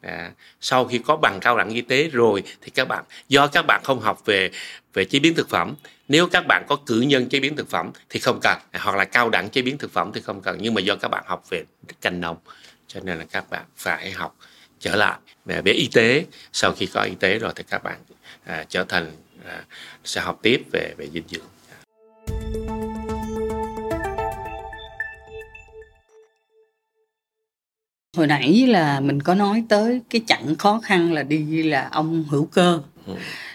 À, 0.00 0.30
sau 0.60 0.84
khi 0.84 0.98
có 0.98 1.16
bằng 1.16 1.38
cao 1.40 1.58
đẳng 1.58 1.70
y 1.70 1.80
tế 1.80 2.08
rồi 2.12 2.42
thì 2.62 2.70
các 2.70 2.88
bạn 2.88 3.04
do 3.28 3.46
các 3.46 3.64
bạn 3.66 3.80
không 3.84 4.00
học 4.00 4.22
về 4.24 4.50
về 4.94 5.04
chế 5.04 5.18
biến 5.18 5.34
thực 5.34 5.48
phẩm 5.48 5.74
nếu 6.08 6.26
các 6.26 6.44
bạn 6.48 6.64
có 6.68 6.76
cử 6.86 7.00
nhân 7.00 7.28
chế 7.28 7.40
biến 7.40 7.56
thực 7.56 7.70
phẩm 7.70 7.90
thì 8.08 8.20
không 8.20 8.38
cần 8.42 8.58
à, 8.70 8.80
hoặc 8.82 8.96
là 8.96 9.04
cao 9.04 9.30
đẳng 9.30 9.50
chế 9.50 9.62
biến 9.62 9.78
thực 9.78 9.92
phẩm 9.92 10.10
thì 10.14 10.20
không 10.20 10.42
cần 10.42 10.58
nhưng 10.60 10.74
mà 10.74 10.80
do 10.80 10.96
các 10.96 11.08
bạn 11.08 11.24
học 11.26 11.44
về 11.50 11.64
canh 12.00 12.20
nông 12.20 12.36
cho 12.86 13.00
nên 13.00 13.18
là 13.18 13.24
các 13.30 13.50
bạn 13.50 13.64
phải 13.76 14.10
học 14.10 14.36
trở 14.80 14.96
lại 14.96 15.18
về 15.44 15.72
y 15.72 15.88
tế 15.92 16.24
sau 16.52 16.72
khi 16.72 16.86
có 16.86 17.02
y 17.02 17.14
tế 17.14 17.38
rồi 17.38 17.52
thì 17.56 17.64
các 17.70 17.82
bạn 17.82 17.98
à, 18.44 18.64
trở 18.68 18.84
thành 18.84 19.12
à, 19.46 19.64
sẽ 20.04 20.20
học 20.20 20.38
tiếp 20.42 20.62
về 20.72 20.94
về 20.98 21.08
dinh 21.12 21.24
dưỡng 21.28 21.46
hồi 28.16 28.26
nãy 28.26 28.66
là 28.68 29.00
mình 29.00 29.22
có 29.22 29.34
nói 29.34 29.64
tới 29.68 30.00
cái 30.10 30.22
chặng 30.26 30.56
khó 30.56 30.80
khăn 30.84 31.12
là 31.12 31.22
đi 31.22 31.62
là 31.62 31.88
ông 31.92 32.24
hữu 32.28 32.46
cơ 32.46 32.80
ừ. 33.06 33.14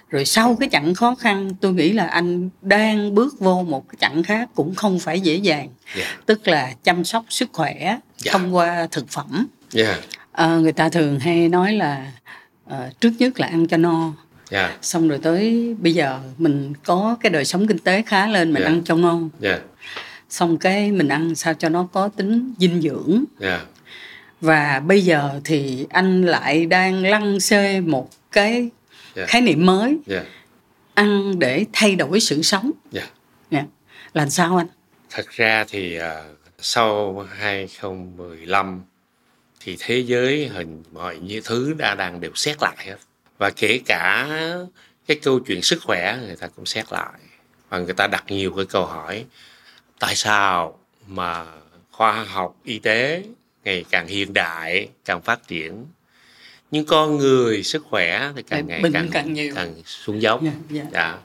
rồi 0.09 0.25
sau 0.25 0.55
cái 0.59 0.69
chặng 0.71 0.93
khó 0.93 1.15
khăn 1.15 1.49
tôi 1.61 1.73
nghĩ 1.73 1.91
là 1.91 2.07
anh 2.07 2.49
đang 2.61 3.15
bước 3.15 3.39
vô 3.39 3.63
một 3.63 3.89
cái 3.89 3.95
chặng 3.99 4.23
khác 4.23 4.49
cũng 4.55 4.75
không 4.75 4.99
phải 4.99 5.19
dễ 5.19 5.35
dàng 5.35 5.59
yeah. 5.95 5.97
Dạ. 5.97 6.17
tức 6.25 6.47
là 6.47 6.73
chăm 6.83 7.03
sóc 7.03 7.25
sức 7.29 7.49
khỏe 7.53 7.73
yeah. 7.73 7.99
Dạ. 8.17 8.31
thông 8.31 8.55
qua 8.55 8.87
thực 8.91 9.09
phẩm 9.09 9.47
yeah. 9.75 9.99
Dạ. 10.37 10.43
à, 10.45 10.55
người 10.55 10.71
ta 10.71 10.89
thường 10.89 11.19
hay 11.19 11.49
nói 11.49 11.73
là 11.73 12.11
à, 12.69 12.89
trước 12.99 13.11
nhất 13.19 13.39
là 13.39 13.47
ăn 13.47 13.67
cho 13.67 13.77
no 13.77 14.13
yeah. 14.51 14.71
xong 14.81 15.07
rồi 15.07 15.19
tới 15.23 15.75
bây 15.79 15.93
giờ 15.93 16.19
mình 16.37 16.73
có 16.85 17.17
cái 17.21 17.29
đời 17.29 17.45
sống 17.45 17.67
kinh 17.67 17.79
tế 17.79 18.01
khá 18.01 18.27
lên 18.27 18.53
mình 18.53 18.63
yeah. 18.63 18.73
ăn 18.73 18.81
cho 18.85 18.95
ngon 18.95 19.29
yeah. 19.41 19.61
xong 20.29 20.57
cái 20.57 20.91
mình 20.91 21.07
ăn 21.07 21.35
sao 21.35 21.53
cho 21.53 21.69
nó 21.69 21.87
có 21.93 22.07
tính 22.07 22.53
dinh 22.59 22.81
dưỡng 22.81 23.23
yeah 23.41 23.61
và 24.41 24.79
bây 24.79 25.01
giờ 25.01 25.39
thì 25.43 25.87
anh 25.89 26.25
lại 26.25 26.65
đang 26.65 27.03
lăn 27.03 27.39
xê 27.39 27.79
một 27.79 28.09
cái 28.31 28.51
yeah. 28.51 28.69
Dạ. 29.15 29.25
khái 29.25 29.41
niệm 29.41 29.65
mới 29.65 29.97
yeah. 30.07 30.25
ăn 30.93 31.39
để 31.39 31.65
thay 31.73 31.95
đổi 31.95 32.19
sự 32.19 32.41
sống 32.41 32.71
yeah. 32.93 33.09
Yeah. 33.49 33.65
làm 34.13 34.29
sao 34.29 34.57
anh 34.57 34.67
thật 35.09 35.29
ra 35.29 35.65
thì 35.69 35.99
uh, 35.99 36.03
sau 36.59 37.25
2015 37.37 38.81
thì 39.65 39.77
thế 39.79 39.99
giới 39.99 40.47
hình 40.47 40.83
mọi 40.93 41.17
như 41.17 41.41
thứ 41.45 41.73
đã 41.77 41.95
đang 41.95 42.21
đều 42.21 42.31
xét 42.35 42.57
lại 42.61 42.75
hết 42.79 42.95
và 43.37 43.49
kể 43.49 43.79
cả 43.85 44.27
cái 45.07 45.19
câu 45.23 45.39
chuyện 45.39 45.61
sức 45.61 45.79
khỏe 45.83 46.17
người 46.25 46.35
ta 46.35 46.47
cũng 46.47 46.65
xét 46.65 46.85
lại 46.91 47.19
và 47.69 47.79
người 47.79 47.93
ta 47.93 48.07
đặt 48.07 48.23
nhiều 48.27 48.53
cái 48.55 48.65
câu 48.65 48.85
hỏi 48.85 49.25
tại 49.99 50.15
sao 50.15 50.79
mà 51.07 51.45
khoa 51.91 52.23
học 52.23 52.55
y 52.63 52.79
tế 52.79 53.23
ngày 53.63 53.85
càng 53.89 54.07
hiện 54.07 54.33
đại 54.33 54.89
càng 55.05 55.21
phát 55.21 55.47
triển 55.47 55.85
nhưng 56.71 56.85
con 56.85 57.17
người 57.17 57.63
sức 57.63 57.83
khỏe 57.89 58.31
thì 58.35 58.43
càng 58.43 58.67
ngày 58.67 58.81
càng 58.93 59.09
càng, 59.11 59.33
nhiều. 59.33 59.53
càng 59.55 59.73
xuống 59.85 60.21
dốc 60.21 60.43
yeah, 60.43 60.55
dạ, 60.69 60.75
yeah. 60.75 60.91
Dạ. 60.93 61.01
Dạ. 61.01 61.17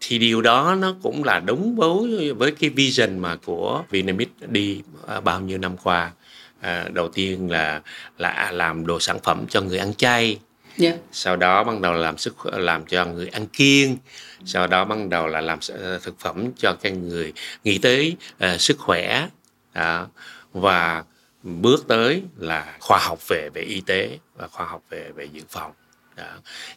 thì 0.00 0.18
điều 0.18 0.42
đó 0.42 0.76
nó 0.78 0.94
cũng 1.02 1.24
là 1.24 1.38
đúng 1.38 1.76
với 1.76 2.32
với 2.32 2.52
cái 2.52 2.70
vision 2.70 3.18
mà 3.18 3.36
của 3.36 3.84
Vietnamese 3.90 4.30
đi 4.48 4.82
bao 5.24 5.40
nhiêu 5.40 5.58
năm 5.58 5.76
qua 5.76 6.12
à, 6.60 6.88
đầu 6.92 7.08
tiên 7.08 7.50
là 7.50 7.80
là 8.18 8.50
làm 8.52 8.86
đồ 8.86 9.00
sản 9.00 9.18
phẩm 9.22 9.46
cho 9.48 9.60
người 9.60 9.78
ăn 9.78 9.94
chay 9.94 10.38
yeah. 10.78 10.96
sau 11.12 11.36
đó 11.36 11.64
bắt 11.64 11.80
đầu 11.80 11.92
làm 11.92 12.18
sức 12.18 12.46
làm 12.46 12.86
cho 12.86 13.04
người 13.04 13.28
ăn 13.28 13.46
kiêng 13.46 13.96
sau 14.44 14.66
đó 14.66 14.84
bắt 14.84 14.98
đầu 15.08 15.26
là 15.26 15.40
làm 15.40 15.58
thực 16.02 16.20
phẩm 16.20 16.50
cho 16.56 16.72
cái 16.72 16.92
người 16.92 17.32
nghĩ 17.64 17.78
tới 17.78 18.16
uh, 18.44 18.60
sức 18.60 18.78
khỏe 18.78 19.28
đó. 19.74 20.08
và 20.52 21.04
bước 21.42 21.84
tới 21.88 22.22
là 22.36 22.76
khoa 22.80 22.98
học 22.98 23.28
về 23.28 23.48
về 23.54 23.62
y 23.62 23.80
tế 23.80 24.18
và 24.36 24.48
khoa 24.48 24.66
học 24.66 24.82
về 24.90 25.10
về 25.14 25.24
dự 25.24 25.42
phòng 25.48 25.72
đó. 26.16 26.24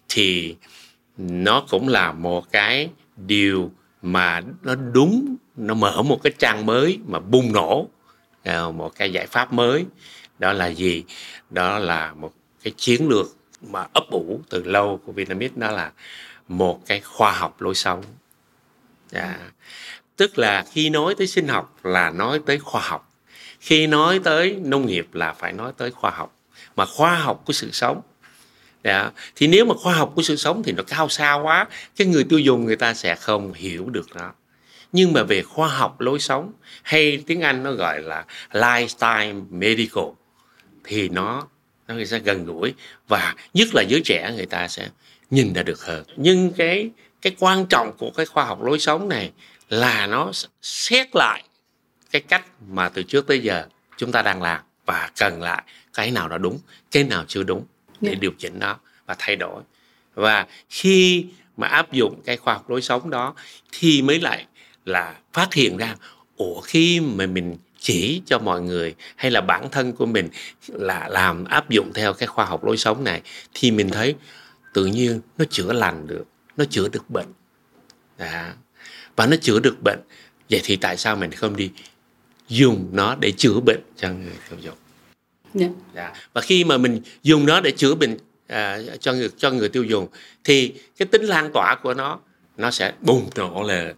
thì 0.10 0.56
nó 1.18 1.66
cũng 1.70 1.88
là 1.88 2.12
một 2.12 2.52
cái 2.52 2.90
điều 3.18 3.72
mà 4.02 4.42
nó 4.62 4.76
đúng 4.76 5.36
nó 5.56 5.74
mở 5.74 6.02
một 6.02 6.20
cái 6.24 6.34
trang 6.40 6.66
mới 6.66 7.00
mà 7.08 7.20
bùng 7.20 7.54
nổ 7.54 7.88
à, 7.88 8.03
một 8.74 8.96
cái 8.96 9.12
giải 9.12 9.28
pháp 9.28 9.54
mới. 9.54 9.86
Đó 10.40 10.54
là 10.54 10.68
gì? 10.68 11.04
Đó 11.50 11.80
là 11.80 12.14
một 12.14 12.34
cái 12.64 12.74
chiến 12.78 13.08
lược 13.10 13.28
mà 13.62 13.86
ấp 13.94 14.04
ủ 14.12 14.42
từ 14.50 14.64
lâu 14.64 15.00
của 15.06 15.12
Vietnamese 15.12 15.54
đó 15.56 15.72
là 15.72 15.92
một 16.48 16.80
cái 16.86 17.00
khoa 17.00 17.32
học 17.32 17.62
lối 17.62 17.76
sống. 17.76 18.04
À, 19.12 19.40
tức 20.16 20.40
là 20.40 20.66
khi 20.72 20.90
nói 20.90 21.16
tới 21.18 21.28
sinh 21.28 21.48
học 21.48 21.80
là 21.84 22.10
nói 22.10 22.40
tới 22.46 22.60
khoa 22.60 22.82
học. 22.82 23.10
Khi 23.60 23.88
nói 23.88 24.20
tới 24.24 24.60
nông 24.64 24.86
nghiệp 24.86 25.08
là 25.14 25.34
phải 25.34 25.54
nói 25.54 25.72
tới 25.78 25.92
khoa 25.92 26.12
học. 26.12 26.36
Mà 26.76 26.86
khoa 26.86 27.16
học 27.16 27.44
của 27.46 27.54
sự 27.54 27.72
sống. 27.72 28.02
Dạ. 28.84 29.12
thì 29.36 29.48
nếu 29.48 29.66
mà 29.66 29.76
khoa 29.76 29.94
học 29.94 30.12
của 30.16 30.22
sự 30.22 30.36
sống 30.36 30.64
thì 30.64 30.72
nó 30.72 30.84
cao 30.88 31.10
xa 31.10 31.34
quá 31.34 31.68
cái 31.96 32.08
người 32.08 32.24
tiêu 32.24 32.40
dùng 32.40 32.66
người 32.66 32.76
ta 32.76 32.94
sẽ 32.94 33.16
không 33.16 33.54
hiểu 33.54 33.90
được 33.90 34.08
nó 34.16 34.34
nhưng 34.94 35.14
mà 35.14 35.24
về 35.24 35.42
khoa 35.42 35.68
học 35.68 36.02
lối 36.02 36.20
sống 36.20 36.52
hay 36.84 37.24
tiếng 37.28 37.42
anh 37.42 37.64
nó 37.64 37.72
gọi 37.72 38.02
là 38.02 38.26
lifestyle 38.52 39.44
medical 39.50 40.06
thì 40.84 41.10
nó 41.10 41.48
nó 41.88 42.06
sẽ 42.06 42.20
gần 42.20 42.46
gũi 42.46 42.74
và 43.08 43.36
nhất 43.54 43.68
là 43.74 43.82
giới 43.82 44.02
trẻ 44.06 44.34
người 44.36 44.46
ta 44.46 44.68
sẽ 44.68 44.90
nhìn 45.30 45.54
ra 45.54 45.64
được 45.64 45.82
hơn 45.82 46.04
nhưng 46.18 46.54
cái 46.54 46.90
cái 47.22 47.36
quan 47.40 47.66
trọng 47.70 47.92
của 47.98 48.12
cái 48.12 48.26
khoa 48.26 48.46
học 48.46 48.64
lối 48.64 48.80
sống 48.80 49.10
này 49.10 49.32
là 49.70 50.08
nó 50.08 50.32
xét 50.62 51.08
lại 51.14 51.44
cái 52.12 52.22
cách 52.22 52.46
mà 52.68 52.90
từ 52.90 53.04
trước 53.04 53.28
tới 53.28 53.40
giờ 53.40 53.66
chúng 53.98 54.12
ta 54.12 54.22
đang 54.22 54.42
làm 54.42 54.62
và 54.86 55.12
cần 55.20 55.42
lại 55.42 55.64
cái 55.94 56.12
nào 56.12 56.28
đó 56.28 56.38
đúng 56.38 56.60
cái 56.92 57.04
nào 57.04 57.26
chưa 57.28 57.44
đúng 57.44 57.66
để 58.02 58.10
yeah. 58.10 58.18
Dạ. 58.18 58.22
điều 58.22 58.32
chỉnh 58.40 58.60
nó 58.60 58.80
và 59.06 59.16
thay 59.20 59.36
đổi 59.36 59.64
và 60.16 60.46
khi 60.70 61.26
mà 61.58 61.68
áp 61.68 61.92
dụng 61.92 62.22
cái 62.26 62.38
khoa 62.38 62.54
học 62.54 62.70
lối 62.70 62.82
sống 62.82 63.10
đó 63.10 63.34
thì 63.72 64.02
mới 64.02 64.20
lại 64.20 64.46
là 64.86 65.16
phát 65.34 65.54
hiện 65.54 65.78
ra 65.78 65.96
ủa 66.38 66.62
khi 66.62 67.00
mà 67.00 67.26
mình 67.26 67.58
chỉ 67.80 68.22
cho 68.26 68.40
mọi 68.40 68.62
người 68.62 68.96
hay 69.16 69.32
là 69.32 69.42
bản 69.42 69.70
thân 69.72 69.94
của 69.94 70.06
mình 70.06 70.30
là 70.68 71.08
làm 71.10 71.46
áp 71.46 71.70
dụng 71.70 71.92
theo 71.94 72.14
cái 72.14 72.28
khoa 72.28 72.46
học 72.46 72.66
lối 72.66 72.78
sống 72.78 73.04
này 73.04 73.22
thì 73.54 73.72
mình 73.72 73.90
thấy 73.90 74.16
tự 74.74 74.86
nhiên 74.86 75.22
nó 75.38 75.46
chữa 75.50 75.74
lành 75.74 76.08
được 76.08 76.24
nó 76.58 76.66
chữa 76.70 76.88
được 76.90 77.10
bệnh 77.10 77.28
đó. 78.18 78.50
và 79.16 79.26
nó 79.26 79.36
chữa 79.42 79.60
được 79.60 79.82
bệnh 79.84 80.00
vậy 80.50 80.62
thì 80.64 80.76
tại 80.76 80.98
sao 80.98 81.16
mình 81.16 81.32
không 81.32 81.56
đi 81.56 81.72
dùng 82.48 82.90
nó 82.92 83.16
để 83.16 83.32
chữa 83.32 83.60
bệnh 83.60 83.80
cho 83.98 84.10
người 84.10 84.34
tiêu 84.50 84.60
dùng 84.62 84.78
yeah. 85.60 85.72
Dạ. 85.96 86.14
và 86.34 86.42
khi 86.42 86.64
mà 86.64 86.78
mình 86.78 87.02
dùng 87.24 87.46
nó 87.46 87.62
để 87.62 87.72
chữa 87.72 87.96
bệnh 87.96 88.18
à, 88.48 88.80
cho 89.00 89.14
người 89.14 89.30
cho 89.38 89.52
người 89.52 89.70
tiêu 89.70 89.84
dùng 89.84 90.08
thì 90.44 90.74
cái 90.98 91.06
tính 91.06 91.24
lan 91.24 91.52
tỏa 91.54 91.76
của 91.84 91.94
nó 91.94 92.20
nó 92.58 92.72
sẽ 92.72 92.94
bùng 93.02 93.30
nổ 93.36 93.64
lên 93.64 93.96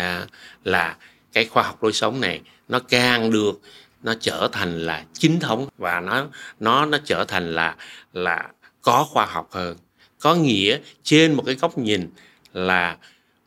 à, 0.00 0.26
là 0.64 0.96
cái 1.32 1.44
khoa 1.44 1.62
học 1.62 1.82
lối 1.82 1.92
sống 1.92 2.20
này 2.20 2.40
nó 2.68 2.78
càng 2.78 3.30
được 3.30 3.60
nó 4.02 4.14
trở 4.20 4.48
thành 4.52 4.78
là 4.86 5.04
chính 5.12 5.40
thống 5.40 5.68
và 5.78 6.00
nó 6.00 6.26
nó 6.60 6.86
nó 6.86 6.98
trở 7.04 7.24
thành 7.28 7.54
là 7.54 7.76
là 8.12 8.48
có 8.82 9.06
khoa 9.10 9.26
học 9.26 9.48
hơn. 9.52 9.76
Có 10.18 10.34
nghĩa 10.34 10.78
trên 11.02 11.34
một 11.34 11.42
cái 11.46 11.54
góc 11.54 11.78
nhìn 11.78 12.10
là 12.52 12.96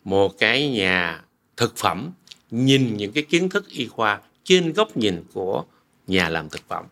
một 0.03 0.37
cái 0.39 0.69
nhà 0.69 1.21
thực 1.57 1.77
phẩm 1.77 2.11
nhìn 2.51 2.97
những 2.97 3.11
cái 3.11 3.23
kiến 3.23 3.49
thức 3.49 3.69
y 3.69 3.87
khoa 3.87 4.21
trên 4.43 4.73
góc 4.73 4.97
nhìn 4.97 5.23
của 5.33 5.63
nhà 6.07 6.29
làm 6.29 6.49
thực 6.49 6.61
phẩm. 6.67 6.85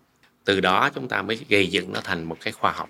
Từ 0.45 0.59
đó 0.59 0.89
chúng 0.95 1.07
ta 1.07 1.21
mới 1.21 1.39
gây 1.49 1.67
dựng 1.67 1.93
nó 1.93 2.01
thành 2.03 2.23
một 2.23 2.37
cái 2.41 2.53
khoa 2.53 2.71
học 2.71 2.89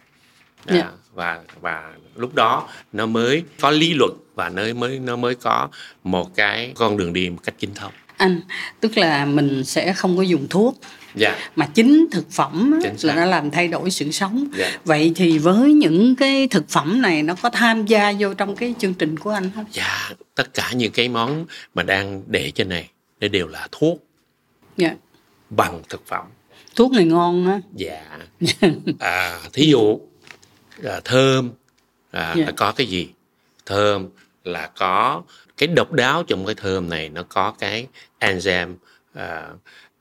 à, 0.66 0.76
yeah. 0.76 0.86
Dạ. 0.86 0.91
và 1.14 1.39
và 1.62 1.91
lúc 2.16 2.36
đó 2.36 2.68
nó 2.93 3.05
mới 3.05 3.43
có 3.62 3.72
lý 3.72 3.93
luận 3.93 4.18
và 4.36 4.49
nó 4.49 4.64
mới 4.76 4.99
nó 4.99 5.16
mới 5.16 5.36
có 5.36 5.70
một 6.03 6.36
cái 6.36 6.72
con 6.76 6.97
đường 6.97 7.14
đi 7.14 7.30
một 7.30 7.39
cách 7.43 7.55
chính 7.59 7.74
thống 7.74 7.91
anh 8.18 8.41
tức 8.80 8.97
là 8.97 9.26
mình 9.26 9.64
sẽ 9.64 9.93
không 9.93 10.18
có 10.18 10.24
dùng 10.24 10.47
thuốc 10.49 10.78
yeah. 10.82 10.91
Dạ. 11.16 11.49
mà 11.55 11.66
chính 11.74 12.07
thực 12.12 12.32
phẩm 12.32 12.80
á, 12.84 12.91
là 13.01 13.16
nó 13.16 13.26
làm 13.26 13.51
thay 13.51 13.68
đổi 13.68 13.91
sự 13.91 14.12
sống 14.12 14.47
yeah. 14.57 14.72
Dạ. 14.72 14.80
vậy 14.86 15.12
thì 15.16 15.38
với 15.38 15.74
những 15.74 16.16
cái 16.16 16.47
thực 16.47 16.70
phẩm 16.70 17.01
này 17.01 17.24
nó 17.24 17.36
có 17.41 17.49
tham 17.49 17.86
gia 17.86 18.14
vô 18.20 18.34
trong 18.34 18.55
cái 18.55 18.74
chương 18.80 18.93
trình 18.93 19.20
của 19.20 19.30
anh 19.30 19.51
không 19.55 19.66
dạ 19.72 20.05
yeah. 20.07 20.18
tất 20.36 20.53
cả 20.53 20.72
những 20.76 20.91
cái 20.91 21.09
món 21.09 21.45
mà 21.74 21.84
đang 21.84 22.24
để 22.28 22.51
trên 22.51 22.70
này 22.70 22.89
nó 23.20 23.28
đều 23.28 23.47
là 23.47 23.68
thuốc 23.72 24.03
yeah. 24.78 24.93
bằng 25.49 25.82
thực 25.89 26.07
phẩm 26.07 26.26
thuốc 26.76 26.91
này 26.91 27.05
ngon 27.05 27.47
á 27.47 27.59
dạ 27.76 28.20
à, 28.99 29.39
thí 29.53 29.70
dụ 29.70 29.99
à, 30.84 31.01
thơm 31.03 31.51
à, 32.11 32.34
yeah. 32.38 32.53
có 32.55 32.71
cái 32.71 32.88
gì 32.88 33.09
thơm 33.65 34.09
là 34.43 34.67
có 34.67 35.23
cái 35.57 35.67
độc 35.67 35.91
đáo 35.91 36.23
trong 36.23 36.45
cái 36.45 36.55
thơm 36.55 36.89
này 36.89 37.09
nó 37.09 37.23
có 37.23 37.53
cái 37.59 37.88
enzyme 38.19 38.75
à, 39.13 39.49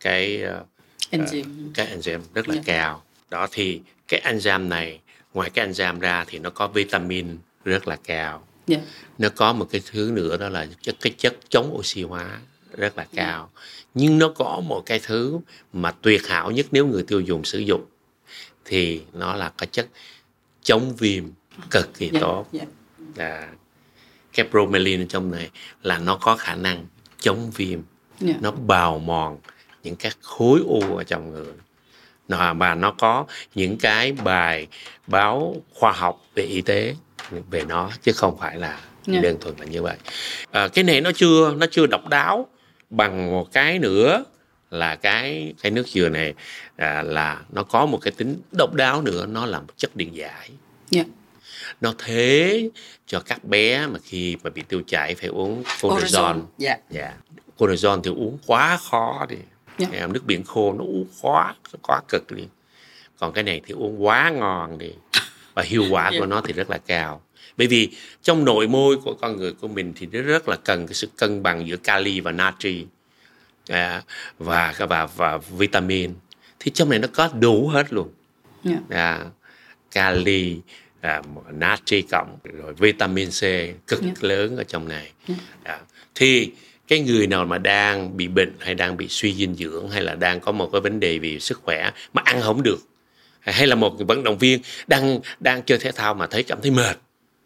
cái 0.01 0.43
uh, 0.61 0.67
enzyme. 1.11 1.71
cái 1.75 1.97
enzyme 1.97 2.21
rất 2.35 2.49
là 2.49 2.55
yeah. 2.55 2.67
cao 2.67 3.03
đó 3.31 3.47
thì 3.53 3.81
cái 4.09 4.21
enzyme 4.25 4.69
này 4.69 5.01
ngoài 5.35 5.51
cái 5.51 5.69
enzyme 5.69 6.01
ra 6.01 6.25
thì 6.29 6.39
nó 6.39 6.51
có 6.51 6.67
vitamin 6.67 7.39
rất 7.65 7.89
là 7.89 7.97
cao 7.97 8.47
yeah. 8.69 8.83
nó 9.19 9.29
có 9.29 9.53
một 9.53 9.69
cái 9.71 9.83
thứ 9.91 10.11
nữa 10.15 10.37
đó 10.37 10.49
là 10.49 10.67
chất 10.83 10.97
cái 11.01 11.15
chất 11.19 11.37
chống 11.49 11.75
oxy 11.75 12.03
hóa 12.03 12.41
rất 12.77 12.99
là 12.99 13.07
cao 13.15 13.39
yeah. 13.39 13.69
nhưng 13.95 14.19
nó 14.19 14.29
có 14.29 14.63
một 14.67 14.83
cái 14.87 15.01
thứ 15.03 15.39
mà 15.73 15.91
tuyệt 15.91 16.27
hảo 16.27 16.51
nhất 16.51 16.67
nếu 16.71 16.87
người 16.87 17.03
tiêu 17.03 17.21
dùng 17.21 17.45
sử 17.45 17.59
dụng 17.59 17.85
thì 18.65 19.03
nó 19.13 19.37
là 19.37 19.53
cái 19.59 19.69
chất 19.73 19.87
chống 20.63 20.97
viêm 20.99 21.25
cực 21.71 21.95
kỳ 21.95 22.11
yeah. 22.13 22.21
tốt 22.21 22.47
yeah. 22.53 22.69
À, 23.17 23.49
cái 24.33 24.47
bromelain 24.51 25.09
trong 25.09 25.31
này 25.31 25.51
là 25.83 25.99
nó 25.99 26.17
có 26.17 26.37
khả 26.37 26.55
năng 26.55 26.87
chống 27.21 27.51
viêm 27.51 27.81
yeah. 28.27 28.43
nó 28.43 28.51
bào 28.51 28.99
mòn 28.99 29.39
những 29.83 29.97
các 29.97 30.17
khối 30.23 30.61
u 30.65 30.97
ở 30.97 31.05
trong 31.05 31.31
người 31.31 31.53
nó, 32.29 32.55
và 32.55 32.75
nó 32.75 32.91
có 32.91 33.27
những 33.55 33.79
cái 33.79 34.13
bài 34.13 34.67
báo 35.07 35.57
khoa 35.75 35.93
học 35.93 36.23
về 36.35 36.43
y 36.43 36.61
tế 36.61 36.95
về 37.51 37.65
nó 37.65 37.91
chứ 38.03 38.13
không 38.13 38.39
phải 38.39 38.57
là 38.57 38.81
yeah. 39.07 39.23
đơn 39.23 39.37
thuần 39.41 39.55
là 39.59 39.65
như 39.65 39.83
vậy 39.83 39.97
à, 40.51 40.69
cái 40.69 40.85
này 40.85 41.01
nó 41.01 41.11
chưa 41.15 41.55
nó 41.55 41.67
chưa 41.71 41.87
độc 41.87 42.09
đáo 42.09 42.47
bằng 42.91 43.31
một 43.31 43.53
cái 43.53 43.79
nữa 43.79 44.25
là 44.71 44.97
cái 44.97 45.55
cái 45.63 45.73
nước 45.73 45.89
dừa 45.89 46.09
này 46.09 46.35
à, 46.81 47.03
là 47.03 47.41
nó 47.53 47.63
có 47.63 47.87
một 47.87 47.99
cái 48.03 48.13
tính 48.17 48.41
độc 48.53 48.75
đáo 48.75 49.03
nữa 49.03 49.27
nó 49.27 49.47
là 49.47 49.61
một 49.61 49.73
chất 49.77 49.97
điện 49.97 50.15
giải 50.15 50.51
yeah. 50.91 51.07
nó 51.81 51.95
thế 51.99 52.71
cho 53.07 53.21
các 53.21 53.45
bé 53.45 53.87
mà 53.87 53.99
khi 54.05 54.37
mà 54.43 54.51
bị 54.51 54.63
tiêu 54.69 54.83
chảy 54.87 55.15
phải 55.15 55.29
uống 55.29 55.63
cortisone 55.83 56.41
dạ 56.59 56.71
yeah. 56.71 56.81
yeah. 56.95 57.15
cortisone 57.59 58.01
thì 58.05 58.11
uống 58.11 58.39
quá 58.47 58.79
khó 58.91 59.27
đi 59.29 59.37
yeah. 59.79 59.93
Dạ. 59.93 60.07
nước 60.07 60.27
biển 60.27 60.45
khô 60.45 60.73
nó 60.73 60.85
uống 60.85 61.07
quá 61.21 61.55
quá 61.83 62.01
cực 62.09 62.33
đi 62.33 62.45
còn 63.19 63.33
cái 63.33 63.45
này 63.45 63.61
thì 63.67 63.75
uống 63.75 64.05
quá 64.05 64.31
ngon 64.31 64.79
đi 64.79 64.91
và 65.55 65.63
hiệu 65.63 65.85
quả 65.91 66.03
yeah. 66.03 66.15
của 66.15 66.27
dạ. 66.27 66.27
nó 66.27 66.41
thì 66.41 66.53
rất 66.53 66.71
là 66.71 66.79
cao 66.79 67.23
bởi 67.57 67.67
vì 67.67 67.91
trong 68.23 68.45
nội 68.45 68.69
môi 68.69 68.97
của 68.97 69.15
con 69.15 69.37
người 69.37 69.53
của 69.53 69.69
mình 69.69 69.93
thì 69.97 70.07
nó 70.13 70.23
rất 70.23 70.49
là 70.49 70.57
cần 70.57 70.87
cái 70.87 70.95
sự 70.95 71.09
cân 71.17 71.43
bằng 71.43 71.67
giữa 71.67 71.77
kali 71.77 72.21
và 72.21 72.33
natri 72.33 72.87
à, 73.69 74.03
và 74.39 74.75
và 74.79 75.07
và 75.07 75.39
vitamin 75.39 76.15
thì 76.61 76.71
trong 76.71 76.91
này 76.91 76.99
nó 76.99 77.09
có 77.13 77.29
đủ 77.41 77.69
hết 77.69 77.93
luôn 77.93 78.09
yeah. 78.65 78.81
Dạ. 78.91 78.97
à, 78.97 79.25
kali 79.91 80.61
à, 81.01 81.23
natri 81.53 82.03
cộng 82.03 82.39
rồi 82.53 82.75
vitamin 82.75 83.29
C 83.31 83.43
cực 83.87 84.03
yeah. 84.03 84.25
lớn 84.25 84.57
ở 84.57 84.65
trong 84.65 84.89
này 84.89 85.13
yeah. 85.29 85.41
à, 85.63 85.81
thì 86.15 86.53
cái 86.89 87.01
người 87.01 87.27
nào 87.27 87.45
mà 87.45 87.59
đang 87.59 88.17
bị 88.17 88.29
bệnh 88.29 88.53
hay 88.59 88.75
đang 88.75 88.97
bị 88.97 89.09
suy 89.09 89.35
dinh 89.35 89.55
dưỡng 89.55 89.91
hay 89.91 90.03
là 90.03 90.15
đang 90.15 90.41
có 90.41 90.53
một 90.53 90.69
cái 90.73 90.81
vấn 90.81 91.01
đề 91.01 91.19
về 91.19 91.39
sức 91.39 91.61
khỏe 91.63 91.91
mà 92.13 92.23
ăn 92.25 92.41
không 92.41 92.63
được 92.63 92.79
hay 93.41 93.67
là 93.67 93.75
một 93.75 93.95
vận 93.99 94.25
động 94.25 94.39
viên 94.39 94.61
đang 94.87 95.21
đang 95.41 95.63
chơi 95.63 95.79
thể 95.79 95.93
thao 95.93 96.15
mà 96.15 96.27
thấy 96.27 96.43
cảm 96.43 96.59
thấy 96.63 96.71
mệt 96.71 96.97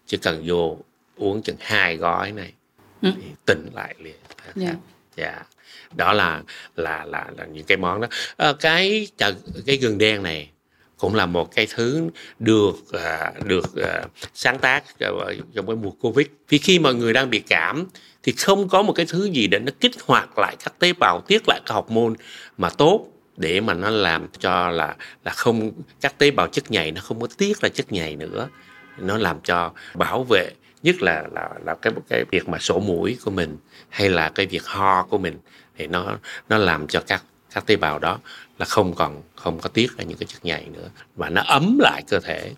chỉ 0.07 0.17
cần 0.17 0.43
vô 0.47 0.79
uống 1.17 1.43
chừng 1.43 1.57
hai 1.61 1.97
gói 1.97 2.33
này 2.33 2.53
ừ. 3.03 3.11
thì 3.17 3.23
tỉnh 3.47 3.69
lại 3.75 3.95
liền 3.99 4.17
yeah. 4.61 4.77
Dạ 5.17 5.43
đó 5.97 6.13
là 6.13 6.43
là 6.77 7.05
là, 7.05 7.27
là 7.39 7.45
những 7.45 7.65
cái 7.65 7.77
món 7.77 8.01
đó. 8.01 8.09
À, 8.37 8.53
cái 8.61 9.09
cái 9.67 9.77
gừng 9.77 9.99
đen 9.99 10.23
này 10.23 10.51
cũng 10.99 11.15
là 11.15 11.27
một 11.27 11.55
cái 11.55 11.67
thứ 11.75 12.09
được 12.39 12.75
à, 12.93 13.33
được 13.45 13.77
à, 13.77 14.05
sáng 14.35 14.59
tác 14.59 14.85
trong 14.99 15.67
cái 15.67 15.77
mùa 15.77 15.91
covid. 15.91 16.27
Vì 16.49 16.59
khi 16.59 16.79
mọi 16.79 16.95
người 16.95 17.13
đang 17.13 17.31
bị 17.31 17.41
cảm 17.41 17.87
thì 18.23 18.33
không 18.33 18.69
có 18.69 18.83
một 18.83 18.93
cái 18.93 19.07
thứ 19.09 19.25
gì 19.25 19.47
để 19.47 19.59
nó 19.59 19.73
kích 19.81 19.93
hoạt 20.07 20.39
lại 20.39 20.57
các 20.65 20.79
tế 20.79 20.93
bào 20.93 21.21
tiết 21.21 21.43
lại 21.49 21.61
các 21.67 21.75
học 21.75 21.91
môn 21.91 22.15
mà 22.59 22.71
tốt 22.71 23.07
để 23.37 23.61
mà 23.61 23.75
nó 23.75 23.91
làm 23.91 24.27
cho 24.39 24.71
là 24.71 24.97
là 25.25 25.33
không 25.33 25.73
các 26.01 26.19
tế 26.19 26.31
bào 26.31 26.49
chất 26.49 26.71
nhầy 26.71 26.93
nó 26.93 27.01
không 27.01 27.21
có 27.21 27.27
tiết 27.39 27.61
ra 27.61 27.69
chất 27.69 27.93
nhầy 27.93 28.17
nữa. 28.17 28.49
Nó 28.99 29.19
làm 29.19 29.41
cho 29.41 29.73
bảo 29.95 30.25
vệ 30.25 30.51
nhất 30.83 31.03
là 31.03 31.25
là 31.33 31.51
là 31.65 31.75
cái 31.75 31.93
cái 32.09 32.25
việc 32.31 32.49
mà 32.49 32.59
sổ 32.59 32.81
mũi 32.81 33.19
của 33.25 33.31
mình 33.31 33.57
hay 33.89 34.11
là 34.11 34.31
cái 34.35 34.47
việc 34.47 34.65
ho 34.65 35.07
của 35.11 35.19
mình 35.19 35.39
thì 35.77 35.87
nó 35.87 36.19
nó 36.49 36.59
làm 36.59 36.87
cho 36.87 37.01
các 37.07 37.23
các 37.55 37.67
tế 37.67 37.77
bào 37.77 37.99
đó 37.99 38.19
là 38.59 38.65
không 38.65 38.95
còn, 38.95 39.23
không 39.35 39.61
có 39.61 39.69
tiết 39.69 39.99
ra 39.99 40.05
những 40.05 40.19
cái 40.19 40.27
chất 40.27 40.45
nhầy 40.45 40.67
nữa 40.73 40.89
và 41.17 41.29
nó 41.29 41.43
ấm 41.43 41.79
lại 41.81 42.03
cơ 42.09 42.21
thể. 42.21 42.53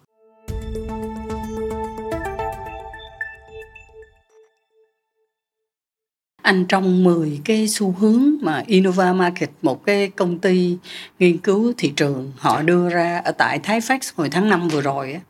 Anh 6.42 6.64
trong 6.68 7.04
10 7.04 7.40
cái 7.44 7.68
xu 7.68 7.94
hướng 7.98 8.22
mà 8.42 8.62
Innova 8.66 9.12
Market, 9.12 9.50
một 9.62 9.84
cái 9.84 10.10
công 10.16 10.38
ty 10.38 10.76
nghiên 11.18 11.38
cứu 11.38 11.72
thị 11.78 11.92
trường, 11.96 12.32
họ 12.36 12.62
đưa 12.62 12.88
ra 12.88 13.22
ở 13.24 13.32
tại 13.32 13.58
Thái 13.58 13.80
Fax 13.80 13.98
hồi 14.16 14.28
tháng 14.30 14.48
5 14.50 14.68
vừa 14.68 14.80
rồi 14.80 15.12
á, 15.12 15.20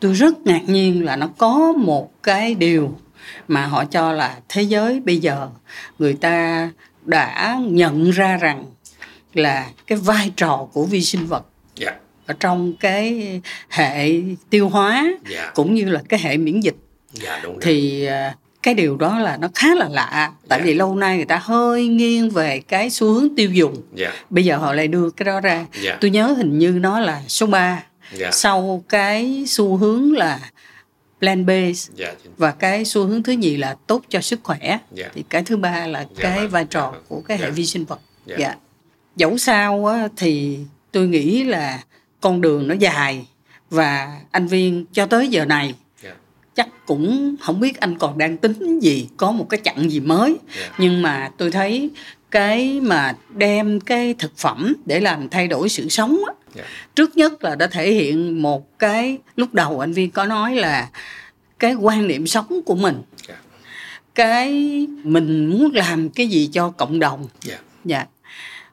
tôi 0.00 0.12
rất 0.12 0.38
ngạc 0.46 0.62
nhiên 0.66 1.04
là 1.04 1.16
nó 1.16 1.28
có 1.38 1.72
một 1.72 2.22
cái 2.22 2.54
điều 2.54 2.98
mà 3.48 3.66
họ 3.66 3.84
cho 3.84 4.12
là 4.12 4.40
thế 4.48 4.62
giới 4.62 5.00
bây 5.00 5.18
giờ 5.18 5.48
người 5.98 6.14
ta 6.14 6.70
đã 7.06 7.58
nhận 7.66 8.10
ra 8.10 8.36
rằng 8.36 8.64
là 9.34 9.66
cái 9.86 9.98
vai 9.98 10.32
trò 10.36 10.68
của 10.72 10.84
vi 10.84 11.02
sinh 11.02 11.26
vật 11.26 11.46
yeah. 11.80 11.94
Dạ. 11.94 12.00
ở 12.26 12.34
trong 12.40 12.72
cái 12.80 13.40
hệ 13.68 14.12
tiêu 14.50 14.68
hóa 14.68 15.02
yeah. 15.02 15.18
Dạ. 15.28 15.52
cũng 15.54 15.74
như 15.74 15.84
là 15.84 16.02
cái 16.08 16.20
hệ 16.20 16.36
miễn 16.36 16.60
dịch 16.60 16.76
yeah, 17.22 17.42
đúng 17.42 17.58
thì 17.60 18.06
rồi. 18.06 18.14
À, 18.16 18.34
cái 18.62 18.74
điều 18.74 18.96
đó 18.96 19.18
là 19.18 19.36
nó 19.36 19.48
khá 19.54 19.74
là 19.74 19.88
lạ 19.88 20.32
tại 20.48 20.58
yeah. 20.58 20.66
vì 20.66 20.74
lâu 20.74 20.96
nay 20.96 21.16
người 21.16 21.24
ta 21.24 21.40
hơi 21.42 21.88
nghiêng 21.88 22.30
về 22.30 22.60
cái 22.68 22.90
xu 22.90 23.12
hướng 23.12 23.28
tiêu 23.36 23.50
dùng 23.50 23.82
yeah. 23.96 24.14
bây 24.30 24.44
giờ 24.44 24.56
họ 24.56 24.72
lại 24.72 24.88
đưa 24.88 25.10
cái 25.10 25.24
đó 25.24 25.40
ra 25.40 25.66
yeah. 25.84 26.00
tôi 26.00 26.10
nhớ 26.10 26.26
hình 26.26 26.58
như 26.58 26.70
nó 26.70 27.00
là 27.00 27.22
số 27.28 27.46
3 27.46 27.82
yeah. 28.18 28.34
sau 28.34 28.84
cái 28.88 29.44
xu 29.46 29.76
hướng 29.76 30.12
là 30.12 30.40
plant 31.20 31.46
based 31.46 31.98
yeah. 31.98 32.16
và 32.38 32.50
cái 32.50 32.84
xu 32.84 33.06
hướng 33.06 33.22
thứ 33.22 33.32
nhì 33.32 33.56
là 33.56 33.76
tốt 33.86 34.02
cho 34.08 34.20
sức 34.20 34.40
khỏe 34.42 34.78
yeah. 34.96 35.12
thì 35.14 35.24
cái 35.28 35.42
thứ 35.42 35.56
ba 35.56 35.86
là 35.86 35.98
yeah. 35.98 36.10
cái 36.16 36.46
vai 36.46 36.64
trò 36.64 36.90
yeah. 36.90 37.02
của 37.08 37.20
cái 37.20 37.38
hệ 37.38 37.50
vi 37.50 37.66
sinh 37.66 37.84
vật 37.84 38.00
yeah. 38.26 38.40
Yeah. 38.40 38.58
dẫu 39.16 39.38
sao 39.38 39.86
á, 39.86 40.08
thì 40.16 40.58
tôi 40.92 41.08
nghĩ 41.08 41.44
là 41.44 41.82
con 42.20 42.40
đường 42.40 42.68
nó 42.68 42.74
dài 42.74 43.26
và 43.70 44.20
anh 44.30 44.46
viên 44.46 44.86
cho 44.92 45.06
tới 45.06 45.28
giờ 45.28 45.44
này 45.44 45.74
chắc 46.54 46.86
cũng 46.86 47.36
không 47.40 47.60
biết 47.60 47.80
anh 47.80 47.98
còn 47.98 48.18
đang 48.18 48.36
tính 48.36 48.80
gì 48.80 49.08
có 49.16 49.30
một 49.32 49.46
cái 49.50 49.60
chặng 49.64 49.90
gì 49.90 50.00
mới 50.00 50.36
yeah. 50.58 50.72
nhưng 50.78 51.02
mà 51.02 51.30
tôi 51.38 51.50
thấy 51.50 51.90
cái 52.30 52.80
mà 52.80 53.14
đem 53.34 53.80
cái 53.80 54.14
thực 54.18 54.36
phẩm 54.36 54.74
để 54.86 55.00
làm 55.00 55.28
thay 55.28 55.48
đổi 55.48 55.68
sự 55.68 55.88
sống 55.88 56.20
á 56.26 56.32
yeah. 56.56 56.68
trước 56.94 57.16
nhất 57.16 57.44
là 57.44 57.54
đã 57.54 57.66
thể 57.66 57.92
hiện 57.92 58.42
một 58.42 58.78
cái 58.78 59.18
lúc 59.36 59.54
đầu 59.54 59.80
anh 59.80 59.92
viên 59.92 60.10
có 60.10 60.26
nói 60.26 60.54
là 60.54 60.88
cái 61.58 61.74
quan 61.74 62.06
niệm 62.06 62.26
sống 62.26 62.60
của 62.66 62.74
mình 62.74 63.02
yeah. 63.28 63.40
cái 64.14 64.50
mình 65.02 65.46
muốn 65.46 65.70
làm 65.74 66.08
cái 66.08 66.28
gì 66.28 66.50
cho 66.52 66.70
cộng 66.70 66.98
đồng 66.98 67.26
yeah. 67.48 67.60
dạ 67.84 68.06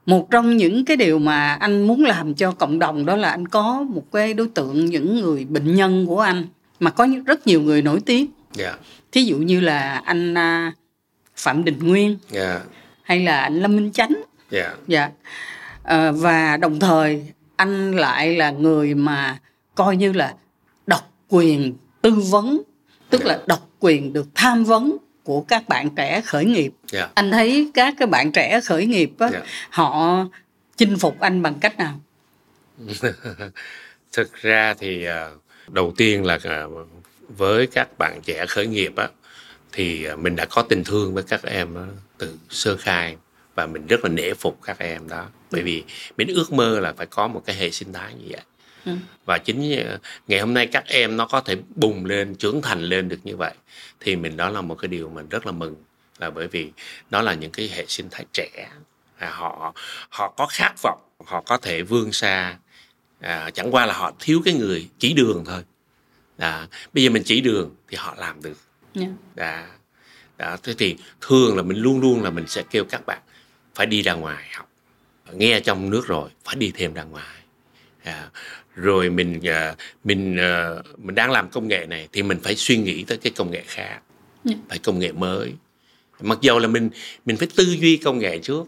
một 0.06 0.32
trong 0.32 0.58
những 0.58 0.86
cái 0.86 0.98
điều 0.98 1.20
mà 1.20 1.54
anh 1.54 1.88
muốn 1.88 2.04
làm 2.04 2.34
cho 2.34 2.52
cộng 2.52 2.80
đồng 2.80 3.06
đó 3.06 3.16
là 3.16 3.30
anh 3.30 3.48
có 3.48 3.86
một 3.90 4.04
cái 4.12 4.34
đối 4.34 4.48
tượng 4.48 4.86
những 4.86 5.22
người 5.22 5.46
bệnh 5.46 5.76
nhân 5.76 6.06
của 6.08 6.20
anh 6.20 6.48
mà 6.80 6.92
có 6.92 7.08
rất 7.26 7.48
nhiều 7.48 7.62
người 7.62 7.82
nổi 7.82 8.00
tiếng 8.06 8.28
yeah. 8.60 8.74
Dạ. 8.74 8.78
thí 9.12 9.24
dụ 9.24 9.38
như 9.38 9.60
là 9.60 10.02
anh 10.06 10.34
à, 10.34 10.72
phạm 11.36 11.66
đình 11.66 11.80
nguyên 11.80 12.18
yeah. 12.34 12.46
Dạ. 12.46 12.60
hay 13.04 13.20
là 13.20 13.42
anh 13.42 13.60
lâm 13.60 13.76
minh 13.76 13.92
chánh 13.92 14.14
yeah. 14.52 14.76
Dạ. 14.88 15.00
yeah. 15.00 15.12
À, 15.84 16.12
và 16.12 16.58
đồng 16.58 16.80
thời 16.80 17.26
anh 17.64 17.95
lại 17.95 18.36
là 18.36 18.51
người 18.51 18.93
mà 18.93 19.39
coi 19.76 19.97
như 19.97 20.11
là 20.14 20.36
độc 20.88 21.11
quyền 21.30 21.78
tư 22.01 22.11
vấn 22.11 22.61
tức 23.09 23.26
là 23.26 23.39
độc 23.47 23.70
quyền 23.80 24.14
được 24.14 24.28
tham 24.36 24.64
vấn 24.64 24.97
của 25.24 25.41
các 25.41 25.68
bạn 25.68 25.89
trẻ 25.95 26.22
khởi 26.22 26.45
nghiệp 26.45 26.72
yeah. 26.93 27.16
anh 27.16 27.32
thấy 27.32 27.72
các 27.74 27.93
cái 27.97 28.07
bạn 28.07 28.32
trẻ 28.32 28.61
khởi 28.66 28.86
nghiệp 28.86 29.11
á, 29.20 29.28
yeah. 29.28 29.43
họ 29.70 30.18
chinh 30.78 30.97
phục 30.97 31.20
anh 31.20 31.41
bằng 31.41 31.55
cách 31.61 31.78
nào 31.78 31.99
thực 34.14 34.34
ra 34.34 34.74
thì 34.80 35.05
à, 35.05 35.30
đầu 35.68 35.93
tiên 35.97 36.26
là 36.26 36.39
à, 36.43 36.64
với 37.38 37.68
các 37.68 37.97
bạn 37.97 38.22
trẻ 38.26 38.45
khởi 38.45 38.68
nghiệp 38.68 38.95
á 38.95 39.07
thì 39.72 40.05
à, 40.05 40.16
mình 40.16 40.36
đã 40.36 40.45
có 40.45 40.61
tình 40.61 40.84
thương 40.84 41.14
với 41.14 41.24
các 41.24 41.43
em 41.43 41.76
từ 42.18 42.38
sơ 42.49 42.78
khai 42.78 43.18
và 43.56 43.66
mình 43.66 43.88
rất 43.88 44.04
là 44.04 44.10
nể 44.10 44.34
phục 44.34 44.60
các 44.64 44.80
em 44.80 45.10
đó. 45.10 45.26
Bởi 45.51 45.62
vì 45.62 45.84
mình 46.18 46.28
ước 46.28 46.54
mơ 46.54 46.80
là 46.80 46.93
phải 46.93 47.06
có 47.06 47.28
một 47.28 47.43
cái 47.45 47.56
hệ 47.56 47.72
sinh 47.72 47.93
thái 47.93 48.14
như 48.14 48.26
vậy. 48.30 48.41
Ừ. 48.86 48.91
và 49.26 49.38
chính 49.38 49.84
ờ, 49.86 49.99
ngày 50.28 50.39
hôm 50.39 50.54
nay 50.54 50.68
các 50.68 50.84
em 50.88 51.18
nó 51.18 51.26
có 51.26 51.41
thể 51.41 51.58
bùng 51.76 52.06
lên 52.06 52.36
trưởng 52.36 52.62
thành 52.62 52.82
lên 52.82 53.10
được 53.10 53.20
như 53.24 53.36
vậy 53.36 53.54
thì 53.99 54.16
mình 54.16 54.38
đó 54.38 54.49
là 54.49 54.62
một 54.62 54.76
cái 54.76 54.88
điều 54.88 55.10
mình 55.10 55.30
rất 55.30 55.45
là 55.45 55.51
mừng. 55.51 55.76
Là 56.20 56.30
bởi 56.30 56.47
vì 56.47 56.72
đó 57.10 57.22
là 57.22 57.34
những 57.34 57.51
cái 57.51 57.68
hệ 57.68 57.86
sinh 57.88 58.08
thái 58.12 58.26
trẻ 58.34 58.68
à, 59.18 59.30
họ 59.30 59.74
họ 60.10 60.34
có 60.38 60.47
khát 60.49 60.74
vọng 60.84 61.01
họ 61.26 61.41
có 61.41 61.58
thể 61.58 61.82
vươn 61.82 62.12
xa. 62.12 62.58
À, 63.20 63.49
chẳng 63.54 63.72
qua 63.72 63.86
là 63.86 63.93
họ 63.93 64.12
thiếu 64.20 64.41
cái 64.45 64.54
người 64.54 64.89
chỉ 64.99 65.14
đường 65.14 65.43
thôi. 65.45 65.64
À, 66.38 66.68
bây 66.93 67.04
giờ 67.04 67.10
mình 67.10 67.24
chỉ 67.26 67.41
đường 67.41 67.76
thì 67.88 67.97
họ 67.97 68.16
làm 68.18 68.41
được. 68.41 68.58
Yeah. 68.95 69.10
Dạ. 69.36 69.45
à, 69.45 69.68
đó, 70.38 70.58
thế 70.64 70.74
thì 70.78 70.97
thường 71.22 71.58
là 71.58 71.64
mình 71.64 71.78
luôn 71.78 72.01
luôn 72.01 72.24
là 72.24 72.30
mình 72.30 72.47
sẽ 72.47 72.64
kêu 72.72 72.86
các 72.86 73.06
bạn 73.06 73.20
phải 73.76 73.86
đi 73.86 74.01
ra 74.01 74.13
ngoài 74.13 74.49
học 74.53 74.69
nghe 75.34 75.59
trong 75.59 75.89
nước 75.89 76.07
rồi 76.07 76.30
phải 76.43 76.55
đi 76.55 76.71
thêm 76.76 76.93
ra 76.93 77.03
ngoài 77.03 77.43
à, 78.03 78.30
rồi 78.76 79.09
mình 79.09 79.38
uh, 79.38 79.78
mình 80.03 80.38
uh, 80.38 80.99
mình 80.99 81.15
đang 81.15 81.32
làm 81.32 81.49
công 81.49 81.67
nghệ 81.67 81.86
này 81.86 82.07
thì 82.11 82.24
mình 82.24 82.39
phải 82.43 82.55
suy 82.55 82.78
nghĩ 82.78 83.03
tới 83.03 83.17
cái 83.17 83.34
công 83.36 83.51
nghệ 83.51 83.63
khác 83.67 83.89
yeah. 83.89 84.01
Dạ. 84.43 84.55
phải 84.69 84.78
công 84.78 84.99
nghệ 84.99 85.11
mới 85.11 85.53
mặc 86.19 86.38
dù 86.41 86.59
là 86.59 86.67
mình 86.67 86.89
mình 87.26 87.38
phải 87.38 87.47
tư 87.55 87.63
duy 87.63 87.97
công 87.97 88.19
nghệ 88.19 88.39
trước 88.39 88.67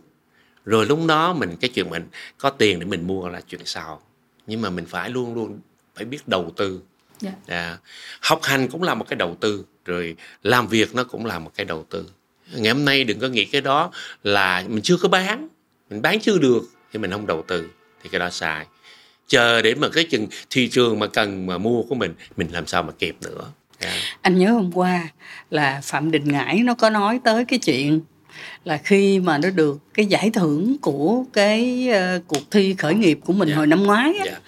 rồi 0.65 0.85
lúc 0.85 0.99
đó 1.07 1.33
mình 1.33 1.55
cái 1.61 1.69
chuyện 1.69 1.89
mình 1.89 2.07
có 2.37 2.49
tiền 2.49 2.79
để 2.79 2.85
mình 2.85 3.07
mua 3.07 3.29
là 3.29 3.41
chuyện 3.41 3.61
sau 3.65 4.01
nhưng 4.47 4.61
mà 4.61 4.69
mình 4.69 4.85
phải 4.85 5.09
luôn 5.09 5.33
luôn 5.33 5.59
phải 5.95 6.05
biết 6.05 6.27
đầu 6.27 6.53
tư 6.57 6.81
yeah. 7.23 7.35
Dạ. 7.47 7.55
à, 7.55 7.77
học 8.21 8.39
hành 8.43 8.67
cũng 8.67 8.83
là 8.83 8.93
một 8.93 9.05
cái 9.09 9.17
đầu 9.17 9.37
tư 9.39 9.65
rồi 9.85 10.15
làm 10.43 10.67
việc 10.67 10.95
nó 10.95 11.03
cũng 11.03 11.25
là 11.25 11.39
một 11.39 11.51
cái 11.55 11.65
đầu 11.65 11.85
tư 11.89 12.09
ngày 12.53 12.73
hôm 12.73 12.85
nay 12.85 13.03
đừng 13.03 13.19
có 13.19 13.27
nghĩ 13.27 13.45
cái 13.45 13.61
đó 13.61 13.91
là 14.23 14.63
mình 14.67 14.83
chưa 14.83 14.97
có 14.97 15.09
bán 15.09 15.47
mình 15.89 16.01
bán 16.01 16.19
chưa 16.19 16.37
được 16.37 16.61
thì 16.93 16.99
mình 16.99 17.11
không 17.11 17.27
đầu 17.27 17.43
tư 17.47 17.67
thì 18.03 18.09
cái 18.09 18.19
đó 18.19 18.29
sai 18.29 18.65
chờ 19.27 19.61
để 19.61 19.75
mà 19.75 19.89
cái 19.89 20.03
chừng 20.03 20.27
thị 20.49 20.69
trường 20.69 20.99
mà 20.99 21.07
cần 21.07 21.45
mà 21.45 21.57
mua 21.57 21.83
của 21.83 21.95
mình 21.95 22.13
mình 22.37 22.47
làm 22.51 22.67
sao 22.67 22.83
mà 22.83 22.91
kịp 22.99 23.15
nữa 23.21 23.51
yeah. 23.79 23.93
anh 24.21 24.37
nhớ 24.37 24.51
hôm 24.51 24.71
qua 24.71 25.07
là 25.49 25.81
phạm 25.83 26.11
đình 26.11 26.31
ngãi 26.31 26.59
nó 26.63 26.73
có 26.73 26.89
nói 26.89 27.19
tới 27.23 27.45
cái 27.45 27.59
chuyện 27.59 28.01
là 28.63 28.77
khi 28.77 29.19
mà 29.19 29.37
nó 29.37 29.49
được 29.49 29.77
cái 29.93 30.05
giải 30.05 30.29
thưởng 30.29 30.75
của 30.81 31.23
cái 31.33 31.89
uh, 31.89 32.27
cuộc 32.27 32.51
thi 32.51 32.75
khởi 32.77 32.93
nghiệp 32.93 33.19
của 33.25 33.33
mình 33.33 33.47
yeah. 33.47 33.57
hồi 33.57 33.67
năm 33.67 33.83
ngoái 33.83 34.13
á, 34.19 34.25
yeah 34.25 34.41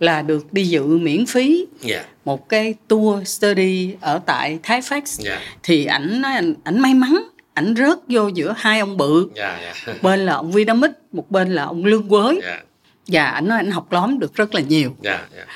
là 0.00 0.22
được 0.22 0.52
đi 0.52 0.64
dự 0.64 0.86
miễn 0.86 1.26
phí 1.26 1.66
yeah. 1.82 2.06
Dạ. 2.06 2.12
một 2.24 2.48
cái 2.48 2.74
tour 2.88 3.28
study 3.28 3.94
ở 4.00 4.20
tại 4.26 4.58
Thái 4.62 4.80
Fax 4.80 4.92
yeah. 5.00 5.40
Dạ. 5.40 5.40
thì 5.62 5.84
ảnh 5.84 6.20
nói 6.20 6.32
ảnh, 6.32 6.54
ảnh 6.64 6.78
may 6.78 6.94
mắn 6.94 7.28
ảnh 7.54 7.74
rớt 7.76 7.98
vô 8.08 8.28
giữa 8.28 8.54
hai 8.56 8.80
ông 8.80 8.96
bự 8.96 9.30
yeah, 9.34 9.60
yeah. 9.60 9.76
một 9.86 9.94
bên 10.02 10.20
là 10.20 10.34
ông 10.34 10.52
Vinamix 10.52 10.90
một 11.12 11.30
bên 11.30 11.54
là 11.54 11.64
ông 11.64 11.84
Lương 11.84 12.08
Quới 12.08 12.40
yeah. 12.42 12.64
và 13.06 13.24
ảnh 13.24 13.48
nói 13.48 13.58
ảnh 13.58 13.70
học 13.70 13.92
lóm 13.92 14.18
được 14.18 14.34
rất 14.34 14.54
là 14.54 14.60
nhiều 14.60 14.96
yeah, 15.02 15.20
yeah. 15.34 15.48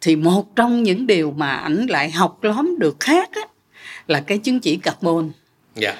thì 0.00 0.16
một 0.16 0.56
trong 0.56 0.82
những 0.82 1.06
điều 1.06 1.30
mà 1.30 1.54
ảnh 1.54 1.86
lại 1.86 2.10
học 2.10 2.38
lóm 2.44 2.78
được 2.78 2.96
khác 3.00 3.30
á, 3.32 3.42
là 4.06 4.20
cái 4.20 4.38
chứng 4.38 4.60
chỉ 4.60 4.76
carbon 4.76 5.30
yeah. 5.80 5.96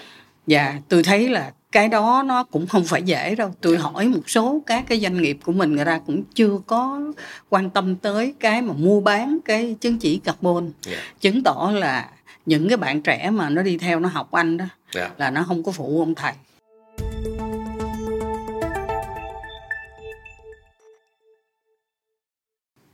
và 0.46 0.74
tôi 0.88 1.02
thấy 1.02 1.28
là 1.28 1.52
cái 1.72 1.88
đó 1.88 2.22
nó 2.26 2.44
cũng 2.44 2.66
không 2.66 2.84
phải 2.84 3.02
dễ 3.02 3.34
đâu 3.34 3.54
tôi 3.60 3.76
dạ. 3.76 3.82
hỏi 3.82 4.08
một 4.08 4.30
số 4.30 4.62
các 4.66 4.84
cái 4.88 5.00
doanh 5.00 5.22
nghiệp 5.22 5.38
của 5.44 5.52
mình 5.52 5.76
người 5.76 5.84
ta 5.84 6.00
cũng 6.06 6.22
chưa 6.34 6.58
có 6.66 7.00
quan 7.48 7.70
tâm 7.70 7.96
tới 7.96 8.34
cái 8.40 8.62
mà 8.62 8.74
mua 8.76 9.00
bán 9.00 9.38
cái 9.44 9.76
chứng 9.80 9.98
chỉ 9.98 10.18
carbon 10.18 10.62
yeah. 10.62 10.72
Dạ. 10.98 11.12
chứng 11.20 11.42
tỏ 11.42 11.70
là 11.74 12.08
những 12.46 12.68
cái 12.68 12.76
bạn 12.76 13.02
trẻ 13.02 13.30
mà 13.30 13.50
nó 13.50 13.62
đi 13.62 13.78
theo 13.78 14.00
nó 14.00 14.08
học 14.08 14.30
anh 14.32 14.56
đó 14.56 14.64
yeah. 14.64 15.08
Dạ. 15.08 15.14
là 15.18 15.30
nó 15.30 15.44
không 15.48 15.62
có 15.62 15.72
phụ 15.72 16.00
ông 16.00 16.14
thầy 16.14 16.32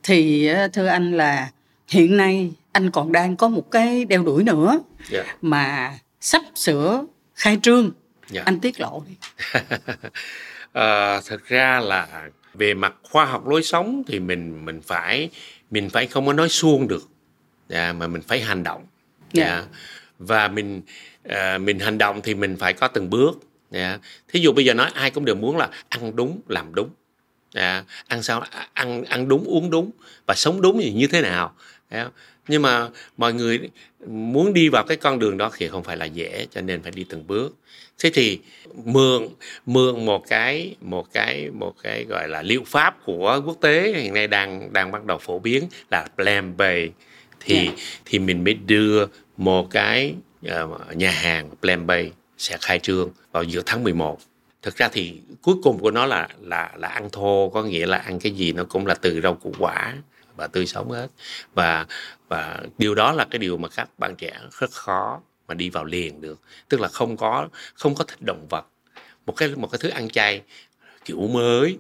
thì 0.03 0.51
thưa 0.73 0.87
anh 0.87 1.13
là 1.13 1.51
hiện 1.89 2.17
nay 2.17 2.53
anh 2.73 2.91
còn 2.91 3.13
đang 3.13 3.37
có 3.37 3.49
một 3.49 3.71
cái 3.71 4.05
đeo 4.05 4.23
đuổi 4.23 4.45
nữa 4.45 4.81
yeah. 5.13 5.27
mà 5.43 5.95
sắp 6.21 6.43
sửa 6.55 7.05
khai 7.35 7.59
trương 7.63 7.91
dạ. 8.31 8.43
anh 8.45 8.61
tiết 8.61 8.81
lộ 8.81 9.05
đi 9.09 9.17
à, 10.73 11.21
thực 11.21 11.49
ra 11.49 11.81
là 11.81 12.29
về 12.55 12.75
mặt 12.75 12.95
khoa 13.03 13.25
học 13.25 13.47
lối 13.47 13.63
sống 13.63 14.03
thì 14.07 14.21
mình 14.21 14.65
mình 14.65 14.81
phải 14.83 15.31
mình 15.71 15.91
phải 15.91 16.07
không 16.07 16.27
có 16.27 16.33
nói 16.33 16.49
suông 16.49 16.89
được 16.89 17.09
dạ, 17.69 17.93
mà 17.93 18.07
mình 18.07 18.23
phải 18.23 18.41
hành 18.41 18.63
động 18.63 18.87
dạ. 19.33 19.45
Dạ. 19.45 19.65
và 20.19 20.49
mình 20.49 20.83
à, 21.29 21.59
mình 21.59 21.79
hành 21.79 21.99
động 21.99 22.21
thì 22.23 22.35
mình 22.35 22.57
phải 22.57 22.73
có 22.73 22.89
từng 22.89 23.11
bước 23.11 23.41
dạ. 23.71 23.99
thí 24.29 24.41
dụ 24.41 24.53
bây 24.53 24.65
giờ 24.65 24.75
nói 24.75 24.91
ai 24.95 25.11
cũng 25.11 25.25
đều 25.25 25.35
muốn 25.35 25.57
là 25.57 25.69
ăn 25.89 26.17
đúng 26.17 26.41
làm 26.49 26.75
đúng 26.75 26.91
dạ. 27.55 27.85
ăn 28.09 28.23
sao 28.23 28.45
ăn 28.73 29.05
ăn 29.05 29.29
đúng 29.29 29.45
uống 29.45 29.71
đúng 29.71 29.91
và 30.27 30.35
sống 30.35 30.63
đúng 30.63 30.81
thì 30.83 30.93
như 30.93 31.07
thế 31.07 31.21
nào 31.21 31.55
dạ. 31.91 32.09
Nhưng 32.49 32.63
mà 32.63 32.89
mọi 33.17 33.35
người 33.35 33.61
muốn 34.07 34.53
đi 34.53 34.69
vào 34.69 34.85
cái 34.85 34.97
con 34.97 35.19
đường 35.19 35.37
đó 35.37 35.51
thì 35.57 35.69
không 35.69 35.85
phải 35.85 35.97
là 35.97 36.05
dễ 36.05 36.47
cho 36.51 36.61
nên 36.61 36.83
phải 36.83 36.93
đi 36.93 37.05
từng 37.09 37.27
bước 37.27 37.57
thế 37.99 38.11
thì 38.15 38.41
mượn 38.85 39.29
mượn 39.67 40.07
một 40.07 40.25
cái 40.29 40.77
một 40.81 41.13
cái 41.13 41.51
một 41.51 41.75
cái 41.83 42.05
gọi 42.05 42.29
là 42.29 42.43
liệu 42.43 42.63
pháp 42.67 42.97
của 43.05 43.43
quốc 43.47 43.57
tế 43.61 43.93
hiện 43.97 44.15
nay 44.15 44.27
đang 44.27 44.73
đang 44.73 44.93
bắt 44.93 45.05
đầu 45.05 45.19
phổ 45.19 45.39
biến 45.39 45.65
là 45.91 46.07
plant 46.17 46.57
based 46.57 46.91
thì 47.41 47.55
yeah. 47.55 47.69
Dạ. 47.77 47.83
thì 48.05 48.19
mình 48.19 48.45
mới 48.45 48.55
đưa 48.55 49.07
một 49.37 49.71
cái 49.71 50.15
uh, 50.47 50.97
nhà 50.97 51.11
hàng 51.11 51.51
plant 51.61 51.87
based 51.87 52.13
sẽ 52.39 52.57
khai 52.61 52.79
trương 52.79 53.11
vào 53.33 53.43
giữa 53.43 53.63
tháng 53.67 53.85
11 53.85 54.19
thực 54.63 54.77
ra 54.77 54.89
thì 54.93 55.21
cuối 55.43 55.55
cùng 55.63 55.79
của 55.79 55.91
nó 55.91 56.07
là 56.07 56.29
là 56.41 56.73
là 56.77 56.89
ăn 56.89 57.09
thô 57.13 57.51
có 57.55 57.63
nghĩa 57.63 57.87
là 57.87 57.99
ăn 57.99 58.19
cái 58.19 58.33
gì 58.33 58.53
nó 58.53 58.65
cũng 58.65 58.87
là 58.87 58.95
từ 58.95 59.21
rau 59.21 59.35
củ 59.35 59.53
quả 59.59 59.95
và 60.37 60.47
tươi 60.47 60.67
sống 60.67 60.91
hết 60.91 61.09
và 61.55 61.87
và 62.35 62.61
điều 62.79 62.95
đó 62.95 63.13
là 63.13 63.27
cái 63.31 63.39
điều 63.39 63.57
mà 63.57 63.69
các 63.69 63.89
bạn 63.99 64.17
trẻ 64.17 64.41
rất 64.61 64.71
khó 64.71 65.21
mà 65.49 65.55
đi 65.55 65.71
vào 65.71 65.85
liền 65.85 66.21
được. 66.21 66.41
Tức 66.69 66.81
là 66.81 66.89
không 66.89 67.17
có 67.17 67.49
không 67.75 67.95
có 67.95 68.05
thịt 68.05 68.19
động 68.21 68.47
vật. 68.51 68.67
Một 69.27 69.33
cái 69.37 69.49
một 69.49 69.69
cái 69.73 69.79
thứ 69.83 69.89
ăn 69.89 70.09
chay 70.09 70.43
kiểu 71.05 71.29
mới. 71.29 71.79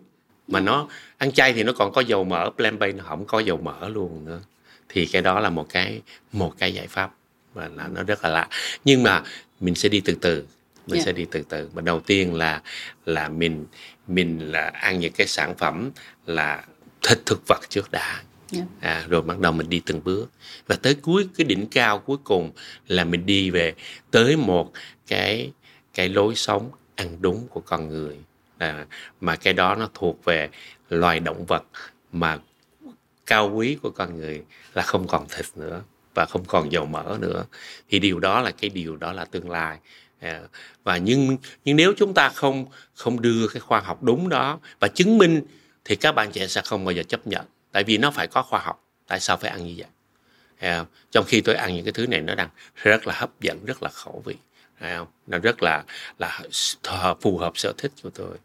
Mà 0.48 0.60
nó 0.60 0.88
ăn 1.18 1.32
chay 1.32 1.52
thì 1.52 1.62
nó 1.62 1.72
còn 1.72 1.92
có 1.92 2.00
dầu 2.00 2.24
mỡ 2.24 2.50
plant 2.56 2.78
based 2.78 2.96
nó 2.96 3.04
không 3.04 3.24
có 3.26 3.38
dầu 3.38 3.56
mỡ 3.56 3.88
luôn 3.88 4.24
nữa. 4.24 4.40
Thì 4.88 5.06
cái 5.06 5.22
đó 5.22 5.40
là 5.40 5.50
một 5.50 5.66
cái 5.68 6.02
một 6.32 6.54
cái 6.58 6.74
giải 6.74 6.86
pháp 6.86 7.10
và 7.54 7.68
là 7.68 7.88
nó 7.88 8.02
rất 8.02 8.24
là 8.24 8.30
lạ. 8.30 8.48
Nhưng 8.84 9.02
mà 9.02 9.22
mình 9.60 9.74
sẽ 9.74 9.88
đi 9.88 10.00
từ 10.04 10.16
từ 10.20 10.46
mình 10.86 10.96
yeah. 10.96 11.06
Dạ. 11.06 11.06
sẽ 11.06 11.12
đi 11.12 11.26
từ 11.30 11.42
từ. 11.48 11.68
Và 11.72 11.82
đầu 11.82 12.00
tiên 12.00 12.34
là 12.34 12.62
là 13.06 13.28
mình 13.28 13.66
mình 14.08 14.52
là 14.52 14.66
ăn 14.66 15.00
những 15.00 15.12
cái 15.12 15.26
sản 15.26 15.54
phẩm 15.54 15.90
là 16.26 16.64
thịt 17.02 17.18
thực 17.26 17.42
vật 17.48 17.60
trước 17.68 17.90
đã 17.90 18.22
yeah. 18.54 18.66
À, 18.80 19.06
rồi 19.08 19.22
bắt 19.22 19.38
đầu 19.38 19.52
mình 19.52 19.68
đi 19.68 19.82
từng 19.86 20.04
bước. 20.04 20.30
Và 20.66 20.76
tới 20.76 20.94
cuối 20.94 21.28
cái 21.36 21.44
đỉnh 21.44 21.66
cao 21.66 21.98
cuối 21.98 22.16
cùng 22.24 22.50
là 22.88 23.04
mình 23.04 23.26
đi 23.26 23.50
về 23.50 23.74
tới 24.10 24.36
một 24.36 24.72
cái 25.06 25.52
cái 25.94 26.08
lối 26.08 26.34
sống 26.34 26.70
ăn 26.94 27.16
đúng 27.20 27.48
của 27.48 27.60
con 27.60 27.88
người. 27.88 28.16
À, 28.58 28.86
mà 29.20 29.36
cái 29.36 29.52
đó 29.52 29.74
nó 29.74 29.88
thuộc 29.94 30.24
về 30.24 30.48
loài 30.88 31.20
động 31.20 31.44
vật 31.46 31.64
mà 32.12 32.38
cao 33.26 33.50
quý 33.54 33.78
của 33.82 33.90
con 33.90 34.16
người 34.16 34.42
là 34.74 34.82
không 34.82 35.06
còn 35.06 35.26
thịt 35.28 35.46
nữa 35.56 35.82
và 36.14 36.26
không 36.26 36.44
còn 36.44 36.72
dầu 36.72 36.86
mỡ 36.86 37.18
nữa. 37.20 37.44
Thì 37.88 37.98
điều 37.98 38.20
đó 38.20 38.40
là 38.40 38.50
cái 38.50 38.70
điều 38.70 38.96
đó 38.96 39.12
là 39.12 39.24
tương 39.24 39.50
lai. 39.50 39.78
À, 40.20 40.40
và 40.84 40.96
nhưng 40.98 41.36
nhưng 41.64 41.76
nếu 41.76 41.92
chúng 41.96 42.14
ta 42.14 42.28
không 42.28 42.66
không 42.94 43.22
đưa 43.22 43.48
cái 43.48 43.60
khoa 43.60 43.80
học 43.80 44.02
đúng 44.02 44.28
đó 44.28 44.58
và 44.80 44.88
chứng 44.88 45.18
minh 45.18 45.42
thì 45.84 45.96
các 45.96 46.12
bạn 46.12 46.32
trẻ 46.32 46.46
sẽ 46.46 46.62
không 46.64 46.84
bao 46.84 46.92
giờ 46.92 47.02
chấp 47.02 47.26
nhận 47.26 47.44
tại 47.74 47.84
vì 47.84 47.98
nó 47.98 48.10
phải 48.10 48.26
có 48.26 48.42
khoa 48.42 48.60
học. 48.60 48.84
Tại 49.06 49.20
sao 49.20 49.36
phải 49.36 49.50
ăn 49.50 49.66
như 49.66 49.74
vậy? 49.76 50.84
Trong 51.10 51.24
khi 51.28 51.40
tôi 51.40 51.54
ăn 51.54 51.74
những 51.74 51.84
cái 51.84 51.92
thứ 51.92 52.06
này 52.06 52.20
nó 52.20 52.34
đang 52.34 52.48
rất 52.74 53.06
là 53.06 53.14
hấp 53.16 53.40
dẫn 53.40 53.64
rất 53.64 53.82
là 53.82 53.88
khẩu 53.88 54.22
vị. 54.24 54.34
Nó 55.26 55.38
rất 55.38 55.62
là 55.62 55.84
là 56.18 56.40
phù 57.20 57.38
hợp 57.38 57.52
sở 57.58 57.72
thích 57.78 57.92
của 58.02 58.10
tôi. 58.10 58.36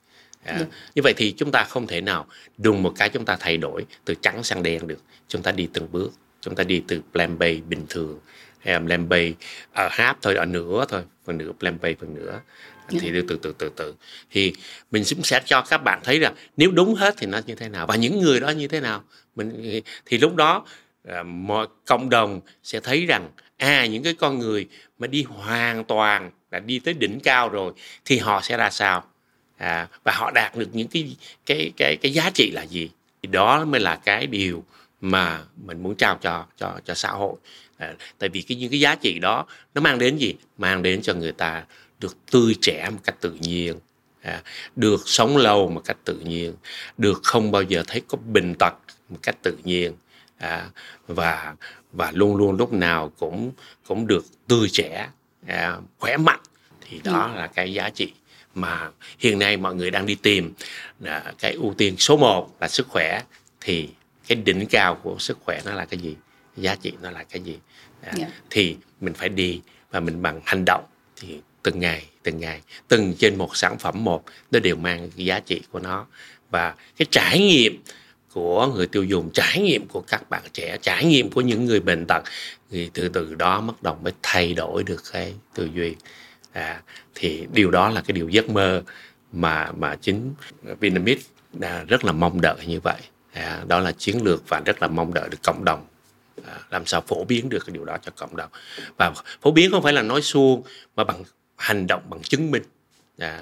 À, 0.43 0.55
yeah. 0.55 0.67
Như 0.95 1.01
vậy 1.03 1.13
thì 1.17 1.33
chúng 1.37 1.51
ta 1.51 1.63
không 1.63 1.87
thể 1.87 2.01
nào 2.01 2.27
đùng 2.57 2.83
một 2.83 2.93
cái 2.97 3.09
chúng 3.09 3.25
ta 3.25 3.37
thay 3.39 3.57
đổi 3.57 3.85
từ 4.05 4.15
trắng 4.21 4.43
sang 4.43 4.63
đen 4.63 4.87
được. 4.87 4.99
Chúng 5.27 5.41
ta 5.41 5.51
đi 5.51 5.69
từng 5.73 5.91
bước. 5.91 6.11
Chúng 6.41 6.55
ta 6.55 6.63
đi 6.63 6.83
từ 6.87 7.01
plan 7.11 7.39
B 7.39 7.43
bình 7.67 7.85
thường. 7.89 8.19
Hay 8.59 8.73
là 8.73 8.79
plan 8.79 9.09
B 9.09 9.13
ở 9.73 9.89
half 9.91 10.15
thôi, 10.21 10.35
ở 10.35 10.45
nửa 10.45 10.85
thôi, 10.89 11.03
phần 11.25 11.37
nửa 11.37 11.51
plan 11.59 11.77
B 11.81 11.85
phần 11.99 12.13
nửa 12.13 12.39
thì 12.99 13.11
từ 13.13 13.21
từ 13.21 13.37
từ 13.43 13.53
từ 13.57 13.71
từ. 13.75 13.93
Thì 14.31 14.53
mình 14.91 15.03
cũng 15.09 15.23
sẽ 15.23 15.41
cho 15.45 15.61
các 15.61 15.77
bạn 15.77 15.99
thấy 16.03 16.19
rằng 16.19 16.33
nếu 16.57 16.71
đúng 16.71 16.95
hết 16.95 17.15
thì 17.17 17.27
nó 17.27 17.41
như 17.45 17.55
thế 17.55 17.69
nào 17.69 17.87
và 17.87 17.95
những 17.95 18.19
người 18.19 18.39
đó 18.39 18.49
như 18.49 18.67
thế 18.67 18.79
nào. 18.79 19.03
Mình 19.35 19.81
thì 20.05 20.17
lúc 20.17 20.35
đó 20.35 20.65
à, 21.07 21.23
mọi 21.23 21.67
cộng 21.85 22.09
đồng 22.09 22.41
sẽ 22.63 22.79
thấy 22.79 23.05
rằng 23.05 23.29
à 23.57 23.85
những 23.85 24.03
cái 24.03 24.13
con 24.13 24.39
người 24.39 24.67
mà 24.99 25.07
đi 25.07 25.23
hoàn 25.23 25.83
toàn 25.83 26.31
là 26.51 26.59
đi 26.59 26.79
tới 26.79 26.93
đỉnh 26.93 27.19
cao 27.19 27.49
rồi 27.49 27.73
thì 28.05 28.17
họ 28.17 28.41
sẽ 28.41 28.57
ra 28.57 28.69
sao? 28.69 29.03
À, 29.57 29.87
và 30.03 30.11
họ 30.15 30.31
đạt 30.31 30.55
được 30.55 30.69
những 30.73 30.87
cái 30.87 31.15
cái 31.45 31.71
cái 31.77 31.97
cái 32.01 32.13
giá 32.13 32.29
trị 32.33 32.51
là 32.51 32.63
gì? 32.63 32.89
Thì 33.21 33.29
đó 33.31 33.65
mới 33.65 33.81
là 33.81 33.95
cái 33.95 34.27
điều 34.27 34.63
mà 35.01 35.41
mình 35.65 35.83
muốn 35.83 35.95
trao 35.95 36.17
cho 36.21 36.45
cho 36.57 36.79
cho 36.85 36.93
xã 36.93 37.09
hội. 37.09 37.35
À, 37.77 37.93
tại 38.17 38.29
vì 38.29 38.41
cái 38.41 38.57
những 38.57 38.69
cái 38.71 38.79
giá 38.79 38.95
trị 38.95 39.19
đó 39.19 39.45
nó 39.75 39.81
mang 39.81 39.99
đến 39.99 40.17
gì? 40.17 40.35
Mang 40.57 40.83
đến 40.83 41.01
cho 41.01 41.13
người 41.13 41.31
ta 41.31 41.63
được 41.99 42.17
tươi 42.31 42.55
trẻ 42.61 42.89
một 42.89 42.99
cách 43.03 43.15
tự 43.21 43.31
nhiên 43.39 43.79
à, 44.21 44.41
được 44.75 45.01
sống 45.05 45.37
lâu 45.37 45.69
một 45.69 45.81
cách 45.85 45.97
tự 46.03 46.19
nhiên 46.19 46.53
được 46.97 47.19
không 47.23 47.51
bao 47.51 47.61
giờ 47.61 47.83
thấy 47.87 48.01
có 48.07 48.17
bệnh 48.17 48.55
tật 48.55 48.73
một 49.09 49.17
cách 49.23 49.35
tự 49.43 49.57
nhiên 49.63 49.93
à, 50.37 50.69
và 51.07 51.55
và 51.91 52.11
luôn 52.11 52.35
luôn 52.35 52.57
lúc 52.57 52.73
nào 52.73 53.11
cũng 53.19 53.51
cũng 53.87 54.07
được 54.07 54.25
tươi 54.47 54.69
trẻ 54.69 55.09
à, 55.47 55.77
khỏe 55.99 56.17
mạnh 56.17 56.39
thì 56.81 57.01
đó 57.03 57.31
ừ. 57.33 57.39
là 57.39 57.47
cái 57.47 57.73
giá 57.73 57.89
trị 57.89 58.13
mà 58.55 58.89
hiện 59.19 59.39
nay 59.39 59.57
mọi 59.57 59.75
người 59.75 59.91
đang 59.91 60.05
đi 60.05 60.15
tìm 60.15 60.53
à, 61.05 61.33
cái 61.39 61.53
ưu 61.53 61.73
tiên 61.77 61.95
số 61.97 62.17
1 62.17 62.55
là 62.61 62.67
sức 62.67 62.87
khỏe 62.87 63.21
thì 63.61 63.89
cái 64.27 64.35
đỉnh 64.35 64.65
cao 64.65 64.95
của 64.95 65.15
sức 65.19 65.37
khỏe 65.43 65.61
nó 65.65 65.73
là 65.73 65.85
cái 65.85 65.99
gì 65.99 66.15
giá 66.57 66.75
trị 66.75 66.93
nó 67.01 67.11
là 67.11 67.23
cái 67.23 67.41
gì 67.41 67.59
à, 68.01 68.11
yeah. 68.17 68.17
Dạ. 68.19 68.27
thì 68.49 68.77
mình 69.01 69.13
phải 69.13 69.29
đi 69.29 69.61
và 69.91 69.99
mình 69.99 70.21
bằng 70.21 70.41
hành 70.45 70.65
động 70.65 70.83
thì 71.15 71.39
từng 71.63 71.79
ngày 71.79 72.05
từng 72.23 72.39
ngày. 72.39 72.61
Từng 72.87 73.13
trên 73.19 73.35
một 73.35 73.55
sản 73.55 73.77
phẩm 73.79 74.03
một 74.03 74.23
nó 74.51 74.59
đều 74.59 74.75
mang 74.75 75.09
cái 75.17 75.25
giá 75.25 75.39
trị 75.39 75.61
của 75.71 75.79
nó. 75.79 76.05
Và 76.49 76.75
cái 76.97 77.05
trải 77.11 77.39
nghiệm 77.39 77.83
của 78.33 78.67
người 78.67 78.87
tiêu 78.87 79.03
dùng 79.03 79.29
trải 79.33 79.61
nghiệm 79.61 79.87
của 79.87 80.03
các 80.07 80.29
bạn 80.29 80.41
trẻ 80.53 80.77
trải 80.81 81.05
nghiệm 81.05 81.31
của 81.31 81.41
những 81.41 81.65
người 81.65 81.79
bệnh 81.79 82.05
tật 82.05 82.23
thì 82.71 82.89
từ 82.93 83.09
từ 83.09 83.35
đó 83.35 83.61
bắt 83.61 83.83
đầu 83.83 83.97
mới 84.03 84.13
thay 84.21 84.53
đổi 84.53 84.83
được 84.83 85.03
cái 85.11 85.33
tư 85.53 85.69
duy. 85.75 85.95
À, 86.51 86.81
thì 87.15 87.47
điều 87.53 87.71
đó 87.71 87.89
là 87.89 88.01
cái 88.01 88.13
điều 88.13 88.29
giấc 88.29 88.49
mơ 88.49 88.83
mà 89.31 89.71
mà 89.77 89.95
chính 90.01 90.33
Vinamit 90.79 91.19
đã 91.53 91.83
rất 91.83 92.05
là 92.05 92.11
mong 92.11 92.41
đợi 92.41 92.65
như 92.65 92.79
vậy. 92.79 93.01
À, 93.33 93.63
đó 93.67 93.79
là 93.79 93.91
chiến 93.91 94.23
lược 94.23 94.49
và 94.49 94.61
rất 94.65 94.81
là 94.81 94.87
mong 94.87 95.13
đợi 95.13 95.29
được 95.29 95.43
cộng 95.43 95.65
đồng. 95.65 95.85
À, 96.45 96.59
làm 96.69 96.85
sao 96.85 97.01
phổ 97.07 97.23
biến 97.23 97.49
được 97.49 97.65
cái 97.65 97.73
điều 97.73 97.85
đó 97.85 97.97
cho 98.01 98.11
cộng 98.15 98.35
đồng. 98.35 98.49
Và 98.97 99.13
phổ 99.41 99.51
biến 99.51 99.71
không 99.71 99.83
phải 99.83 99.93
là 99.93 100.01
nói 100.01 100.21
suông 100.21 100.63
mà 100.95 101.03
bằng 101.03 101.23
hành 101.59 101.87
động 101.87 102.01
bằng 102.09 102.21
chứng 102.21 102.51
minh. 102.51 102.63
À, 103.17 103.41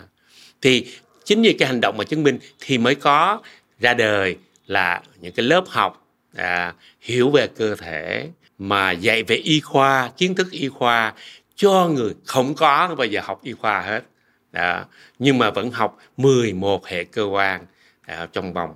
thì 0.61 0.87
chính 1.25 1.41
vì 1.41 1.53
cái 1.53 1.67
hành 1.67 1.81
động 1.81 1.97
mà 1.97 2.03
chứng 2.03 2.23
minh 2.23 2.39
thì 2.59 2.77
mới 2.77 2.95
có 2.95 3.41
ra 3.79 3.93
đời 3.93 4.37
là 4.67 5.01
những 5.21 5.33
cái 5.33 5.45
lớp 5.45 5.63
học 5.67 6.07
à, 6.35 6.73
hiểu 7.01 7.29
về 7.29 7.47
cơ 7.47 7.75
thể 7.75 8.29
mà 8.57 8.91
dạy 8.91 9.23
về 9.23 9.35
y 9.35 9.59
khoa 9.59 10.11
kiến 10.17 10.35
thức 10.35 10.51
y 10.51 10.67
khoa 10.67 11.13
cho 11.55 11.87
người 11.87 12.13
không 12.25 12.55
có 12.55 12.95
bây 12.97 13.09
giờ 13.09 13.21
học 13.23 13.39
y 13.43 13.53
khoa 13.53 13.81
hết. 13.81 14.01
À, 14.51 14.85
nhưng 15.19 15.37
mà 15.37 15.51
vẫn 15.51 15.71
học 15.71 15.97
11 16.17 16.87
hệ 16.87 17.03
cơ 17.03 17.23
quan 17.23 17.65
à, 18.01 18.27
trong 18.33 18.53
vòng 18.53 18.75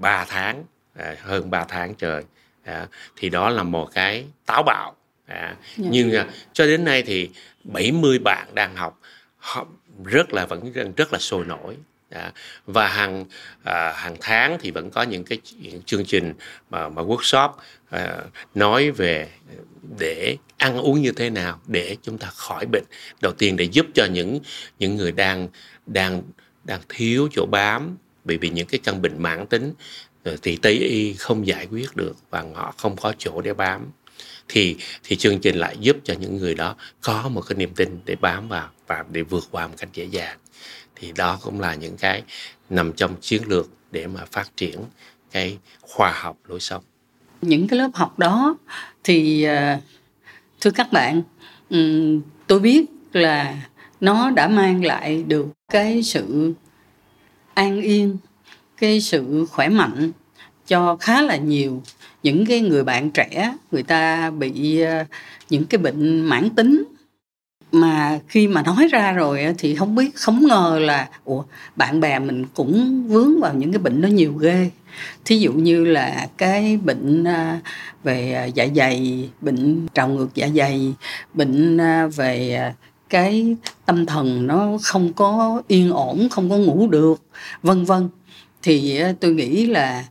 3 0.00 0.24
tháng 0.24 0.64
à, 0.96 1.16
hơn 1.20 1.50
3 1.50 1.64
tháng 1.64 1.94
trời. 1.94 2.22
À, 2.64 2.86
thì 3.16 3.28
đó 3.28 3.50
là 3.50 3.62
một 3.62 3.88
cái 3.94 4.24
táo 4.46 4.62
bạo. 4.62 4.96
À, 5.26 5.56
nhưng 5.76 6.12
à, 6.12 6.26
cho 6.52 6.66
đến 6.66 6.84
nay 6.84 7.02
thì 7.02 7.30
70 7.72 8.18
bạn 8.18 8.48
đang 8.54 8.76
học 8.76 9.00
họ 9.36 9.66
rất 10.04 10.32
là 10.32 10.46
vẫn 10.46 10.72
rất 10.96 11.12
là 11.12 11.18
sôi 11.18 11.44
nổi. 11.44 11.76
À, 12.10 12.32
và 12.66 12.88
hàng 12.88 13.24
à, 13.64 13.92
hàng 13.92 14.16
tháng 14.20 14.58
thì 14.60 14.70
vẫn 14.70 14.90
có 14.90 15.02
những 15.02 15.24
cái 15.24 15.38
những 15.56 15.82
chương 15.82 16.04
trình 16.04 16.34
mà, 16.70 16.88
mà 16.88 17.02
workshop 17.02 17.50
à, 17.90 18.16
nói 18.54 18.90
về 18.90 19.30
để 19.98 20.36
ăn 20.58 20.78
uống 20.78 21.02
như 21.02 21.12
thế 21.12 21.30
nào 21.30 21.60
để 21.66 21.96
chúng 22.02 22.18
ta 22.18 22.28
khỏi 22.34 22.66
bệnh. 22.66 22.84
Đầu 23.20 23.32
tiên 23.32 23.56
để 23.56 23.64
giúp 23.64 23.86
cho 23.94 24.04
những 24.04 24.40
những 24.78 24.96
người 24.96 25.12
đang 25.12 25.48
đang 25.86 26.22
đang 26.64 26.80
thiếu 26.88 27.28
chỗ 27.32 27.46
bám 27.50 27.96
bởi 28.24 28.36
vì 28.36 28.48
những 28.48 28.66
cái 28.66 28.80
căn 28.84 29.02
bệnh 29.02 29.22
mãn 29.22 29.46
tính 29.46 29.72
thì 30.42 30.56
tây 30.56 30.72
y 30.72 31.14
không 31.14 31.46
giải 31.46 31.66
quyết 31.66 31.96
được 31.96 32.16
và 32.30 32.44
họ 32.54 32.74
không 32.78 32.96
có 32.96 33.12
chỗ 33.18 33.40
để 33.40 33.54
bám 33.54 33.90
thì 34.48 34.76
thì 35.04 35.16
chương 35.16 35.38
trình 35.38 35.56
lại 35.56 35.76
giúp 35.80 35.96
cho 36.04 36.14
những 36.20 36.36
người 36.36 36.54
đó 36.54 36.76
có 37.00 37.28
một 37.28 37.40
cái 37.40 37.56
niềm 37.56 37.70
tin 37.76 38.00
để 38.04 38.16
bám 38.16 38.48
vào 38.48 38.68
và 38.86 39.04
để 39.10 39.22
vượt 39.22 39.48
qua 39.50 39.66
một 39.66 39.74
cách 39.78 39.88
dễ 39.92 40.04
dàng. 40.04 40.38
Thì 40.94 41.12
đó 41.16 41.38
cũng 41.42 41.60
là 41.60 41.74
những 41.74 41.96
cái 41.96 42.22
nằm 42.70 42.92
trong 42.92 43.16
chiến 43.20 43.42
lược 43.46 43.70
để 43.90 44.06
mà 44.06 44.24
phát 44.24 44.56
triển 44.56 44.80
cái 45.30 45.58
khoa 45.80 46.12
học 46.12 46.36
lối 46.48 46.60
sống. 46.60 46.82
Những 47.42 47.68
cái 47.68 47.78
lớp 47.78 47.90
học 47.94 48.18
đó 48.18 48.56
thì 49.04 49.42
ờ, 49.42 49.76
thưa 50.60 50.70
các 50.70 50.92
bạn 50.92 51.22
ừ, 51.70 52.18
tôi 52.46 52.60
biết 52.60 52.86
là 53.12 53.56
nó 54.00 54.30
đã 54.30 54.48
mang 54.48 54.84
lại 54.84 55.24
được 55.26 55.46
cái 55.68 56.02
sự 56.02 56.52
an 57.54 57.82
yên, 57.82 58.16
cái 58.76 59.00
sự 59.00 59.46
khỏe 59.50 59.68
mạnh 59.68 60.12
cho 60.66 60.96
khá 61.00 61.22
là 61.22 61.36
nhiều 61.36 61.82
những 62.26 62.46
cái 62.46 62.60
người 62.60 62.84
bạn 62.84 63.10
trẻ 63.10 63.54
người 63.72 63.82
ta 63.82 64.30
bị 64.30 64.80
ờ, 64.80 65.04
những 65.50 65.64
cái 65.64 65.78
bệnh 65.78 66.20
mãn 66.20 66.50
tính 66.50 66.84
mà 67.72 68.18
khi 68.28 68.48
mà 68.48 68.62
nói 68.62 68.88
ra 68.92 69.12
rồi 69.12 69.54
thì 69.58 69.74
không 69.74 69.94
biết 69.94 70.14
không 70.14 70.46
ngờ 70.46 70.78
là 70.82 71.08
ủa 71.24 71.44
bạn 71.76 72.00
bè 72.00 72.18
mình 72.18 72.44
cũng 72.54 73.04
vướng 73.08 73.40
vào 73.40 73.54
những 73.54 73.72
cái 73.72 73.78
bệnh 73.78 74.00
nó 74.00 74.08
nhiều 74.08 74.32
ghê. 74.34 74.70
Thí 75.24 75.38
dụ 75.38 75.52
như 75.52 75.84
là 75.84 76.28
cái 76.36 76.76
bệnh 76.76 77.24
ờ, 77.24 77.56
về 78.04 78.32
ờ, 78.32 78.44
dạ 78.54 78.66
dày 78.76 79.28
bệnh 79.40 79.86
trào 79.94 80.08
ngược 80.08 80.34
dạ 80.34 80.48
dày 80.56 80.94
bệnh 81.34 81.78
về 82.16 82.62
cái 83.08 83.56
tâm 83.84 84.06
thần 84.06 84.46
nó 84.46 84.78
không 84.82 85.12
có 85.12 85.62
yên 85.68 85.90
ổn 85.90 86.28
không 86.30 86.50
có 86.50 86.56
ngủ 86.56 86.88
được 86.88 87.22
vân 87.62 87.84
vân. 87.84 88.08
Thì 88.62 89.00
tôi 89.20 89.34
nghĩ 89.34 89.66
là 89.66 90.04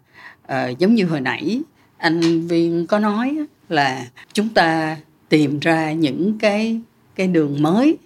uh, 0.43 0.79
giống 0.79 0.95
như 0.95 1.05
hồi 1.05 1.21
nãy 1.21 1.61
anh 2.05 2.47
viên 2.47 2.87
có 2.87 2.99
nói 2.99 3.37
là 3.69 4.07
chúng 4.33 4.49
ta 4.49 4.97
tìm 5.29 5.59
ra 5.59 5.91
những 5.91 6.39
cái 6.39 6.79
cái 7.15 7.27
đường 7.27 7.61
mới 7.61 7.97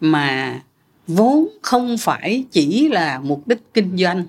mà 0.00 0.60
vốn 1.06 1.48
không 1.62 1.98
phải 1.98 2.44
chỉ 2.50 2.88
là 2.88 3.18
mục 3.18 3.48
đích 3.48 3.74
kinh 3.74 3.96
doanh 3.98 4.24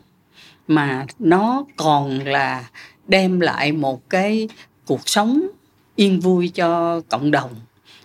mà 0.67 1.05
nó 1.19 1.65
còn 1.75 2.19
là 2.19 2.69
đem 3.07 3.39
lại 3.39 3.71
một 3.71 4.09
cái 4.09 4.49
cuộc 4.85 5.09
sống 5.09 5.47
yên 5.95 6.19
vui 6.19 6.49
cho 6.49 7.01
cộng 7.09 7.31
đồng 7.31 7.51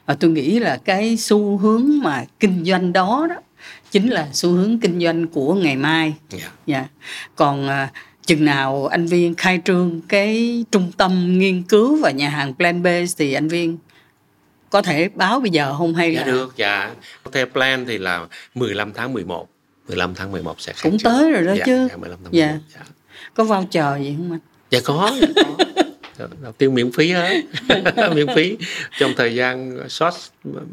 và 0.07 0.15
tôi 0.15 0.31
nghĩ 0.31 0.59
là 0.59 0.77
cái 0.85 1.17
xu 1.17 1.57
hướng 1.57 1.91
mà 2.03 2.25
kinh 2.41 2.65
doanh 2.65 2.93
đó 2.93 3.27
đó 3.31 3.37
chính 3.91 4.09
là 4.09 4.29
xu 4.33 4.51
hướng 4.51 4.79
kinh 4.79 5.01
doanh 5.01 5.27
của 5.27 5.55
ngày 5.55 5.77
mai 5.77 6.15
yeah. 6.31 6.43
Dạ. 6.67 6.77
Yeah. 6.77 6.91
Dạ. 6.91 7.09
còn 7.37 7.69
à, 7.69 7.91
chừng 8.27 8.45
nào 8.45 8.87
anh 8.87 9.07
viên 9.07 9.35
khai 9.35 9.61
trương 9.64 10.01
cái 10.09 10.64
trung 10.70 10.93
tâm 10.97 11.39
nghiên 11.39 11.62
cứu 11.62 11.97
và 12.03 12.11
nhà 12.11 12.29
hàng 12.29 12.55
plan 12.55 12.83
base 12.83 13.14
thì 13.18 13.33
anh 13.33 13.49
viên 13.49 13.79
có 14.70 14.83
thể 14.83 15.09
báo 15.14 15.41
bây 15.41 15.51
giờ 15.51 15.75
không 15.79 15.95
hay 15.95 16.14
dạ 16.14 16.20
là 16.20 16.27
được 16.27 16.53
dạ. 16.57 16.95
Theo 17.33 17.47
plan 17.47 17.85
thì 17.87 17.99
là 17.99 18.27
15 18.55 18.93
tháng 18.93 19.12
11 19.12 19.49
15 19.89 20.14
tháng 20.14 20.33
11 20.33 20.61
sẽ 20.61 20.72
cũng 20.83 20.99
tới 20.99 21.31
rồi 21.31 21.43
đó 21.43 21.53
dạ, 21.53 21.64
chứ. 21.66 21.89
dạ, 21.91 21.97
15 21.97 22.18
tháng 22.25 22.33
11, 22.33 22.39
dạ. 22.39 22.59
dạ. 22.75 22.81
có 23.35 23.45
voucher 23.45 24.03
gì 24.03 24.14
không 24.16 24.33
anh? 24.33 24.41
Dạ 24.70 24.81
có, 24.85 25.12
dạ 25.20 25.29
có. 26.18 26.27
đầu 26.43 26.53
tiên 26.53 26.75
miễn 26.75 26.93
phí 26.93 27.12
hết 27.12 27.43
miễn 28.14 28.27
phí. 28.35 28.57
Trong 28.99 29.12
thời 29.16 29.35
gian 29.35 29.89
short 29.89 30.16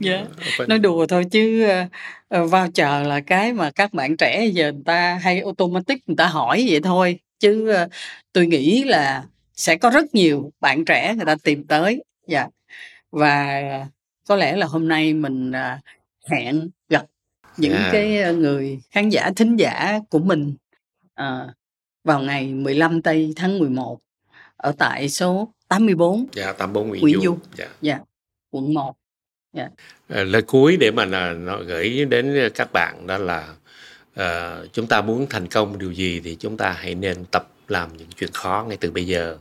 yeah. 0.03 0.21
Phải... 0.57 0.67
nói 0.67 0.79
đùa 0.79 1.05
thôi 1.05 1.25
chứ 1.31 1.67
uh, 2.35 2.51
voucher 2.51 3.07
là 3.07 3.19
cái 3.19 3.53
mà 3.53 3.71
các 3.71 3.93
bạn 3.93 4.17
trẻ 4.17 4.45
giờ 4.45 4.71
người 4.71 4.81
ta 4.85 5.19
hay 5.23 5.39
automatic 5.39 6.09
người 6.09 6.17
ta 6.17 6.27
hỏi 6.27 6.65
vậy 6.69 6.79
thôi 6.83 7.19
chứ 7.41 7.73
uh, 7.83 7.91
tôi 8.33 8.47
nghĩ 8.47 8.83
là 8.83 9.23
sẽ 9.53 9.75
có 9.75 9.89
rất 9.89 10.15
nhiều 10.15 10.51
bạn 10.59 10.85
trẻ 10.85 11.13
người 11.15 11.25
ta 11.25 11.35
tìm 11.43 11.67
tới 11.67 12.03
dạ 12.27 12.39
yeah 12.39 12.51
và 13.11 13.61
có 14.27 14.35
lẽ 14.35 14.55
là 14.55 14.65
hôm 14.65 14.87
nay 14.87 15.13
mình 15.13 15.51
à, 15.51 15.79
hẹn 16.31 16.69
gặp 16.89 17.05
những 17.57 17.73
yeah. 17.73 17.91
cái 17.91 18.21
à, 18.21 18.31
người 18.31 18.81
khán 18.91 19.09
giả 19.09 19.31
thính 19.35 19.55
giả 19.55 19.99
của 20.09 20.19
mình 20.19 20.55
à, 21.13 21.47
vào 22.03 22.21
ngày 22.21 22.53
15 22.53 23.01
tây 23.01 23.33
tháng 23.35 23.59
11 23.59 23.99
ở 24.57 24.71
tại 24.77 25.09
số 25.09 25.53
84 25.67 26.27
dạ 26.33 26.53
84 26.53 26.89
Nguyễn, 26.89 27.01
Nguyễn 27.01 27.21
Du. 27.21 27.37
Dạ. 27.57 27.67
dạ 27.81 27.99
quận 28.51 28.73
1 28.73 28.95
dạ. 29.53 29.69
Lời 30.07 30.41
cuối 30.41 30.77
để 30.79 30.91
mà 30.91 31.05
nó 31.33 31.57
gửi 31.67 32.05
đến 32.05 32.49
các 32.55 32.73
bạn 32.73 33.07
đó 33.07 33.17
là 33.17 33.55
à, 34.15 34.59
chúng 34.73 34.87
ta 34.87 35.01
muốn 35.01 35.27
thành 35.29 35.47
công 35.47 35.77
điều 35.77 35.91
gì 35.91 36.21
thì 36.23 36.37
chúng 36.39 36.57
ta 36.57 36.71
hãy 36.71 36.95
nên 36.95 37.25
tập 37.25 37.47
làm 37.67 37.97
những 37.97 38.07
chuyện 38.17 38.31
khó 38.33 38.65
ngay 38.67 38.77
từ 38.77 38.91
bây 38.91 39.07
giờ. 39.07 39.37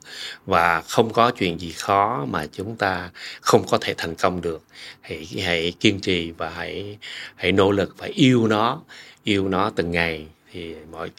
Và 0.47 0.81
không 0.81 1.13
có 1.13 1.31
chuyện 1.31 1.61
gì 1.61 1.73
khó 1.73 2.25
mà 2.29 2.47
chúng 2.53 2.77
ta 2.77 3.11
không 3.41 3.67
có 3.71 3.79
thể 3.81 3.95
thành 3.97 4.15
công 4.15 4.41
được. 4.41 4.63
Hãy 5.01 5.29
hãy 5.45 5.73
kiên 5.81 6.01
trì 6.01 6.31
và 6.31 6.51
hãy 6.51 6.99
hãy 7.37 7.53
nỗ 7.53 7.71
lực 7.71 7.95
phải 7.99 8.11
yêu 8.11 8.47
nó 8.47 8.83
yêu 9.25 9.49
nó 9.49 9.71
từng 9.71 9.91
ngày. 9.91 10.27
Thì 10.53 10.75
mọi 10.91 11.11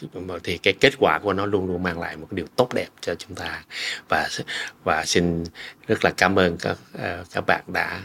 thì 0.43 0.57
cái 0.57 0.73
kết 0.79 0.93
quả 0.99 1.19
của 1.19 1.33
nó 1.33 1.45
luôn 1.45 1.67
luôn 1.67 1.83
mang 1.83 1.99
lại 1.99 2.17
một 2.17 2.27
điều 2.31 2.45
tốt 2.55 2.73
đẹp 2.73 2.87
cho 3.01 3.15
chúng 3.15 3.35
ta. 3.35 3.63
Và 4.09 4.29
và 4.83 5.05
xin 5.05 5.43
rất 5.87 6.05
là 6.05 6.11
cảm 6.17 6.39
ơn 6.39 6.57
các 6.57 6.77
ờ, 6.93 7.25
các 7.33 7.43
bạn 7.47 7.63
đã 7.67 8.01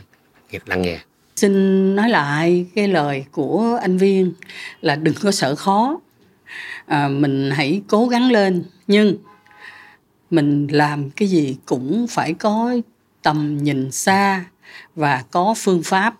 lắng 0.67 0.83
nghe 0.83 1.01
xin 1.37 1.97
nói 1.97 2.09
lại 2.09 2.67
cái 2.75 2.89
lời 2.89 3.25
của 3.33 3.79
anh 3.83 3.97
viên 3.97 4.33
là 4.81 4.97
đừng 4.97 5.15
có 5.23 5.31
sợ 5.31 5.55
khó. 5.55 6.01
À, 6.87 7.09
mình 7.09 7.51
hãy 7.51 7.83
cố 7.89 8.07
gắng 8.07 8.31
lên 8.31 8.65
nhưng 8.87 9.17
mình 10.31 10.67
làm 10.71 11.11
cái 11.11 11.29
gì 11.29 11.57
cũng 11.67 12.07
phải 12.11 12.35
có 12.35 12.77
tầm 13.23 13.59
nhìn 13.63 13.93
xa 13.93 14.45
và 14.95 15.25
có 15.31 15.55
phương 15.57 15.83
pháp. 15.83 16.15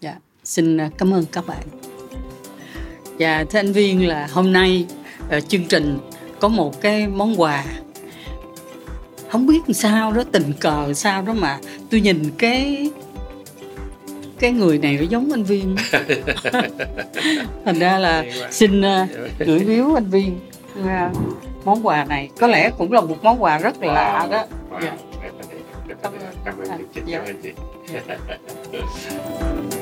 Dạ 0.00 0.14
xin 0.44 0.76
à, 0.76 0.90
cảm 0.98 1.14
ơn 1.14 1.24
các 1.32 1.46
bạn. 1.46 1.62
Dạ 3.18 3.44
thưa 3.50 3.58
anh 3.58 3.72
viên 3.72 4.08
là 4.08 4.28
hôm 4.32 4.52
nay 4.52 4.86
uh, 5.36 5.48
chương 5.48 5.64
trình 5.64 5.98
có 6.40 6.48
một 6.48 6.80
cái 6.80 7.06
món 7.06 7.40
quà. 7.40 7.64
Không 9.28 9.46
biết 9.46 9.60
sao 9.74 10.12
đó 10.12 10.22
tình 10.32 10.52
cờ 10.60 10.92
sao 10.94 11.22
đó 11.22 11.32
mà 11.32 11.58
tôi 11.90 12.00
nhìn 12.00 12.30
cái 12.38 12.90
cái 14.40 14.52
người 14.52 14.78
này 14.78 14.96
nó 14.96 15.02
giống 15.02 15.28
anh 15.32 15.42
viên. 15.42 15.76
Thành 17.64 17.78
ra 17.78 17.98
là 17.98 18.24
xin 18.50 18.80
uh, 18.80 19.08
gửi 19.38 19.58
biếu 19.58 19.94
anh 19.94 20.10
viên. 20.10 20.40
Món 21.64 21.86
quà 21.86 22.04
này 22.04 22.30
có 22.40 22.46
lẽ 22.46 22.70
cũng 22.78 22.92
là 22.92 23.00
một 23.00 23.16
món 23.24 23.42
quà 23.42 23.58
rất 23.58 23.82
là 23.82 23.92
lạ 23.92 24.28
đó. 24.30 24.44
Dạ. 24.82 24.96
cảm 26.02 26.12
ơn 26.12 26.34
cảm 26.44 26.54
ơn 26.58 26.86
chị. 26.94 27.00
Cảm 27.12 27.24
ơn 27.24 27.42
chị 27.42 27.52